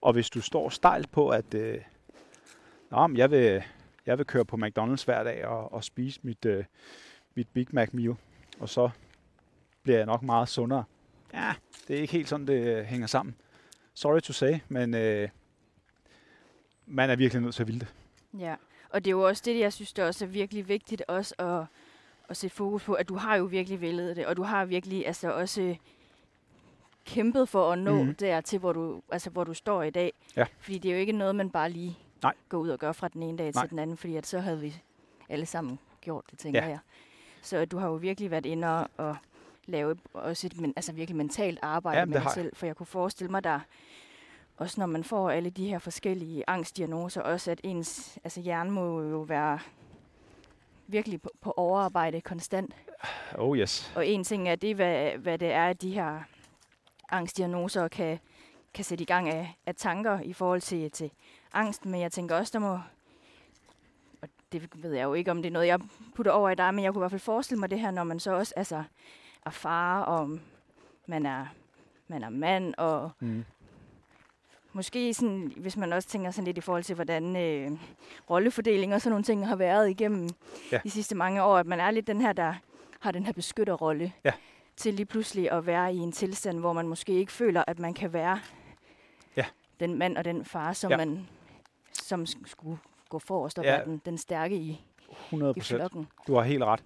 og 0.00 0.12
hvis 0.12 0.30
du 0.30 0.40
står 0.40 0.68
stejlt 0.68 1.10
på, 1.12 1.28
at 1.28 1.54
øh, 1.54 1.78
Nå, 2.90 3.06
men 3.06 3.16
jeg, 3.16 3.30
vil, 3.30 3.62
jeg 4.06 4.18
vil 4.18 4.26
køre 4.26 4.44
på 4.44 4.56
McDonald's 4.56 5.04
hver 5.04 5.24
dag 5.24 5.46
og, 5.46 5.72
og 5.72 5.84
spise 5.84 6.20
mit, 6.22 6.44
øh, 6.44 6.64
mit 7.34 7.48
Big 7.48 7.66
Mac 7.70 7.88
meal, 7.92 8.14
og 8.60 8.68
så 8.68 8.90
bliver 9.82 9.96
jeg 9.98 10.06
nok 10.06 10.22
meget 10.22 10.48
sundere. 10.48 10.84
Ja, 11.34 11.54
det 11.88 11.96
er 11.96 12.00
ikke 12.00 12.12
helt 12.12 12.28
sådan, 12.28 12.46
det 12.46 12.78
øh, 12.78 12.84
hænger 12.84 13.06
sammen. 13.06 13.34
Sorry 13.94 14.20
to 14.20 14.32
say, 14.32 14.54
men 14.68 14.94
øh, 14.94 15.28
man 16.86 17.10
er 17.10 17.16
virkelig 17.16 17.42
nødt 17.42 17.54
til 17.54 17.62
at 17.62 17.66
ville 17.66 17.80
det. 17.80 17.94
Ja, 18.38 18.54
og 18.90 19.04
det 19.04 19.10
er 19.10 19.12
jo 19.12 19.20
også 19.26 19.42
det, 19.46 19.58
jeg 19.58 19.72
synes, 19.72 19.92
det 19.92 20.04
også 20.04 20.24
er 20.24 20.28
virkelig 20.28 20.68
vigtigt 20.68 21.02
også 21.08 21.34
at, 21.38 21.64
at 22.28 22.36
sætte 22.36 22.56
fokus 22.56 22.84
på, 22.84 22.92
at 22.94 23.08
du 23.08 23.14
har 23.16 23.36
jo 23.36 23.44
virkelig 23.44 23.80
vælget 23.80 24.16
det, 24.16 24.26
og 24.26 24.36
du 24.36 24.42
har 24.42 24.64
virkelig 24.64 25.06
altså 25.06 25.32
også 25.32 25.76
kæmpet 27.04 27.48
for 27.48 27.72
at 27.72 27.78
nå 27.78 27.90
Mhm. 27.90 28.00
mm-hmm. 28.00 28.14
dertil, 28.14 28.58
hvor 28.58 28.72
du, 28.72 29.00
altså, 29.10 29.30
hvor 29.30 29.44
du 29.44 29.54
står 29.54 29.82
i 29.82 29.90
dag. 29.90 30.12
Ja. 30.36 30.44
Fordi 30.60 30.78
det 30.78 30.88
er 30.88 30.92
jo 30.94 31.00
ikke 31.00 31.12
noget, 31.12 31.34
man 31.36 31.50
bare 31.50 31.70
lige 31.70 31.98
Nej. 32.22 32.32
går 32.48 32.58
ud 32.58 32.68
og 32.68 32.78
gør 32.78 32.92
fra 32.92 33.08
den 33.08 33.22
ene 33.22 33.38
dag 33.38 33.52
Nej. 33.54 33.62
til 33.62 33.70
den 33.70 33.78
anden, 33.78 33.96
fordi 33.96 34.16
at 34.16 34.26
så 34.26 34.38
havde 34.40 34.60
vi 34.60 34.76
alle 35.28 35.46
sammen 35.46 35.78
gjort 36.00 36.24
det, 36.30 36.38
tænker 36.38 36.62
Ja. 36.62 36.68
jeg. 36.68 36.78
Så 37.42 37.64
du 37.64 37.78
har 37.78 37.86
jo 37.88 37.94
virkelig 37.94 38.30
været 38.30 38.46
inde 38.46 38.78
og, 38.80 38.88
og 38.96 39.16
lave 39.66 39.96
også 40.12 40.46
et 40.46 40.60
men, 40.60 40.72
altså 40.76 40.92
virkelig 40.92 41.16
mentalt 41.16 41.58
arbejde 41.62 41.98
Jamen, 42.00 42.12
med 42.12 42.20
dig 42.20 42.30
selv, 42.30 42.56
for 42.56 42.66
jeg 42.66 42.76
kunne 42.76 42.86
forestille 42.86 43.30
mig, 43.30 43.44
der 43.44 43.60
også 44.56 44.80
når 44.80 44.86
man 44.86 45.04
får 45.04 45.30
alle 45.30 45.50
de 45.50 45.68
her 45.68 45.78
forskellige 45.78 46.44
angstdiagnoser, 46.46 47.20
også 47.22 47.50
at 47.50 47.60
ens 47.64 48.18
altså 48.24 48.40
hjerne 48.40 48.70
må 48.70 49.02
jo 49.02 49.20
være 49.20 49.58
virkelig 50.86 51.22
på, 51.22 51.30
på 51.40 51.54
overarbejde 51.56 52.20
konstant. 52.20 52.74
Oh 53.34 53.58
yes. 53.58 53.92
Og 53.96 54.06
en 54.06 54.24
ting 54.24 54.48
er 54.48 54.54
det, 54.54 54.76
hvad, 54.76 55.10
hvad 55.18 55.38
det 55.38 55.52
er, 55.52 55.66
at 55.66 55.82
de 55.82 55.90
her 55.90 56.20
angstdiagnoser 57.08 57.88
kan, 57.88 58.18
kan 58.74 58.84
sætte 58.84 59.02
i 59.02 59.06
gang 59.06 59.28
af, 59.28 59.58
af 59.66 59.74
tanker 59.74 60.20
i 60.20 60.32
forhold 60.32 60.60
til, 60.60 60.90
til 60.90 61.10
angst. 61.52 61.84
Men 61.86 62.00
jeg 62.00 62.12
tænker 62.12 62.36
også, 62.36 62.50
der 62.52 62.58
må... 62.58 62.80
Og 64.22 64.28
det 64.52 64.82
ved 64.82 64.92
jeg 64.94 65.04
jo 65.04 65.14
ikke, 65.14 65.30
om 65.30 65.42
det 65.42 65.46
er 65.46 65.52
noget, 65.52 65.66
jeg 65.66 65.80
putter 66.14 66.32
over 66.32 66.50
i 66.50 66.54
dig, 66.54 66.74
men 66.74 66.84
jeg 66.84 66.92
kunne 66.92 67.00
i 67.00 67.02
hvert 67.02 67.10
fald 67.10 67.20
forestille 67.20 67.60
mig 67.60 67.70
det 67.70 67.80
her, 67.80 67.90
når 67.90 68.04
man 68.04 68.20
så 68.20 68.32
også 68.32 68.54
altså, 68.56 68.84
er 69.46 69.50
far, 69.50 70.02
og 70.02 70.38
man 71.06 71.26
er, 71.26 71.46
man 72.08 72.22
er 72.22 72.28
mand, 72.30 72.74
og 72.78 73.10
Mm. 73.20 73.44
Måske 74.76 75.14
sådan, 75.14 75.52
hvis 75.56 75.76
man 75.76 75.92
også 75.92 76.08
tænker 76.08 76.30
sådan 76.30 76.44
lidt 76.44 76.58
i 76.58 76.60
forhold 76.60 76.82
til, 76.84 76.94
hvordan 76.94 77.36
øh, 77.36 77.70
rollefordeling 78.30 78.94
og 78.94 79.00
sådan 79.00 79.10
nogle 79.10 79.24
ting 79.24 79.48
har 79.48 79.56
været 79.56 79.90
igennem 79.90 80.28
Ja. 80.72 80.80
de 80.84 80.90
sidste 80.90 81.14
mange 81.14 81.42
år, 81.42 81.56
at 81.56 81.66
man 81.66 81.80
er 81.80 81.90
lidt 81.90 82.06
den 82.06 82.20
her, 82.20 82.32
der 82.32 82.54
har 83.00 83.10
den 83.10 83.26
her 83.26 83.32
beskytterrolle, 83.32 84.12
Ja. 84.24 84.32
til 84.76 84.94
lige 84.94 85.06
pludselig 85.06 85.50
at 85.50 85.66
være 85.66 85.94
i 85.94 85.98
en 85.98 86.12
tilstand, 86.12 86.58
hvor 86.60 86.72
man 86.72 86.88
måske 86.88 87.12
ikke 87.12 87.32
føler, 87.32 87.64
at 87.66 87.78
man 87.78 87.94
kan 87.94 88.12
være 88.12 88.40
Ja. 89.36 89.44
den 89.80 89.94
mand 89.98 90.16
og 90.16 90.24
den 90.24 90.44
far, 90.44 90.72
som 90.72 90.90
Ja. 90.90 90.96
man 90.96 91.26
som 91.92 92.22
sk- 92.22 92.46
skulle 92.46 92.78
gå 93.08 93.18
forrest 93.18 93.58
og 93.58 93.64
Ja. 93.64 93.70
være 93.76 93.84
den, 93.84 94.02
den 94.04 94.18
stærke 94.18 94.56
i, 94.56 94.84
100 95.10 95.50
i 95.56 95.60
procent. 95.60 95.78
flokken. 95.78 96.06
Du 96.26 96.34
har 96.34 96.42
helt 96.42 96.62
ret. 96.64 96.80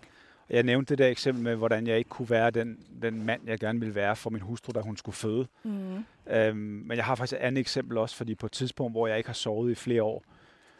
Jeg 0.50 0.62
nævnte 0.62 0.90
det 0.90 0.98
der 0.98 1.08
eksempel 1.08 1.44
med, 1.44 1.56
hvordan 1.56 1.86
jeg 1.86 1.98
ikke 1.98 2.10
kunne 2.10 2.30
være 2.30 2.50
den, 2.50 2.78
den 3.02 3.26
mand, 3.26 3.40
jeg 3.46 3.58
gerne 3.58 3.80
ville 3.80 3.94
være 3.94 4.16
for 4.16 4.30
min 4.30 4.40
hustru, 4.40 4.72
da 4.74 4.80
hun 4.80 4.96
skulle 4.96 5.16
føde. 5.16 5.46
Mm. 5.62 6.04
Øhm, 6.30 6.56
men 6.56 6.96
jeg 6.96 7.04
har 7.04 7.14
faktisk 7.14 7.32
et 7.32 7.42
andet 7.42 7.60
eksempel 7.60 7.98
også, 7.98 8.16
fordi 8.16 8.34
på 8.34 8.46
et 8.46 8.52
tidspunkt, 8.52 8.92
hvor 8.92 9.06
jeg 9.06 9.16
ikke 9.16 9.28
har 9.28 9.34
sovet 9.34 9.70
i 9.70 9.74
flere 9.74 10.02
år, 10.02 10.24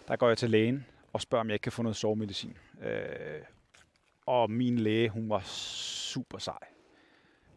der 0.09 0.17
går 0.17 0.29
jeg 0.29 0.39
til 0.39 0.51
lægen 0.51 0.87
og 1.13 1.21
spørger, 1.21 1.41
om 1.41 1.49
jeg 1.49 1.55
ikke 1.55 1.63
kan 1.63 1.73
få 1.73 1.83
noget 1.83 1.97
sovemedicin. 1.97 2.57
Øh, 2.83 3.43
og 4.27 4.51
min 4.51 4.79
læge, 4.79 5.09
hun 5.09 5.31
var 5.31 5.41
super 5.45 6.39
sej. 6.39 6.59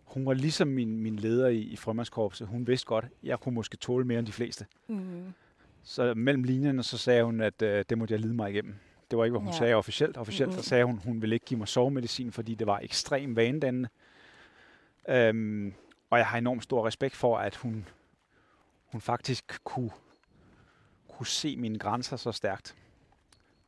Hun 0.03 0.25
var 0.25 0.33
ligesom 0.33 0.67
min, 0.67 0.99
min 0.99 1.15
leder 1.15 1.47
i, 1.47 1.59
i 1.59 1.75
frømandskorpset. 1.75 2.47
Hun 2.47 2.67
vidste 2.67 2.87
godt, 2.87 3.05
jeg 3.23 3.39
kunne 3.39 3.55
måske 3.55 3.77
tåle 3.77 4.05
mere 4.05 4.19
end 4.19 4.27
de 4.27 4.31
fleste. 4.31 4.65
Mm. 4.87 5.33
Så 5.83 6.13
mellem 6.13 6.43
linjerne, 6.43 6.83
så 6.83 6.97
sagde 6.97 7.23
hun, 7.23 7.41
at 7.41 7.61
øh, 7.61 7.85
det 7.89 7.97
måtte 7.97 8.11
jeg 8.11 8.19
lide 8.19 8.33
mig 8.33 8.51
igennem. 8.51 8.75
Det 9.13 9.17
var 9.17 9.25
ikke, 9.25 9.31
hvad 9.31 9.41
hun 9.41 9.49
Ja. 9.49 9.57
sagde 9.57 9.73
officielt. 9.73 10.17
Officielt 10.17 10.51
Mhm. 10.51 10.57
så 10.61 10.69
sagde 10.69 10.83
hun, 10.85 10.97
hun 11.05 11.21
ville 11.21 11.35
ikke 11.35 11.45
give 11.45 11.57
mig 11.57 11.67
sovemedicin, 11.67 12.31
fordi 12.31 12.55
det 12.55 12.67
var 12.67 12.79
ekstrem 12.79 13.35
vanedannende. 13.35 13.89
Øhm, 15.09 15.73
og 16.09 16.17
jeg 16.17 16.27
har 16.27 16.37
enormt 16.37 16.63
stor 16.63 16.87
respekt 16.87 17.15
for, 17.15 17.37
at 17.37 17.55
hun, 17.55 17.87
hun 18.91 19.01
faktisk 19.01 19.59
kunne, 19.63 19.91
kunne 21.09 21.27
se 21.27 21.55
mine 21.57 21.79
grænser 21.79 22.17
så 22.17 22.31
stærkt. 22.31 22.75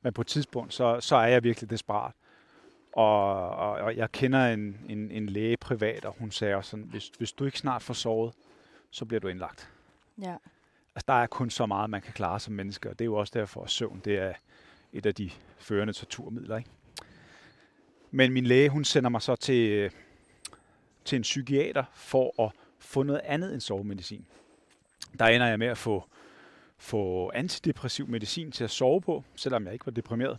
Men 0.01 0.13
på 0.13 0.21
et 0.21 0.27
tidspunkt, 0.27 0.73
så, 0.73 0.99
så 0.99 1.15
er 1.15 1.27
jeg 1.27 1.43
virkelig 1.43 1.69
desperat. 1.69 2.13
Og, 2.93 3.49
og, 3.49 3.71
og 3.71 3.95
jeg 3.95 4.12
kender 4.12 4.45
en, 4.53 4.79
en, 4.89 5.12
en 5.12 5.25
læge 5.29 5.58
privat, 5.58 6.05
og 6.05 6.15
hun 6.19 6.31
sagde 6.31 6.55
også 6.55 6.69
sådan, 6.69 6.86
hvis, 6.86 7.08
hvis 7.17 7.31
du 7.31 7.45
ikke 7.45 7.58
snart 7.60 7.81
får 7.81 7.93
sovet, 7.93 8.34
så 8.91 9.05
bliver 9.05 9.19
du 9.19 9.27
indlagt. 9.27 9.69
Ja. 10.21 10.36
Altså, 10.95 11.05
der 11.08 11.13
er 11.13 11.27
kun 11.27 11.49
så 11.49 11.65
meget, 11.65 11.89
man 11.89 12.01
kan 12.01 12.13
klare 12.13 12.39
som 12.39 12.53
menneske, 12.53 12.89
og 12.89 12.99
det 12.99 13.05
er 13.05 13.10
jo 13.10 13.15
også 13.15 13.31
derfor, 13.39 13.63
at 13.63 13.69
søvn 13.69 14.01
det 14.05 14.17
er 14.17 14.34
et 14.95 15.05
af 15.05 15.15
de 15.15 15.31
førende 15.58 15.93
torturmidler. 15.93 16.58
Ikke? 16.58 16.69
Men 18.12 18.34
min 18.34 18.45
læge, 18.45 18.69
hun 18.69 18.84
sender 18.84 19.10
mig 19.10 19.21
så 19.21 19.36
til, 19.36 19.91
til 21.05 21.15
en 21.15 21.21
psykiater 21.21 21.84
for 21.93 22.43
at 22.43 22.51
få 22.79 23.03
noget 23.03 23.21
andet 23.23 23.53
end 23.53 23.62
sovemedicin. 23.62 24.25
Der 25.19 25.25
ender 25.25 25.47
jeg 25.47 25.60
med 25.60 25.67
at 25.67 25.77
få, 25.77 26.10
få 26.77 27.31
antidepressiv 27.34 28.08
medicin 28.08 28.51
til 28.51 28.63
at 28.63 28.69
sove 28.69 29.01
på, 29.01 29.23
selvom 29.36 29.65
jeg 29.65 29.73
ikke 29.73 29.86
var 29.86 29.91
deprimeret. 29.91 30.38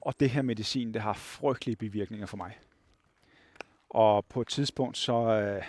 Og 0.00 0.20
det 0.20 0.30
her 0.30 0.42
medicin, 0.42 0.94
det 0.94 1.02
har 1.02 1.12
frygtelige 1.12 1.76
bivirkninger 1.76 2.26
for 2.26 2.36
mig. 2.36 2.58
Og 3.90 4.24
på 4.24 4.40
et 4.40 4.48
tidspunkt, 4.48 4.98
så, 4.98 5.14
øh, 5.14 5.62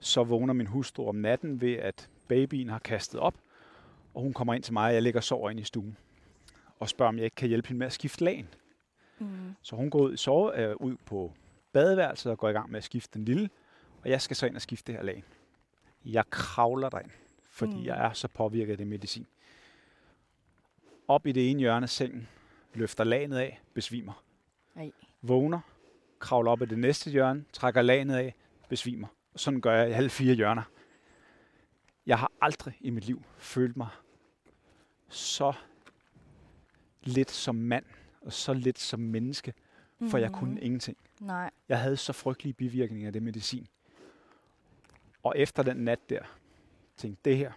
så 0.00 0.24
vågner 0.24 0.52
min 0.52 0.66
hustru 0.66 1.08
om 1.08 1.14
natten 1.14 1.60
ved, 1.60 1.74
at 1.74 2.08
babyen 2.28 2.68
har 2.68 2.78
kastet 2.78 3.20
op, 3.20 3.34
og 4.14 4.22
hun 4.22 4.32
kommer 4.32 4.54
ind 4.54 4.62
til 4.62 4.72
mig, 4.72 4.86
og 4.86 4.94
jeg 4.94 5.02
ligger 5.02 5.20
og 5.20 5.24
sover 5.24 5.50
ind 5.50 5.60
i 5.60 5.64
stuen, 5.64 5.96
og 6.78 6.88
spørger, 6.88 7.08
om 7.08 7.16
jeg 7.16 7.24
ikke 7.24 7.34
kan 7.34 7.48
hjælpe 7.48 7.68
hende 7.68 7.78
med 7.78 7.86
at 7.86 7.92
skifte 7.92 8.24
lagen. 8.24 8.48
Mm. 9.18 9.54
Så 9.62 9.76
hun 9.76 9.90
går 9.90 9.98
ud, 9.98 10.16
sove, 10.16 10.60
øh, 10.60 10.76
ud 10.76 10.96
på 11.04 11.32
badeværelset 11.72 12.32
og 12.32 12.38
går 12.38 12.48
i 12.48 12.52
gang 12.52 12.70
med 12.70 12.78
at 12.78 12.84
skifte 12.84 13.18
den 13.18 13.24
lille, 13.24 13.50
og 14.02 14.10
jeg 14.10 14.22
skal 14.22 14.36
så 14.36 14.46
ind 14.46 14.56
og 14.56 14.62
skifte 14.62 14.92
det 14.92 14.94
her 14.94 15.04
lag. 15.04 15.24
Jeg 16.04 16.24
kravler 16.30 16.88
derind, 16.88 17.10
fordi 17.50 17.76
mm. 17.76 17.84
jeg 17.84 18.06
er 18.06 18.12
så 18.12 18.28
påvirket 18.28 18.72
af 18.72 18.78
det 18.78 18.86
medicin. 18.86 19.26
Op 21.08 21.26
i 21.26 21.32
det 21.32 21.50
ene 21.50 21.60
hjørne 21.60 21.84
af 21.84 21.90
sengen, 21.90 22.28
løfter 22.74 23.04
laget 23.04 23.36
af, 23.36 23.60
besvimer. 23.74 24.22
Ej. 24.76 24.92
Vågner, 25.22 25.60
kravler 26.18 26.50
op 26.50 26.62
i 26.62 26.66
det 26.66 26.78
næste 26.78 27.10
hjørne, 27.10 27.44
trækker 27.52 27.82
laget 27.82 28.10
af, 28.10 28.34
besvimer. 28.68 29.08
Og 29.34 29.40
sådan 29.40 29.60
gør 29.60 29.74
jeg 29.74 29.90
i 29.90 29.92
alle 29.92 30.10
fire 30.10 30.34
hjørner. 30.34 30.62
Jeg 32.06 32.18
har 32.18 32.32
aldrig 32.40 32.78
i 32.80 32.90
mit 32.90 33.04
liv 33.04 33.22
følt 33.38 33.76
mig 33.76 33.88
så 35.08 35.52
lidt 37.06 37.30
som 37.30 37.54
mand, 37.54 37.84
og 38.20 38.32
så 38.32 38.52
lidt 38.52 38.78
som 38.78 39.00
menneske, 39.00 39.52
for 39.98 40.04
mm-hmm. 40.04 40.18
jeg 40.18 40.32
kunne 40.32 40.60
ingenting. 40.60 40.96
Nej. 41.20 41.50
Jeg 41.68 41.80
havde 41.80 41.96
så 41.96 42.12
frygtelige 42.12 42.52
bivirkninger 42.52 43.06
af 43.06 43.12
det 43.12 43.22
medicin. 43.22 43.66
Og 45.22 45.34
efter 45.36 45.62
den 45.62 45.76
nat 45.76 46.10
der, 46.10 46.20
tænkte 46.96 47.20
det 47.30 47.36
her, 47.36 47.52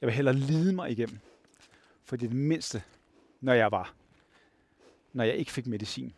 jeg 0.00 0.06
vil 0.06 0.14
hellere 0.14 0.34
lide 0.34 0.74
mig 0.74 0.90
igennem. 0.90 1.18
For 2.04 2.16
det 2.16 2.32
mindste, 2.32 2.82
når 3.40 3.52
jeg 3.52 3.72
var, 3.72 3.94
når 5.12 5.24
jeg 5.24 5.34
ikke 5.34 5.52
fik 5.52 5.66
medicin, 5.66 6.12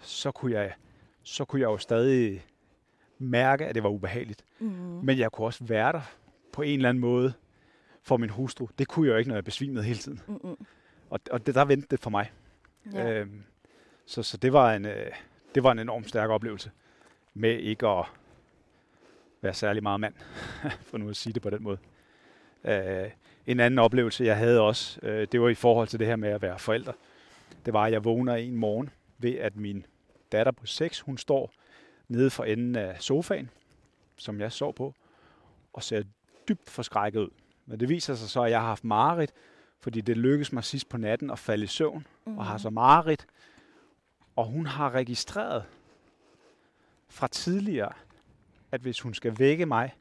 så 0.00 0.30
kunne 0.30 0.52
jeg, 0.52 0.74
så 1.22 1.44
kunne 1.44 1.60
jeg 1.60 1.66
jo 1.66 1.78
stadig 1.78 2.46
mærke, 3.18 3.66
at 3.66 3.74
det 3.74 3.82
var 3.82 3.88
ubehageligt. 3.88 4.44
Mm. 4.58 4.68
Men 5.02 5.18
jeg 5.18 5.32
kunne 5.32 5.46
også 5.46 5.64
være 5.64 5.92
der 5.92 6.00
på 6.52 6.62
en 6.62 6.78
eller 6.78 6.88
anden 6.88 7.00
måde 7.00 7.32
for 8.02 8.16
min 8.16 8.30
hustru. 8.30 8.68
Det 8.78 8.88
kunne 8.88 9.06
jeg 9.06 9.12
jo 9.12 9.18
ikke, 9.18 9.28
når 9.28 9.36
jeg 9.36 9.44
besvimede 9.44 9.84
hele 9.84 9.98
tiden. 9.98 10.20
Mm-mm. 10.26 10.56
Og, 11.10 11.20
og 11.30 11.46
det, 11.46 11.54
der 11.54 11.64
vendte 11.64 11.88
det 11.90 12.00
for 12.00 12.10
mig. 12.10 12.32
Ja. 12.92 13.10
Øhm, 13.10 13.42
så, 14.06 14.22
så 14.22 14.36
det 14.36 14.52
var 14.52 14.74
en 14.74 14.84
øh, 14.84 15.12
det 15.54 15.62
var 15.62 15.72
en 15.72 15.78
enormt 15.78 16.08
stærk 16.08 16.30
oplevelse 16.30 16.70
med 17.34 17.58
ikke 17.58 17.86
at 17.86 18.04
være 19.40 19.54
særlig 19.54 19.82
meget 19.82 20.00
mand, 20.00 20.14
for 20.88 20.98
nu 20.98 21.08
at 21.08 21.16
sige 21.16 21.32
det 21.32 21.42
på 21.42 21.50
den 21.50 21.62
måde. 21.62 21.78
Øh, 22.64 23.10
en 23.46 23.60
anden 23.60 23.78
oplevelse, 23.78 24.24
jeg 24.24 24.36
havde 24.36 24.60
også, 24.60 25.00
øh, 25.02 25.28
det 25.32 25.40
var 25.40 25.48
i 25.48 25.54
forhold 25.54 25.88
til 25.88 25.98
det 25.98 26.06
her 26.06 26.16
med 26.16 26.28
at 26.28 26.42
være 26.42 26.58
forældre. 26.58 26.92
Det 27.66 27.74
var, 27.74 27.84
at 27.84 27.92
jeg 27.92 28.04
vågner 28.04 28.34
en 28.34 28.56
morgen 28.56 28.90
ved, 29.18 29.34
at 29.34 29.56
min 29.56 29.86
datter 30.32 30.52
på 30.52 30.66
6, 30.66 31.00
hun 31.00 31.18
står 31.18 31.52
nede 32.08 32.30
for 32.30 32.44
enden 32.44 32.76
af 32.76 32.96
sofaen, 33.02 33.50
som 34.16 34.40
jeg 34.40 34.52
sov 34.52 34.74
på, 34.74 34.94
og 35.72 35.82
ser 35.82 36.02
dybt 36.48 36.70
forskrækket 36.70 37.20
ud. 37.20 37.30
Men 37.66 37.80
det 37.80 37.88
viser 37.88 38.14
sig 38.14 38.28
så, 38.28 38.42
at 38.42 38.50
jeg 38.50 38.60
har 38.60 38.66
haft 38.66 38.84
mareridt, 38.84 39.32
fordi 39.80 40.00
det 40.00 40.16
lykkedes 40.16 40.52
mig 40.52 40.64
sidst 40.64 40.88
på 40.88 40.96
natten 40.96 41.30
at 41.30 41.38
falde 41.38 41.64
i 41.64 41.66
søvn, 41.66 42.06
mm. 42.24 42.38
og 42.38 42.44
har 42.44 42.52
mhm. 42.52 42.58
så 42.58 42.70
mareridt. 42.70 43.26
Og 44.36 44.44
hun 44.44 44.66
har 44.66 44.90
registreret 44.90 45.64
fra 47.08 47.28
tidligere, 47.28 47.92
at 48.72 48.80
hvis 48.80 49.00
hun 49.00 49.14
skal 49.14 49.38
vække 49.38 49.66
mig, 49.66 49.94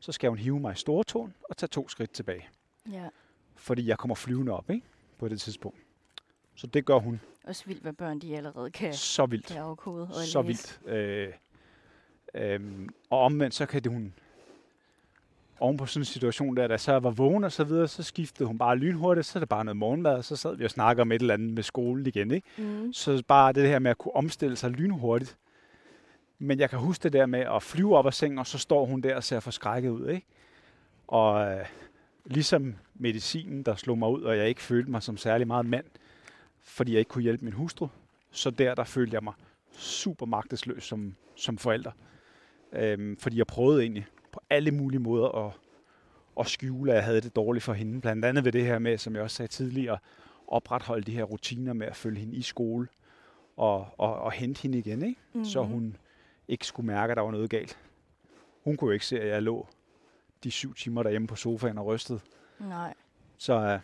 så 0.00 0.12
skal 0.12 0.28
hun 0.28 0.38
hive 0.38 0.60
mig 0.60 0.72
i 0.72 0.76
stortåen 0.76 1.34
og 1.42 1.56
tage 1.56 1.68
to 1.68 1.88
skridt 1.88 2.10
tilbage. 2.10 2.48
Ja. 2.92 3.08
Fordi 3.56 3.86
jeg 3.86 3.98
kommer 3.98 4.14
flyvende 4.14 4.52
op 4.52 4.70
ikke? 4.70 4.86
på 5.18 5.28
det 5.28 5.40
tidspunkt. 5.40 5.78
Så 6.54 6.66
det 6.66 6.84
gør 6.84 6.98
hun. 6.98 7.20
Også 7.44 7.64
vildt, 7.66 7.82
hvad 7.82 7.92
børn 7.92 8.18
de 8.18 8.36
allerede 8.36 8.70
kan, 8.70 8.94
så 8.94 9.26
vildt. 9.26 9.46
kan 9.46 9.56
afkode 9.56 10.02
og 10.02 10.14
Så 10.14 10.42
læse. 10.42 10.80
vildt. 10.84 10.96
Øh, 10.96 11.32
øh, 12.34 12.88
og 13.10 13.20
omvendt, 13.20 13.54
så 13.54 13.66
kan 13.66 13.84
det 13.84 13.92
hun 13.92 14.14
oven 15.60 15.76
på 15.76 15.86
sådan 15.86 16.00
en 16.00 16.04
situation 16.04 16.56
der, 16.56 16.66
da 16.66 16.76
så 16.76 16.98
var 16.98 17.10
vågen 17.10 17.44
og 17.44 17.52
så 17.52 17.64
videre, 17.64 17.88
så 17.88 18.02
skiftede 18.02 18.46
hun 18.46 18.58
bare 18.58 18.76
lynhurtigt, 18.76 19.26
så 19.26 19.38
er 19.38 19.40
det 19.40 19.48
bare 19.48 19.64
noget 19.64 19.76
morgenmad, 19.76 20.14
og 20.14 20.24
så 20.24 20.36
sad 20.36 20.56
vi 20.56 20.64
og 20.64 20.70
snakkede 20.70 21.02
om 21.02 21.12
et 21.12 21.20
eller 21.20 21.34
andet 21.34 21.52
med 21.52 21.62
skolen 21.62 22.06
igen. 22.06 22.30
Ikke? 22.30 22.48
Mm. 22.58 22.92
Så 22.92 23.22
bare 23.28 23.52
det 23.52 23.68
her 23.68 23.78
med 23.78 23.90
at 23.90 23.98
kunne 23.98 24.16
omstille 24.16 24.56
sig 24.56 24.70
lynhurtigt. 24.70 25.36
Men 26.38 26.58
jeg 26.58 26.70
kan 26.70 26.78
huske 26.78 27.02
det 27.02 27.12
der 27.12 27.26
med 27.26 27.40
at 27.40 27.62
flyve 27.62 27.96
op 27.96 28.06
af 28.06 28.14
sengen, 28.14 28.38
og 28.38 28.46
så 28.46 28.58
står 28.58 28.86
hun 28.86 29.00
der 29.00 29.16
og 29.16 29.24
ser 29.24 29.40
forskrækket 29.40 29.90
ud. 29.90 30.08
Ikke? 30.08 30.26
Og 31.06 31.52
øh, 31.52 31.66
ligesom 32.24 32.74
medicinen, 32.94 33.62
der 33.62 33.74
slog 33.74 33.98
mig 33.98 34.08
ud, 34.08 34.22
og 34.22 34.36
jeg 34.36 34.48
ikke 34.48 34.62
følte 34.62 34.90
mig 34.90 35.02
som 35.02 35.16
særlig 35.16 35.46
meget 35.46 35.66
mand, 35.66 35.84
fordi 36.62 36.92
jeg 36.92 36.98
ikke 36.98 37.08
kunne 37.08 37.22
hjælpe 37.22 37.44
min 37.44 37.54
hustru, 37.54 37.88
så 38.30 38.50
der, 38.50 38.74
der 38.74 38.84
følte 38.84 39.14
jeg 39.14 39.24
mig 39.24 39.32
super 39.72 40.26
magtesløs 40.26 40.84
som, 40.84 41.14
som 41.34 41.58
forælder. 41.58 41.90
Øhm, 42.72 43.16
fordi 43.16 43.38
jeg 43.38 43.46
prøvede 43.46 43.82
egentlig 43.82 44.06
på 44.32 44.40
alle 44.50 44.70
mulige 44.70 45.00
måder 45.00 45.46
at, 45.46 45.52
at 46.40 46.46
skjule, 46.46 46.90
at 46.92 46.96
jeg 46.96 47.04
havde 47.04 47.20
det 47.20 47.36
dårligt 47.36 47.64
for 47.64 47.72
hende. 47.72 48.00
Blandt 48.00 48.24
andet 48.24 48.44
ved 48.44 48.52
det 48.52 48.64
her 48.64 48.78
med, 48.78 48.98
som 48.98 49.14
jeg 49.14 49.22
også 49.22 49.36
sagde 49.36 49.52
tidligere, 49.52 49.98
opretholde 50.48 51.02
de 51.02 51.12
her 51.12 51.24
rutiner 51.24 51.72
med 51.72 51.86
at 51.86 51.96
følge 51.96 52.20
hende 52.20 52.36
i 52.36 52.42
skole 52.42 52.88
og, 53.56 53.86
og, 53.98 54.20
og 54.20 54.32
hente 54.32 54.62
hende 54.62 54.78
igen, 54.78 55.02
ikke? 55.02 55.20
Mm-hmm. 55.32 55.44
så 55.44 55.62
hun 55.62 55.96
ikke 56.48 56.66
skulle 56.66 56.86
mærke, 56.86 57.10
at 57.10 57.16
der 57.16 57.22
var 57.22 57.30
noget 57.30 57.50
galt. 57.50 57.78
Hun 58.64 58.76
kunne 58.76 58.88
jo 58.88 58.92
ikke 58.92 59.06
se, 59.06 59.20
at 59.20 59.28
jeg 59.28 59.42
lå 59.42 59.66
de 60.44 60.50
syv 60.50 60.74
timer 60.74 61.02
derhjemme 61.02 61.28
på 61.28 61.36
sofaen 61.36 61.78
og 61.78 61.86
rystede. 61.86 62.20
Nej. 62.58 62.94
Så 63.38 63.74
uh, 63.74 63.80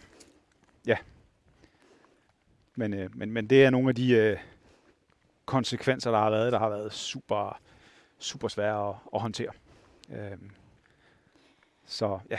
ja. 0.87 0.97
Men, 2.75 2.93
uh, 2.93 3.17
men, 3.17 3.31
men 3.31 3.51
det 3.51 3.65
er 3.65 3.71
nogle 3.71 3.89
af 3.89 3.95
de 3.95 4.33
uh, 4.33 4.41
konsekvenser, 5.45 6.11
der 6.11 6.19
har 6.19 6.31
været, 6.31 6.53
der 6.53 6.59
har 6.59 6.69
været 6.69 6.93
super, 6.93 7.61
super 8.19 8.49
svære 8.49 8.89
at, 8.89 8.95
at 9.15 9.21
håndtere. 9.21 9.51
Øhm, 10.11 10.51
så 11.85 12.19
ja. 12.31 12.39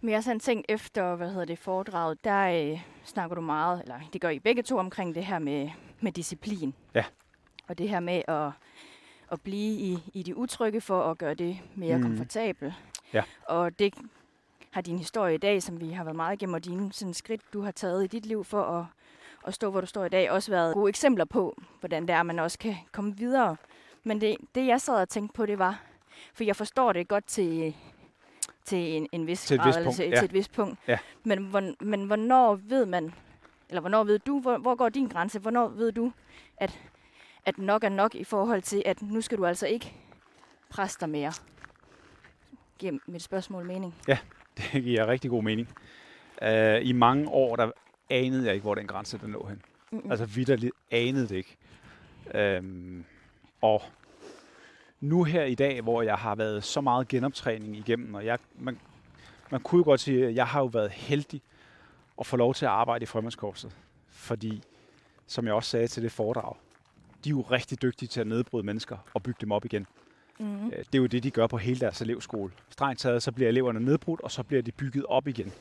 Men 0.00 0.10
jeg 0.10 0.24
sådan 0.24 0.40
tænkt 0.40 0.66
efter, 0.68 1.14
hvad 1.14 1.30
hedder 1.30 1.44
det, 1.44 1.58
foredraget, 1.58 2.24
der 2.24 2.72
øh, 2.72 2.80
snakker 3.04 3.34
du 3.34 3.40
meget, 3.40 3.82
eller 3.82 4.00
det 4.12 4.20
gør 4.20 4.28
I 4.28 4.38
begge 4.38 4.62
to 4.62 4.78
omkring 4.78 5.14
det 5.14 5.24
her 5.24 5.38
med, 5.38 5.70
med 6.00 6.12
disciplin. 6.12 6.74
Ja. 6.94 7.04
Og 7.68 7.78
det 7.78 7.88
her 7.88 8.00
med 8.00 8.22
at, 8.28 8.50
at 9.32 9.40
blive 9.40 9.80
i, 9.80 9.98
i 10.14 10.22
de 10.22 10.36
utrygge 10.36 10.80
for 10.80 11.10
at 11.10 11.18
gøre 11.18 11.34
det 11.34 11.58
mere 11.74 11.96
mm. 11.96 12.02
komfortabelt. 12.02 12.74
Ja. 13.12 13.22
Og 13.48 13.78
det 13.78 13.94
har 14.70 14.80
din 14.80 14.98
historie 14.98 15.34
i 15.34 15.38
dag, 15.38 15.62
som 15.62 15.80
vi 15.80 15.90
har 15.90 16.04
været 16.04 16.16
meget 16.16 16.36
igennem, 16.36 16.54
og 16.54 16.64
dine 16.64 16.92
sådan 16.92 17.14
skridt, 17.14 17.40
du 17.52 17.62
har 17.62 17.70
taget 17.70 18.04
i 18.04 18.06
dit 18.06 18.26
liv 18.26 18.44
for 18.44 18.62
at, 18.62 18.84
at 19.46 19.54
stå, 19.54 19.70
hvor 19.70 19.80
du 19.80 19.86
står 19.86 20.04
i 20.04 20.08
dag, 20.08 20.30
også 20.30 20.50
været 20.50 20.74
gode 20.74 20.88
eksempler 20.88 21.24
på, 21.24 21.56
hvordan 21.80 22.02
det 22.02 22.10
er, 22.10 22.22
man 22.22 22.38
også 22.38 22.58
kan 22.58 22.76
komme 22.92 23.16
videre. 23.16 23.56
Men 24.04 24.20
det, 24.20 24.36
det 24.54 24.66
jeg 24.66 24.80
sad 24.80 25.02
og 25.02 25.08
tænkte 25.08 25.36
på, 25.36 25.46
det 25.46 25.58
var, 25.58 25.82
for 26.34 26.44
jeg 26.44 26.56
forstår 26.56 26.92
det 26.92 27.08
godt 27.08 27.24
til, 27.26 27.74
til 28.64 28.78
en, 28.78 29.08
en 29.12 29.26
vis 29.26 29.44
til 29.44 29.54
et 29.54 29.60
grad, 29.60 29.72
vis 29.72 29.84
punkt, 29.84 29.96
til, 29.96 30.08
ja. 30.08 30.16
til 30.16 30.24
et 30.24 30.32
vis 30.32 30.48
punkt. 30.48 30.78
Ja. 30.88 30.98
Men, 31.24 31.38
hvor, 31.38 31.84
men 31.84 32.04
hvornår 32.04 32.54
ved 32.54 32.86
man, 32.86 33.14
eller 33.68 33.80
hvornår 33.80 34.04
ved 34.04 34.18
du, 34.18 34.40
hvor, 34.40 34.58
hvor 34.58 34.74
går 34.74 34.88
din 34.88 35.08
grænse? 35.08 35.38
Hvornår 35.38 35.68
ved 35.68 35.92
du, 35.92 36.12
at, 36.56 36.80
at 37.46 37.58
nok 37.58 37.84
er 37.84 37.88
nok 37.88 38.14
i 38.14 38.24
forhold 38.24 38.62
til, 38.62 38.82
at 38.86 39.02
nu 39.02 39.20
skal 39.20 39.38
du 39.38 39.46
altså 39.46 39.66
ikke 39.66 39.94
presse 40.70 41.00
dig 41.00 41.08
mere? 41.08 41.32
Giver 42.78 42.98
mit 43.06 43.22
spørgsmål 43.22 43.64
mening? 43.64 43.94
Ja, 44.08 44.18
det 44.56 44.82
giver 44.82 45.06
rigtig 45.06 45.30
god 45.30 45.42
mening. 45.42 45.68
Uh, 46.42 46.86
I 46.88 46.92
mange 46.92 47.28
år, 47.28 47.56
der 47.56 47.70
anede 48.10 48.44
jeg 48.44 48.54
ikke, 48.54 48.62
hvor 48.62 48.74
den 48.74 48.86
grænse 48.86 49.18
den 49.18 49.32
lå 49.32 49.46
hen. 49.46 49.62
Mm-hmm. 49.90 50.10
Altså 50.10 50.26
vidderligt 50.26 50.72
anede 50.90 51.28
det 51.28 51.36
ikke. 51.36 52.58
Um, 52.58 53.04
og 53.60 53.82
nu 55.00 55.24
her 55.24 55.44
i 55.44 55.54
dag, 55.54 55.80
hvor 55.80 56.02
jeg 56.02 56.14
har 56.14 56.34
været 56.34 56.64
så 56.64 56.80
meget 56.80 57.08
genoptræning 57.08 57.76
igennem, 57.76 58.14
og 58.14 58.26
jeg, 58.26 58.38
man, 58.58 58.78
man 59.50 59.60
kunne 59.60 59.78
jo 59.78 59.84
godt 59.84 60.00
sige, 60.00 60.26
at 60.26 60.34
jeg 60.34 60.46
har 60.46 60.60
jo 60.60 60.66
været 60.66 60.90
heldig 60.90 61.42
at 62.20 62.26
få 62.26 62.36
lov 62.36 62.54
til 62.54 62.64
at 62.64 62.70
arbejde 62.70 63.02
i 63.02 63.06
frømandskorpset. 63.06 63.76
Fordi, 64.08 64.62
som 65.26 65.46
jeg 65.46 65.54
også 65.54 65.70
sagde 65.70 65.88
til 65.88 66.02
det 66.02 66.12
foredrag, 66.12 66.56
de 67.24 67.28
er 67.28 67.30
jo 67.30 67.40
rigtig 67.40 67.82
dygtige 67.82 68.08
til 68.08 68.20
at 68.20 68.26
nedbryde 68.26 68.66
mennesker 68.66 68.96
og 69.14 69.22
bygge 69.22 69.38
dem 69.40 69.52
op 69.52 69.64
igen. 69.64 69.86
Mm-hmm. 70.38 70.70
Det 70.70 70.94
er 70.94 70.98
jo 70.98 71.06
det, 71.06 71.22
de 71.22 71.30
gør 71.30 71.46
på 71.46 71.56
hele 71.56 71.80
deres 71.80 72.00
elevskole. 72.00 72.52
Strengt 72.70 73.00
taget, 73.00 73.22
så 73.22 73.32
bliver 73.32 73.48
eleverne 73.48 73.80
nedbrudt, 73.80 74.20
og 74.20 74.30
så 74.30 74.42
bliver 74.42 74.62
de 74.62 74.72
bygget 74.72 75.06
op 75.06 75.28
igen 75.28 75.52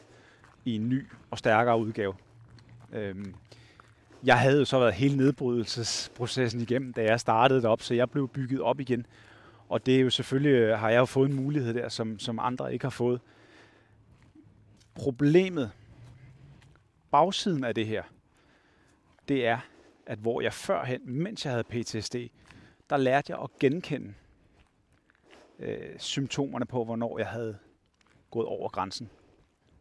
i 0.66 0.76
en 0.76 0.90
ny 0.90 1.08
og 1.32 1.38
stærkere 1.38 1.80
udgave. 1.80 2.14
Øhm, 2.94 3.36
jeg 4.28 4.40
havde 4.40 4.60
jo 4.60 4.66
så 4.66 4.80
været 4.80 4.94
hele 4.94 5.18
nedbrydelsesprocessen 5.18 6.62
igennem, 6.62 6.94
da 6.94 7.04
jeg 7.04 7.20
startede 7.20 7.68
op, 7.68 7.82
så 7.82 7.94
jeg 7.94 8.10
blev 8.10 8.28
bygget 8.28 8.62
op 8.62 8.80
igen. 8.80 9.06
Og 9.70 9.86
det 9.86 9.96
er 9.96 10.00
jo 10.00 10.10
selvfølgelig, 10.10 10.52
øh, 10.52 10.80
har 10.80 10.90
jeg 10.90 11.00
jo 11.00 11.06
fået 11.06 11.30
en 11.30 11.36
mulighed 11.36 11.74
der, 11.74 11.90
som, 11.90 12.20
som 12.20 12.40
andre 12.40 12.74
ikke 12.74 12.86
har 12.86 12.90
fået. 12.90 13.22
Problemet, 14.96 15.72
bagsiden 17.12 17.64
af 17.64 17.76
det 17.76 17.88
her, 17.88 18.04
det 19.28 19.48
er, 19.48 19.60
at 20.06 20.20
hvor 20.20 20.42
jeg 20.42 20.54
førhen, 20.54 21.02
mens 21.06 21.46
jeg 21.46 21.54
havde 21.54 21.64
PTSD, 21.64 22.16
der 22.90 22.98
lærte 22.98 23.32
jeg 23.32 23.40
at 23.44 23.50
genkende 23.60 24.14
øh, 25.60 26.00
symptomerne 26.00 26.66
på, 26.66 26.84
hvornår 26.84 27.20
jeg 27.20 27.28
havde 27.28 27.58
gået 28.32 28.46
over 28.46 28.70
grænsen. 28.70 29.10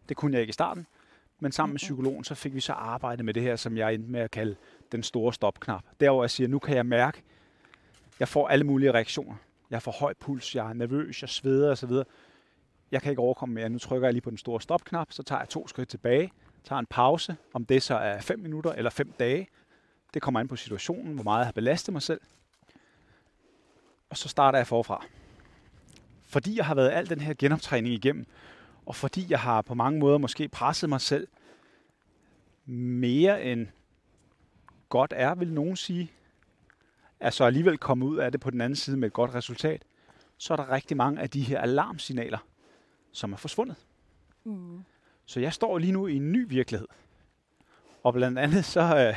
Det 0.08 0.16
kunne 0.16 0.32
jeg 0.32 0.40
ikke 0.40 0.50
i 0.50 0.52
starten, 0.52 0.86
men 1.40 1.52
sammen 1.52 1.72
med 1.72 1.78
psykologen, 1.78 2.24
så 2.24 2.34
fik 2.34 2.54
vi 2.54 2.60
så 2.60 2.72
arbejdet 2.72 3.24
med 3.24 3.34
det 3.34 3.42
her, 3.42 3.56
som 3.56 3.76
jeg 3.76 3.94
endte 3.94 4.10
med 4.10 4.20
at 4.20 4.30
kalde 4.30 4.56
den 4.92 5.02
store 5.02 5.32
stopknap. 5.32 5.84
Der 6.00 6.10
hvor 6.10 6.22
jeg 6.22 6.30
siger, 6.30 6.48
nu 6.48 6.58
kan 6.58 6.76
jeg 6.76 6.86
mærke, 6.86 7.22
jeg 8.20 8.28
får 8.28 8.48
alle 8.48 8.64
mulige 8.64 8.92
reaktioner. 8.92 9.34
Jeg 9.70 9.82
får 9.82 9.92
høj 9.92 10.14
puls, 10.20 10.54
jeg 10.54 10.68
er 10.68 10.72
nervøs, 10.72 11.22
jeg 11.22 11.28
sveder 11.28 11.70
osv. 11.70 11.90
Jeg 12.90 13.02
kan 13.02 13.10
ikke 13.10 13.22
overkomme 13.22 13.54
mere. 13.54 13.68
Nu 13.68 13.78
trykker 13.78 14.08
jeg 14.08 14.12
lige 14.12 14.22
på 14.22 14.30
den 14.30 14.38
store 14.38 14.60
stopknap, 14.60 15.12
så 15.12 15.22
tager 15.22 15.40
jeg 15.40 15.48
to 15.48 15.68
skridt 15.68 15.88
tilbage, 15.88 16.32
tager 16.64 16.78
en 16.78 16.86
pause, 16.86 17.36
om 17.52 17.64
det 17.64 17.82
så 17.82 17.94
er 17.94 18.20
5 18.20 18.38
minutter 18.38 18.72
eller 18.72 18.90
5 18.90 19.12
dage. 19.18 19.48
Det 20.14 20.22
kommer 20.22 20.40
an 20.40 20.48
på 20.48 20.56
situationen, 20.56 21.14
hvor 21.14 21.24
meget 21.24 21.38
jeg 21.38 21.46
har 21.46 21.52
belastet 21.52 21.92
mig 21.92 22.02
selv. 22.02 22.20
Og 24.10 24.16
så 24.16 24.28
starter 24.28 24.58
jeg 24.58 24.66
forfra. 24.66 25.04
Fordi 26.24 26.56
jeg 26.56 26.66
har 26.66 26.74
været 26.74 26.90
al 26.90 27.08
den 27.08 27.20
her 27.20 27.34
genoptræning 27.38 27.94
igennem, 27.94 28.26
og 28.86 28.94
fordi 28.94 29.26
jeg 29.28 29.40
har 29.40 29.62
på 29.62 29.74
mange 29.74 30.00
måder 30.00 30.18
måske 30.18 30.48
presset 30.48 30.88
mig 30.88 31.00
selv 31.00 31.28
mere 32.66 33.44
end 33.44 33.66
godt 34.88 35.12
er, 35.16 35.34
vil 35.34 35.52
nogen 35.52 35.76
sige, 35.76 36.12
er 37.20 37.30
så 37.30 37.44
alligevel 37.44 37.78
kommet 37.78 38.06
ud 38.06 38.16
af 38.16 38.32
det 38.32 38.40
på 38.40 38.50
den 38.50 38.60
anden 38.60 38.76
side 38.76 38.96
med 38.96 39.08
et 39.08 39.12
godt 39.12 39.34
resultat, 39.34 39.84
så 40.38 40.52
er 40.52 40.56
der 40.56 40.70
rigtig 40.70 40.96
mange 40.96 41.20
af 41.20 41.30
de 41.30 41.40
her 41.40 41.60
alarmsignaler, 41.60 42.38
som 43.12 43.32
er 43.32 43.36
forsvundet. 43.36 43.76
Mm. 44.44 44.84
Så 45.26 45.40
jeg 45.40 45.52
står 45.52 45.78
lige 45.78 45.92
nu 45.92 46.06
i 46.06 46.16
en 46.16 46.32
ny 46.32 46.48
virkelighed. 46.48 46.88
Og 48.02 48.12
blandt 48.12 48.38
andet 48.38 48.64
så 48.64 48.80
øh, 48.80 49.16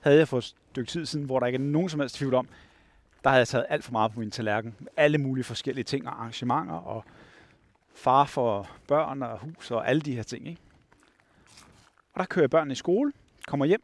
havde 0.00 0.18
jeg 0.18 0.28
for 0.28 0.38
et 0.38 0.44
stykke 0.44 0.90
tid 0.90 1.06
siden, 1.06 1.26
hvor 1.26 1.40
der 1.40 1.46
ikke 1.46 1.56
er 1.56 1.60
nogen 1.60 1.88
som 1.88 2.00
helst 2.00 2.14
tvivl 2.14 2.34
om, 2.34 2.48
der 3.24 3.30
havde 3.30 3.38
jeg 3.38 3.48
taget 3.48 3.66
alt 3.68 3.84
for 3.84 3.92
meget 3.92 4.12
på 4.12 4.20
min 4.20 4.30
tallerken. 4.30 4.74
Alle 4.96 5.18
mulige 5.18 5.44
forskellige 5.44 5.84
ting 5.84 6.08
og 6.08 6.20
arrangementer, 6.20 6.74
og 6.74 7.04
far 7.94 8.24
for 8.24 8.68
børn 8.88 9.22
og 9.22 9.38
hus 9.38 9.70
og 9.70 9.88
alle 9.88 10.02
de 10.02 10.14
her 10.14 10.22
ting. 10.22 10.48
Ikke? 10.48 10.60
Og 12.14 12.18
der 12.20 12.24
kører 12.24 12.42
jeg 12.42 12.50
børnene 12.50 12.72
i 12.72 12.74
skole, 12.74 13.12
kommer 13.46 13.66
hjem, 13.66 13.82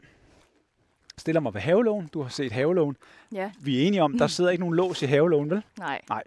stiller 1.19 1.41
mig 1.41 1.55
ved 1.55 1.61
havelån. 1.61 2.07
Du 2.07 2.23
har 2.23 2.29
set 2.29 2.53
havelån. 2.53 2.97
Ja. 3.33 3.53
Vi 3.61 3.83
er 3.83 3.87
enige 3.87 4.03
om, 4.03 4.19
der 4.19 4.27
sidder 4.27 4.51
ikke 4.51 4.61
nogen 4.61 4.75
lås 4.75 5.03
i 5.03 5.07
havelån, 5.07 5.51
vel? 5.51 5.63
Nej. 5.79 6.01
Nej. 6.09 6.23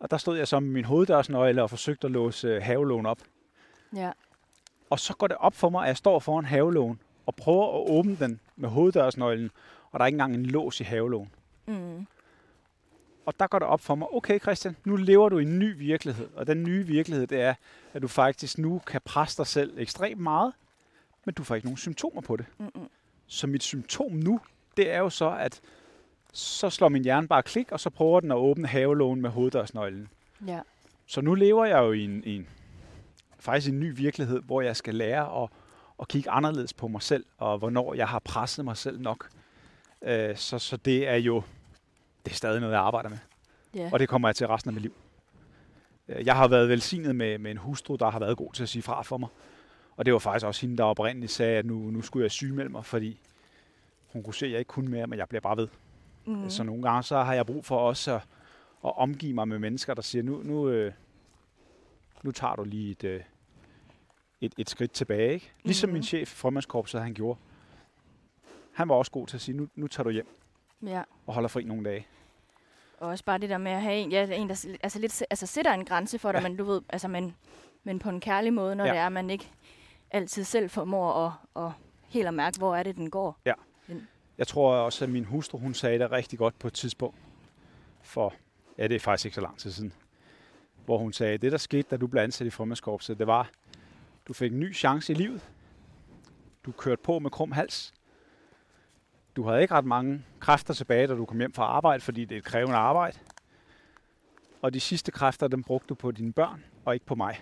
Og 0.00 0.10
der 0.10 0.16
stod 0.16 0.36
jeg 0.36 0.48
så 0.48 0.60
med 0.60 0.70
min 0.70 0.84
hoveddørsnøgle 0.84 1.62
og 1.62 1.70
forsøgte 1.70 2.06
at 2.06 2.10
låse 2.10 2.48
øh, 2.48 2.62
havelån 2.62 3.06
op. 3.06 3.18
Ja. 3.96 4.10
Og 4.90 4.98
så 5.00 5.14
går 5.14 5.26
det 5.26 5.36
op 5.36 5.54
for 5.54 5.68
mig, 5.68 5.82
at 5.82 5.88
jeg 5.88 5.96
står 5.96 6.18
foran 6.18 6.44
havelån 6.44 7.00
og 7.26 7.34
prøver 7.34 7.66
at 7.66 7.90
åbne 7.90 8.16
den 8.16 8.40
med 8.56 8.68
hoveddørsnøglen, 8.68 9.50
og 9.90 9.98
der 9.98 10.04
er 10.04 10.06
ikke 10.06 10.14
engang 10.14 10.34
en 10.34 10.46
lås 10.46 10.80
i 10.80 10.84
havelån. 10.84 11.30
Mm. 11.66 12.06
Og 13.26 13.40
der 13.40 13.46
går 13.46 13.58
det 13.58 13.68
op 13.68 13.80
for 13.80 13.94
mig, 13.94 14.08
okay 14.12 14.40
Christian, 14.40 14.76
nu 14.84 14.96
lever 14.96 15.28
du 15.28 15.38
i 15.38 15.42
en 15.42 15.58
ny 15.58 15.78
virkelighed. 15.78 16.28
Og 16.34 16.46
den 16.46 16.62
nye 16.62 16.86
virkelighed, 16.86 17.26
det 17.26 17.40
er, 17.40 17.54
at 17.92 18.02
du 18.02 18.08
faktisk 18.08 18.58
nu 18.58 18.78
kan 18.86 19.00
presse 19.04 19.36
dig 19.36 19.46
selv 19.46 19.74
ekstremt 19.78 20.20
meget, 20.20 20.52
men 21.24 21.34
du 21.34 21.44
får 21.44 21.54
ikke 21.54 21.66
nogen 21.66 21.76
symptomer 21.76 22.20
på 22.20 22.36
det. 22.36 22.46
Mm-mm. 22.58 22.88
Så 23.26 23.46
mit 23.46 23.62
symptom 23.62 24.12
nu, 24.12 24.40
det 24.76 24.90
er 24.90 24.98
jo 24.98 25.10
så, 25.10 25.30
at 25.30 25.60
så 26.32 26.70
slår 26.70 26.88
min 26.88 27.02
hjerne 27.02 27.28
bare 27.28 27.42
klik, 27.42 27.72
og 27.72 27.80
så 27.80 27.90
prøver 27.90 28.20
den 28.20 28.30
at 28.30 28.36
åbne 28.36 28.68
havelågen 28.68 29.20
med 29.20 29.30
hoveddørsnøglen. 29.30 30.08
Ja. 30.46 30.60
Så 31.06 31.20
nu 31.20 31.34
lever 31.34 31.64
jeg 31.64 31.78
jo 31.78 31.92
i 31.92 32.04
en, 32.04 32.24
en 32.24 32.48
faktisk 33.38 33.72
en 33.72 33.80
ny 33.80 33.96
virkelighed, 33.96 34.40
hvor 34.42 34.60
jeg 34.60 34.76
skal 34.76 34.94
lære 34.94 35.42
at, 35.42 35.48
at 36.00 36.08
kigge 36.08 36.30
anderledes 36.30 36.72
på 36.72 36.88
mig 36.88 37.02
selv, 37.02 37.24
og 37.38 37.58
hvornår 37.58 37.94
jeg 37.94 38.08
har 38.08 38.18
presset 38.18 38.64
mig 38.64 38.76
selv 38.76 39.00
nok. 39.00 39.28
Øh, 40.02 40.36
så, 40.36 40.58
så 40.58 40.76
det 40.76 41.08
er 41.08 41.16
jo 41.16 41.42
det 42.24 42.30
er 42.32 42.36
stadig 42.36 42.60
noget, 42.60 42.72
jeg 42.74 42.80
arbejder 42.82 43.08
med. 43.08 43.18
Ja. 43.74 43.90
Og 43.92 43.98
det 43.98 44.08
kommer 44.08 44.28
jeg 44.28 44.36
til 44.36 44.46
resten 44.48 44.68
af 44.68 44.72
mit 44.72 44.82
liv. 44.82 44.94
Øh, 46.08 46.26
Jeg 46.26 46.36
har 46.36 46.48
været 46.48 46.68
velsignet 46.68 47.16
med, 47.16 47.38
med 47.38 47.50
en 47.50 47.56
hustru, 47.56 47.96
der 47.96 48.10
har 48.10 48.18
været 48.18 48.36
god 48.36 48.52
til 48.52 48.62
at 48.62 48.68
sige 48.68 48.82
fra 48.82 49.02
for 49.02 49.16
mig. 49.18 49.28
Og 49.96 50.04
det 50.04 50.12
var 50.12 50.18
faktisk 50.18 50.46
også 50.46 50.60
hende, 50.60 50.76
der 50.76 50.84
oprindeligt 50.84 51.32
sagde, 51.32 51.58
at 51.58 51.66
nu, 51.66 51.74
nu 51.78 52.02
skulle 52.02 52.22
jeg 52.24 52.30
sygemelde 52.30 52.72
mig, 52.72 52.84
fordi 52.84 53.20
hun 54.12 54.22
kunne 54.22 54.34
se, 54.34 54.46
at 54.46 54.52
jeg 54.52 54.58
ikke 54.58 54.68
kunne 54.68 54.90
mere, 54.90 55.06
men 55.06 55.18
jeg 55.18 55.28
bliver 55.28 55.40
bare 55.40 55.56
ved. 55.56 55.68
Mm. 56.26 56.32
Mm. 56.34 56.50
Så 56.50 56.62
nogle 56.62 56.82
gange 56.82 57.02
så 57.02 57.22
har 57.22 57.34
jeg 57.34 57.46
brug 57.46 57.64
for 57.64 57.78
også 57.78 58.12
at, 58.14 58.20
at 58.84 58.92
omgive 58.98 59.32
mig 59.34 59.48
med 59.48 59.58
mennesker, 59.58 59.94
der 59.94 60.02
siger, 60.02 60.22
nu, 60.22 60.40
nu, 60.44 60.68
øh, 60.68 60.92
nu 62.22 62.30
tager 62.32 62.54
du 62.54 62.64
lige 62.64 62.90
et, 62.90 63.04
øh, 63.04 63.20
et, 64.40 64.52
et 64.58 64.70
skridt 64.70 64.92
tilbage. 64.92 65.32
Ikke? 65.34 65.52
Ligesom 65.62 65.88
Mhm. 65.88 65.92
min 65.94 66.02
chef 66.02 66.32
i 66.32 66.36
frømandskorpset, 66.36 67.00
han 67.02 67.14
gjorde. 67.14 67.38
Han 68.72 68.88
var 68.88 68.94
også 68.94 69.10
god 69.12 69.26
til 69.26 69.36
at 69.36 69.40
sige, 69.40 69.56
nu, 69.56 69.68
nu 69.74 69.86
tager 69.88 70.04
du 70.04 70.10
hjem 70.10 70.26
Ja. 70.82 71.02
og 71.26 71.34
holder 71.34 71.48
fri 71.48 71.64
nogle 71.64 71.84
dage. 71.90 72.06
Og 73.00 73.08
også 73.08 73.24
bare 73.24 73.38
det 73.38 73.50
der 73.50 73.58
med 73.58 73.72
at 73.72 73.82
have 73.82 73.96
en, 73.96 74.10
ja, 74.12 74.24
en 74.34 74.48
der 74.48 74.66
altså 74.82 74.98
lidt, 74.98 75.22
altså 75.30 75.46
sætter 75.46 75.72
en 75.72 75.84
grænse 75.84 76.18
for 76.18 76.32
dig, 76.32 76.38
Ja. 76.42 76.48
men 76.48 76.56
du 76.56 76.64
ved, 76.64 76.82
altså 76.88 77.08
men, 77.08 77.36
men 77.84 77.98
på 77.98 78.08
en 78.08 78.20
kærlig 78.20 78.52
måde, 78.52 78.76
når 78.76 78.84
Ja. 78.84 78.90
det 78.92 78.98
er, 78.98 79.06
at 79.06 79.12
man 79.12 79.30
ikke 79.30 79.50
altid 80.10 80.44
selv 80.44 80.70
formår 80.70 81.26
at, 81.26 81.32
at 81.64 81.72
helt 82.08 82.26
at 82.28 82.34
mærke, 82.34 82.58
hvor 82.58 82.76
er 82.76 82.82
det, 82.82 82.96
den 82.96 83.10
går. 83.10 83.38
Jeg 84.38 84.46
tror 84.46 84.74
også, 84.74 85.04
at 85.04 85.10
min 85.10 85.24
hustru, 85.24 85.58
hun 85.58 85.74
sagde 85.74 85.98
det 85.98 86.12
rigtig 86.12 86.38
godt 86.38 86.58
på 86.58 86.66
et 86.66 86.72
tidspunkt. 86.74 87.16
For, 88.02 88.34
ja, 88.78 88.86
det 88.88 88.94
er 88.94 88.98
faktisk 89.00 89.24
ikke 89.26 89.34
så 89.34 89.40
lang 89.40 89.58
tid 89.58 89.70
siden. 89.72 89.92
Hvor 90.84 90.98
hun 90.98 91.12
sagde, 91.12 91.38
det 91.38 91.52
der 91.52 91.58
skete, 91.58 91.82
da 91.90 91.96
du 91.96 92.06
blev 92.06 92.22
ansat 92.22 92.46
i 92.46 92.50
formandskorpset, 92.50 93.18
det 93.18 93.26
var, 93.26 93.50
du 94.28 94.32
fik 94.32 94.52
en 94.52 94.60
ny 94.60 94.74
chance 94.74 95.12
i 95.12 95.16
livet. 95.16 95.50
Du 96.66 96.72
kørte 96.72 97.02
på 97.02 97.18
med 97.18 97.30
krum 97.30 97.52
hals. 97.52 97.94
Du 99.36 99.48
havde 99.48 99.62
ikke 99.62 99.74
ret 99.74 99.84
mange 99.84 100.24
kræfter 100.40 100.74
tilbage, 100.74 101.06
da 101.06 101.14
du 101.14 101.24
kom 101.24 101.38
hjem 101.38 101.52
fra 101.52 101.62
arbejde, 101.62 102.00
fordi 102.00 102.24
det 102.24 102.34
er 102.34 102.38
et 102.38 102.44
krævende 102.44 102.76
arbejde. 102.76 103.18
Og 104.62 104.74
de 104.74 104.80
sidste 104.80 105.12
kræfter, 105.12 105.48
dem 105.48 105.62
brugte 105.62 105.86
du 105.88 105.94
på 105.94 106.10
dine 106.10 106.32
børn, 106.32 106.64
og 106.84 106.94
ikke 106.94 107.06
på 107.06 107.14
mig. 107.14 107.40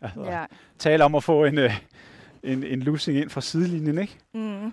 Altså, 0.00 0.22
Ja. 0.24 0.44
Tale 0.78 1.04
om 1.04 1.14
at 1.14 1.24
få 1.24 1.44
en, 1.44 1.58
øh, 1.58 1.80
en, 2.42 2.64
en 2.64 2.82
lussing 2.82 3.18
ind 3.18 3.30
fra 3.30 3.40
sidelinjen, 3.40 3.98
ikke? 3.98 4.18
Mm. 4.32 4.72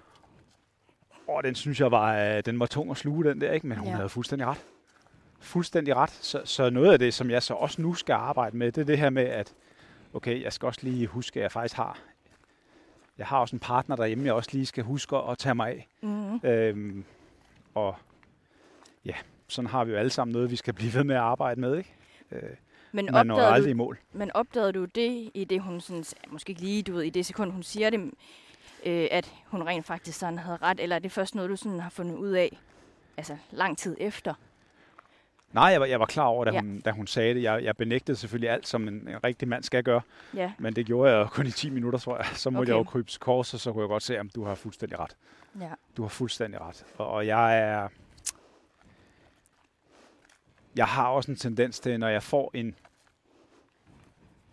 Åh, 1.27 1.41
den 1.43 1.55
synes 1.55 1.79
jeg 1.79 1.91
var, 1.91 2.17
øh, 2.17 2.43
den 2.45 2.59
var 2.59 2.65
tung 2.65 2.91
at 2.91 2.97
sluge, 2.97 3.23
den 3.23 3.41
der, 3.41 3.51
ikke? 3.51 3.67
Men 3.67 3.77
hun 3.77 3.87
ja. 3.87 3.95
havde 3.95 4.09
fuldstændig 4.09 4.47
ret. 4.47 4.65
Fuldstændig 5.39 5.95
ret. 5.95 6.09
Så, 6.09 6.41
så 6.45 6.69
noget 6.69 6.91
af 6.93 6.99
det, 6.99 7.13
som 7.13 7.29
jeg 7.29 7.43
så 7.43 7.53
også 7.53 7.81
nu 7.81 7.93
skal 7.93 8.13
arbejde 8.13 8.57
med, 8.57 8.71
det 8.71 8.81
er 8.81 8.85
det 8.85 8.97
her 8.97 9.09
med, 9.09 9.23
at 9.23 9.53
okay, 10.13 10.43
jeg 10.43 10.53
skal 10.53 10.65
også 10.65 10.79
lige 10.83 11.07
huske, 11.07 11.39
at 11.39 11.43
jeg 11.43 11.51
faktisk 11.51 11.75
har, 11.75 11.99
jeg 13.19 13.27
har 13.27 13.39
også 13.39 13.55
en 13.55 13.59
partner 13.59 13.95
derhjemme, 13.95 14.25
jeg 14.25 14.33
også 14.33 14.49
lige 14.53 14.65
skal 14.65 14.83
huske 14.83 15.15
at 15.17 15.37
tage 15.37 15.55
mig 15.55 15.69
af. 15.69 15.87
Mm. 16.01 16.39
Øhm, 16.43 17.03
og 17.75 17.95
ja, 19.05 19.13
sådan 19.47 19.69
har 19.69 19.83
vi 19.83 19.91
jo 19.91 19.97
alle 19.97 20.11
sammen 20.11 20.33
noget, 20.33 20.51
vi 20.51 20.55
skal 20.55 20.73
blive 20.73 20.93
ved 20.93 21.03
med 21.03 21.15
at 21.15 21.21
arbejde 21.21 21.61
med, 21.61 21.77
ikke? 21.77 21.93
Øh, 22.31 22.41
Men, 22.91 23.09
man 23.11 23.27
når 23.27 23.35
opdagede 23.35 23.53
aldrig 23.53 23.69
i 23.69 23.73
du, 23.73 23.77
mål. 23.77 23.97
men 24.13 24.31
opdagede 24.31 24.73
du 24.73 24.85
det 24.85 25.31
i 25.33 25.43
det, 25.43 25.61
hun 25.61 25.81
sådan, 25.81 26.03
måske 26.27 26.49
ikke 26.49 26.61
lige, 26.61 26.83
du 26.83 26.93
ved, 26.93 27.03
i 27.03 27.09
det 27.09 27.25
sekund, 27.25 27.51
hun 27.51 27.63
siger 27.63 27.89
det, 27.89 27.99
øh, 28.85 29.07
at 29.11 29.33
hun 29.47 29.63
rent 29.63 29.85
faktisk 29.85 30.19
sådan 30.19 30.39
havde 30.39 30.57
ret, 30.61 30.79
eller 30.79 30.95
er 30.95 30.99
det 30.99 31.11
først 31.11 31.35
noget, 31.35 31.49
du 31.49 31.55
sådan 31.55 31.79
har 31.79 31.89
fundet 31.89 32.15
ud 32.15 32.29
af, 32.31 32.59
altså 33.17 33.37
lang 33.51 33.77
tid 33.77 33.97
efter? 33.99 34.33
Nej, 35.53 35.63
jeg 35.63 35.79
var, 35.81 35.85
jeg 35.87 35.99
var 35.99 36.05
klar 36.05 36.25
over, 36.25 36.45
da, 36.45 36.51
Ja. 36.51 36.61
hun, 36.61 36.79
da 36.81 36.91
hun 36.91 37.07
sagde 37.07 37.33
det. 37.33 37.43
Jeg, 37.43 37.63
jeg 37.63 37.77
benægtede 37.77 38.17
selvfølgelig 38.17 38.49
alt, 38.49 38.67
som 38.67 38.87
en, 38.87 38.93
en 38.93 39.23
rigtig 39.23 39.47
mand 39.47 39.63
skal 39.63 39.83
gøre. 39.83 40.01
Ja, 40.35 40.51
Men 40.59 40.75
det 40.75 40.85
gjorde 40.85 41.17
jeg 41.17 41.27
kun 41.29 41.47
i 41.47 41.51
10 41.51 41.69
minutter, 41.69 41.99
tror 41.99 42.17
jeg. 42.17 42.25
Så 42.33 42.49
måtte 42.49 42.59
Okay. 42.69 42.71
jeg 42.71 42.77
jo 42.77 42.83
krybe 42.83 43.09
til 43.09 43.19
kors, 43.19 43.53
og 43.53 43.59
så 43.59 43.71
kunne 43.73 43.81
jeg 43.81 43.87
godt 43.89 44.03
se, 44.03 44.17
at 44.17 44.25
du 44.35 44.43
har 44.43 44.55
fuldstændig 44.55 44.99
ret. 44.99 45.15
ja. 45.59 45.69
Du 45.97 46.01
har 46.01 46.09
fuldstændig 46.09 46.61
ret. 46.61 46.85
Og, 46.97 47.07
og 47.07 47.27
jeg 47.27 47.59
er... 47.59 47.87
Jeg 50.75 50.85
har 50.87 51.07
også 51.07 51.31
en 51.31 51.37
tendens 51.37 51.79
til, 51.79 51.99
når 51.99 52.07
jeg 52.07 52.23
får 52.23 52.51
en, 52.53 52.75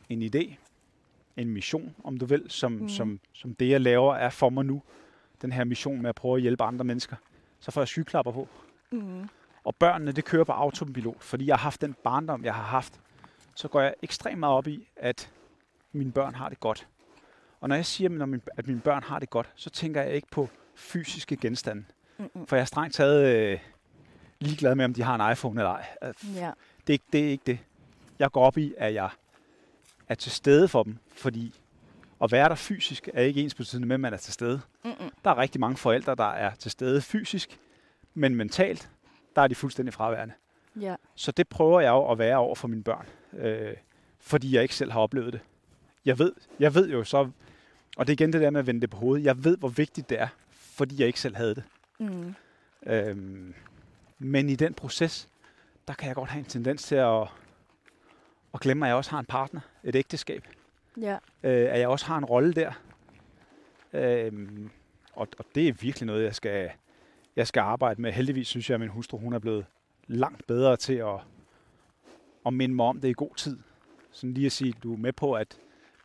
en 0.08 0.22
idé, 0.22 0.54
en 1.36 1.48
mission, 1.48 1.94
om 2.04 2.18
du 2.18 2.26
vil, 2.26 2.44
som, 2.48 2.72
mm. 2.72 2.88
som, 2.88 3.20
som 3.32 3.54
det, 3.54 3.68
jeg 3.68 3.80
laver, 3.80 4.14
er 4.14 4.30
for 4.30 4.50
mig 4.50 4.64
nu. 4.64 4.82
Den 5.42 5.52
her 5.52 5.64
mission 5.64 6.02
med 6.02 6.08
at 6.08 6.14
prøve 6.14 6.36
at 6.36 6.42
hjælpe 6.42 6.64
andre 6.64 6.84
mennesker. 6.84 7.16
Så 7.60 7.70
får 7.70 7.80
jeg 7.80 7.88
skyklapper 7.88 8.32
på. 8.32 8.48
Mm. 8.90 9.28
Og 9.66 9.76
børnene, 9.76 10.12
det 10.12 10.24
kører 10.24 10.44
på 10.44 10.52
autopilot, 10.52 11.22
fordi 11.22 11.46
jeg 11.46 11.56
har 11.56 11.62
haft 11.62 11.80
den 11.80 11.94
barndom, 12.04 12.44
jeg 12.44 12.54
har 12.54 12.62
haft. 12.62 13.00
Så 13.54 13.68
går 13.68 13.80
jeg 13.80 13.94
ekstremt 14.02 14.38
meget 14.38 14.54
op 14.54 14.66
i, 14.66 14.88
at 14.96 15.30
mine 15.92 16.12
børn 16.12 16.34
har 16.34 16.48
det 16.48 16.60
godt. 16.60 16.88
Og 17.60 17.68
når 17.68 17.76
jeg 17.76 17.86
siger, 17.86 18.28
at 18.56 18.66
mine 18.66 18.80
børn 18.80 19.02
har 19.02 19.18
det 19.18 19.30
godt, 19.30 19.52
så 19.54 19.70
tænker 19.70 20.02
jeg 20.02 20.12
ikke 20.12 20.28
på 20.30 20.48
fysiske 20.74 21.36
genstande. 21.36 21.84
Mm-mm. 22.18 22.46
For 22.46 22.56
jeg 22.56 22.60
er 22.60 22.66
strengt 22.66 22.94
taget 22.94 23.36
øh, 23.36 23.58
ligeglad 24.40 24.74
med, 24.74 24.84
om 24.84 24.94
de 24.94 25.02
har 25.02 25.14
en 25.26 25.32
iPhone 25.32 25.60
eller 25.60 25.70
ej. 25.70 25.86
Ja. 26.34 26.50
Det 26.86 26.94
er, 26.94 26.98
det 27.12 27.26
er 27.26 27.28
ikke 27.28 27.44
det. 27.46 27.58
Jeg 28.18 28.30
går 28.30 28.44
op 28.44 28.58
i, 28.58 28.74
at 28.78 28.94
jeg 28.94 29.10
er 30.08 30.14
til 30.14 30.32
stede 30.32 30.68
for 30.68 30.82
dem, 30.82 30.98
fordi 31.12 31.60
at 32.22 32.32
være 32.32 32.48
der 32.48 32.54
fysisk 32.54 33.08
er 33.14 33.22
ikke 33.22 33.42
ens 33.42 33.54
betydende 33.54 33.88
med, 33.88 33.94
at 33.94 34.00
man 34.00 34.12
er 34.12 34.16
til 34.16 34.32
stede. 34.32 34.60
Mm-mm. 34.84 35.10
Der 35.24 35.30
er 35.30 35.38
rigtig 35.38 35.60
mange 35.60 35.76
forældre, 35.76 36.14
der 36.14 36.30
er 36.30 36.54
til 36.54 36.70
stede 36.70 37.00
fysisk, 37.00 37.58
men 38.14 38.34
mentalt, 38.34 38.90
der 39.36 39.42
er 39.42 39.48
de 39.48 39.54
fuldstændig 39.54 39.94
fraværende. 39.94 40.34
Ja. 40.80 40.94
Så 41.14 41.32
det 41.32 41.48
prøver 41.48 41.80
jeg 41.80 41.90
jo 41.90 42.10
at 42.10 42.18
være 42.18 42.36
over 42.36 42.54
for 42.54 42.68
mine 42.68 42.82
børn, 42.82 43.06
øh, 43.38 43.74
fordi 44.20 44.54
jeg 44.54 44.62
ikke 44.62 44.74
selv 44.74 44.92
har 44.92 45.00
oplevet 45.00 45.32
det. 45.32 45.40
jeg 46.04 46.18
ved, 46.18 46.32
jeg 46.58 46.74
ved 46.74 46.90
jo 46.90 47.04
så, 47.04 47.30
og 47.96 48.06
det 48.06 48.12
er 48.12 48.24
igen 48.24 48.32
det 48.32 48.40
der 48.40 48.50
med 48.50 48.60
at 48.60 48.66
vende 48.66 48.80
det 48.80 48.90
på 48.90 48.96
hovedet, 48.96 49.24
jeg 49.24 49.44
ved, 49.44 49.56
hvor 49.58 49.68
vigtigt 49.68 50.10
det 50.10 50.20
er, 50.20 50.28
fordi 50.50 51.00
jeg 51.00 51.06
ikke 51.06 51.20
selv 51.20 51.36
havde 51.36 51.54
det. 51.54 51.64
Mm. 51.98 52.34
Øhm, 52.86 53.54
men 54.18 54.48
i 54.48 54.56
den 54.56 54.74
proces, 54.74 55.28
der 55.88 55.94
kan 55.94 56.08
jeg 56.08 56.14
godt 56.14 56.30
have 56.30 56.38
en 56.38 56.44
tendens 56.44 56.82
til 56.82 56.94
at, 56.94 57.22
at 58.54 58.60
glemme, 58.60 58.86
at 58.86 58.88
jeg 58.88 58.96
også 58.96 59.10
har 59.10 59.18
en 59.18 59.26
partner, 59.26 59.60
et 59.84 59.96
ægteskab. 59.96 60.48
Ja. 61.00 61.18
Øh, 61.42 61.72
at 61.72 61.80
jeg 61.80 61.88
også 61.88 62.06
har 62.06 62.18
en 62.18 62.24
rolle 62.24 62.52
der. 62.52 62.72
Øhm, 63.92 64.70
og, 65.12 65.28
og 65.38 65.44
det 65.54 65.68
er 65.68 65.72
virkelig 65.72 66.06
noget, 66.06 66.24
jeg 66.24 66.34
skal, 66.34 66.70
jeg 67.36 67.46
skal 67.46 67.60
arbejde 67.60 68.02
med. 68.02 68.12
Heldigvis 68.12 68.48
synes 68.48 68.70
jeg, 68.70 68.74
at 68.74 68.80
min 68.80 68.88
hustru 68.88 69.18
hun 69.18 69.32
er 69.32 69.38
blevet 69.38 69.66
langt 70.06 70.46
bedre 70.46 70.76
til 70.76 70.94
at, 70.94 71.20
at 72.46 72.54
minde 72.54 72.74
mig 72.74 72.86
om 72.86 73.00
det 73.00 73.08
i 73.08 73.12
god 73.12 73.34
tid. 73.36 73.58
Sådan 74.12 74.34
lige 74.34 74.46
at 74.46 74.52
sige, 74.52 74.74
du 74.82 74.92
er 74.92 74.96
med 74.96 75.12
på, 75.12 75.32
at 75.32 75.58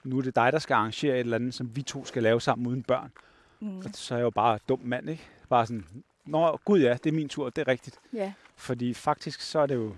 nu 0.03 0.17
er 0.17 0.21
det 0.21 0.35
dig, 0.35 0.53
der 0.53 0.59
skal 0.59 0.73
arrangere 0.73 1.13
et 1.13 1.19
eller 1.19 1.35
andet, 1.35 1.53
som 1.53 1.75
vi 1.75 1.81
to 1.81 2.05
skal 2.05 2.23
lave 2.23 2.41
sammen 2.41 2.67
uden 2.67 2.83
børn. 2.83 3.11
Mm. 3.59 3.77
Og 3.77 3.83
så 3.93 4.13
er 4.13 4.17
jeg 4.17 4.23
jo 4.23 4.29
bare 4.29 4.59
dum 4.69 4.79
mand, 4.83 5.09
ikke? 5.09 5.27
Bare 5.49 5.65
sådan, 5.65 5.85
nå 6.25 6.57
gud 6.65 6.79
ja, 6.79 6.93
det 7.03 7.09
er 7.09 7.13
min 7.13 7.29
tur, 7.29 7.49
det 7.49 7.61
er 7.61 7.67
rigtigt. 7.67 7.99
Ja. 8.13 8.33
Fordi 8.55 8.93
faktisk 8.93 9.41
så 9.41 9.59
er 9.59 9.65
det 9.65 9.75
jo, 9.75 9.95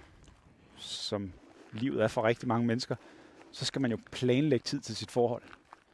som 0.78 1.32
livet 1.72 2.04
er 2.04 2.08
for 2.08 2.24
rigtig 2.24 2.48
mange 2.48 2.68
mennesker, 2.68 2.96
så 3.52 3.66
skal 3.66 3.82
man 3.82 3.92
jo 3.92 3.98
planlægge 4.12 4.64
tid 4.64 4.80
til 4.80 4.96
sit 4.96 5.12
forhold. 5.12 5.44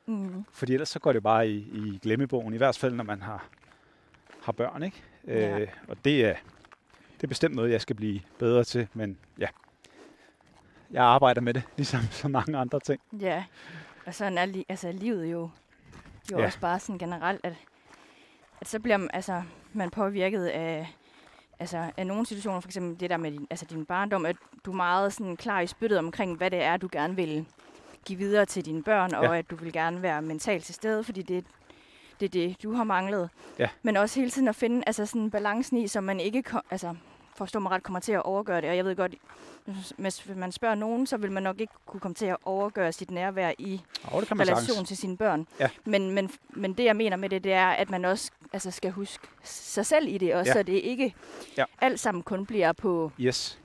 Mm. 0.05 0.45
Fordi 0.51 0.73
ellers 0.73 0.89
så 0.89 0.99
går 0.99 1.13
det 1.13 1.23
bare 1.23 1.49
i, 1.49 1.57
i 1.57 1.99
glemmebogen, 2.01 2.53
i 2.53 2.57
hvert 2.57 2.77
fald 2.77 2.93
når 2.93 3.03
man 3.03 3.21
har, 3.21 3.47
har 4.41 4.51
børn, 4.51 4.83
ikke? 4.83 5.03
Ja. 5.29 5.59
Øh, 5.59 5.67
og 5.87 5.97
det 6.05 6.25
er, 6.25 6.35
det 7.17 7.23
er 7.23 7.27
bestemt 7.27 7.55
noget, 7.55 7.71
jeg 7.71 7.81
skal 7.81 7.95
blive 7.95 8.19
bedre 8.39 8.63
til, 8.63 8.87
men 8.93 9.17
ja, 9.39 9.47
jeg 10.91 11.03
arbejder 11.03 11.41
med 11.41 11.53
det, 11.53 11.63
ligesom 11.77 11.99
så 12.11 12.27
mange 12.27 12.57
andre 12.57 12.79
ting. 12.79 13.01
Ja. 13.21 13.43
Og 14.05 14.13
sådan 14.13 14.37
er 14.37 14.45
li- 14.45 14.63
altså, 14.69 14.91
livet 14.91 15.25
jo, 15.31 15.49
jo 16.31 16.39
Ja. 16.39 16.45
også 16.45 16.59
bare 16.59 16.79
sådan 16.79 16.97
generelt, 16.99 17.39
at, 17.43 17.53
at 18.61 18.67
så 18.67 18.79
bliver 18.79 18.97
man, 18.97 19.09
altså, 19.13 19.43
man 19.73 19.89
påvirket 19.89 20.45
af, 20.45 20.93
altså, 21.59 21.91
af 21.97 22.07
nogle 22.07 22.25
situationer, 22.25 22.59
for 22.59 22.67
eksempel 22.67 22.99
det 22.99 23.09
der 23.09 23.17
med 23.17 23.31
din, 23.31 23.47
altså, 23.49 23.65
din 23.65 23.85
barndom, 23.85 24.25
at 24.25 24.35
du 24.65 24.71
er 24.71 24.75
meget 24.75 25.13
sådan 25.13 25.37
klar 25.37 25.59
i 25.61 25.67
spyttet 25.67 25.99
omkring, 25.99 26.37
hvad 26.37 26.51
det 26.51 26.61
er, 26.63 26.77
du 26.77 26.89
gerne 26.91 27.15
vil 27.15 27.45
give 28.05 28.17
videre 28.19 28.45
til 28.45 28.65
dine 28.65 28.83
børn, 28.83 29.13
og 29.13 29.23
Ja. 29.23 29.37
at 29.37 29.49
du 29.49 29.55
vil 29.55 29.73
gerne 29.73 30.01
være 30.01 30.21
mentalt 30.21 30.63
til 30.63 30.75
stede, 30.75 31.03
fordi 31.03 31.21
det, 31.21 31.45
det 32.19 32.25
er 32.25 32.29
det, 32.29 32.63
du 32.63 32.73
har 32.73 32.83
manglet. 32.83 33.29
Ja. 33.59 33.67
Men 33.83 33.97
også 33.97 34.19
hele 34.19 34.31
tiden 34.31 34.47
at 34.47 34.55
finde 34.55 34.83
altså, 34.87 35.05
sådan 35.05 35.31
balancen 35.31 35.77
i, 35.77 35.87
så 35.87 36.01
man 36.01 36.19
ikke 36.19 36.43
kom, 36.43 36.61
altså, 36.71 36.95
forstår 37.35 37.59
mig 37.59 37.71
ret, 37.71 37.83
kommer 37.83 37.99
til 37.99 38.11
at 38.11 38.23
overgøre 38.23 38.61
det. 38.61 38.69
Og 38.69 38.75
jeg 38.77 38.85
ved 38.85 38.95
godt, 38.95 39.15
hvis 39.97 40.27
man 40.35 40.51
spørger 40.51 40.75
nogen, 40.75 41.07
så 41.07 41.17
vil 41.17 41.31
man 41.31 41.43
nok 41.43 41.59
ikke 41.61 41.73
kunne 41.85 41.99
komme 41.99 42.15
til 42.15 42.25
at 42.25 42.37
overgøre 42.43 42.91
sit 42.91 43.11
nærvær 43.11 43.51
i 43.59 43.81
Og 44.03 44.21
det 44.21 44.31
relation 44.31 44.57
sagtens. 44.65 44.87
til 44.87 44.97
sine 44.97 45.17
børn. 45.17 45.47
Ja. 45.59 45.69
Men, 45.85 46.11
men, 46.11 46.31
men 46.49 46.73
det, 46.73 46.83
jeg 46.83 46.95
mener 46.95 47.17
med 47.17 47.29
det, 47.29 47.43
det 47.43 47.53
er, 47.53 47.67
at 47.67 47.89
man 47.89 48.05
også 48.05 48.31
altså, 48.53 48.71
skal 48.71 48.91
huske 48.91 49.27
sig 49.43 49.85
selv 49.85 50.07
i 50.07 50.17
det, 50.17 50.35
også, 50.35 50.49
Ja. 50.49 50.53
så 50.53 50.63
det 50.63 50.73
ikke 50.73 51.15
Ja. 51.57 51.63
alt 51.81 51.99
sammen 51.99 52.23
kun 52.23 52.45
bliver 52.45 52.71
på, 52.73 53.11
Yes, 53.19 53.59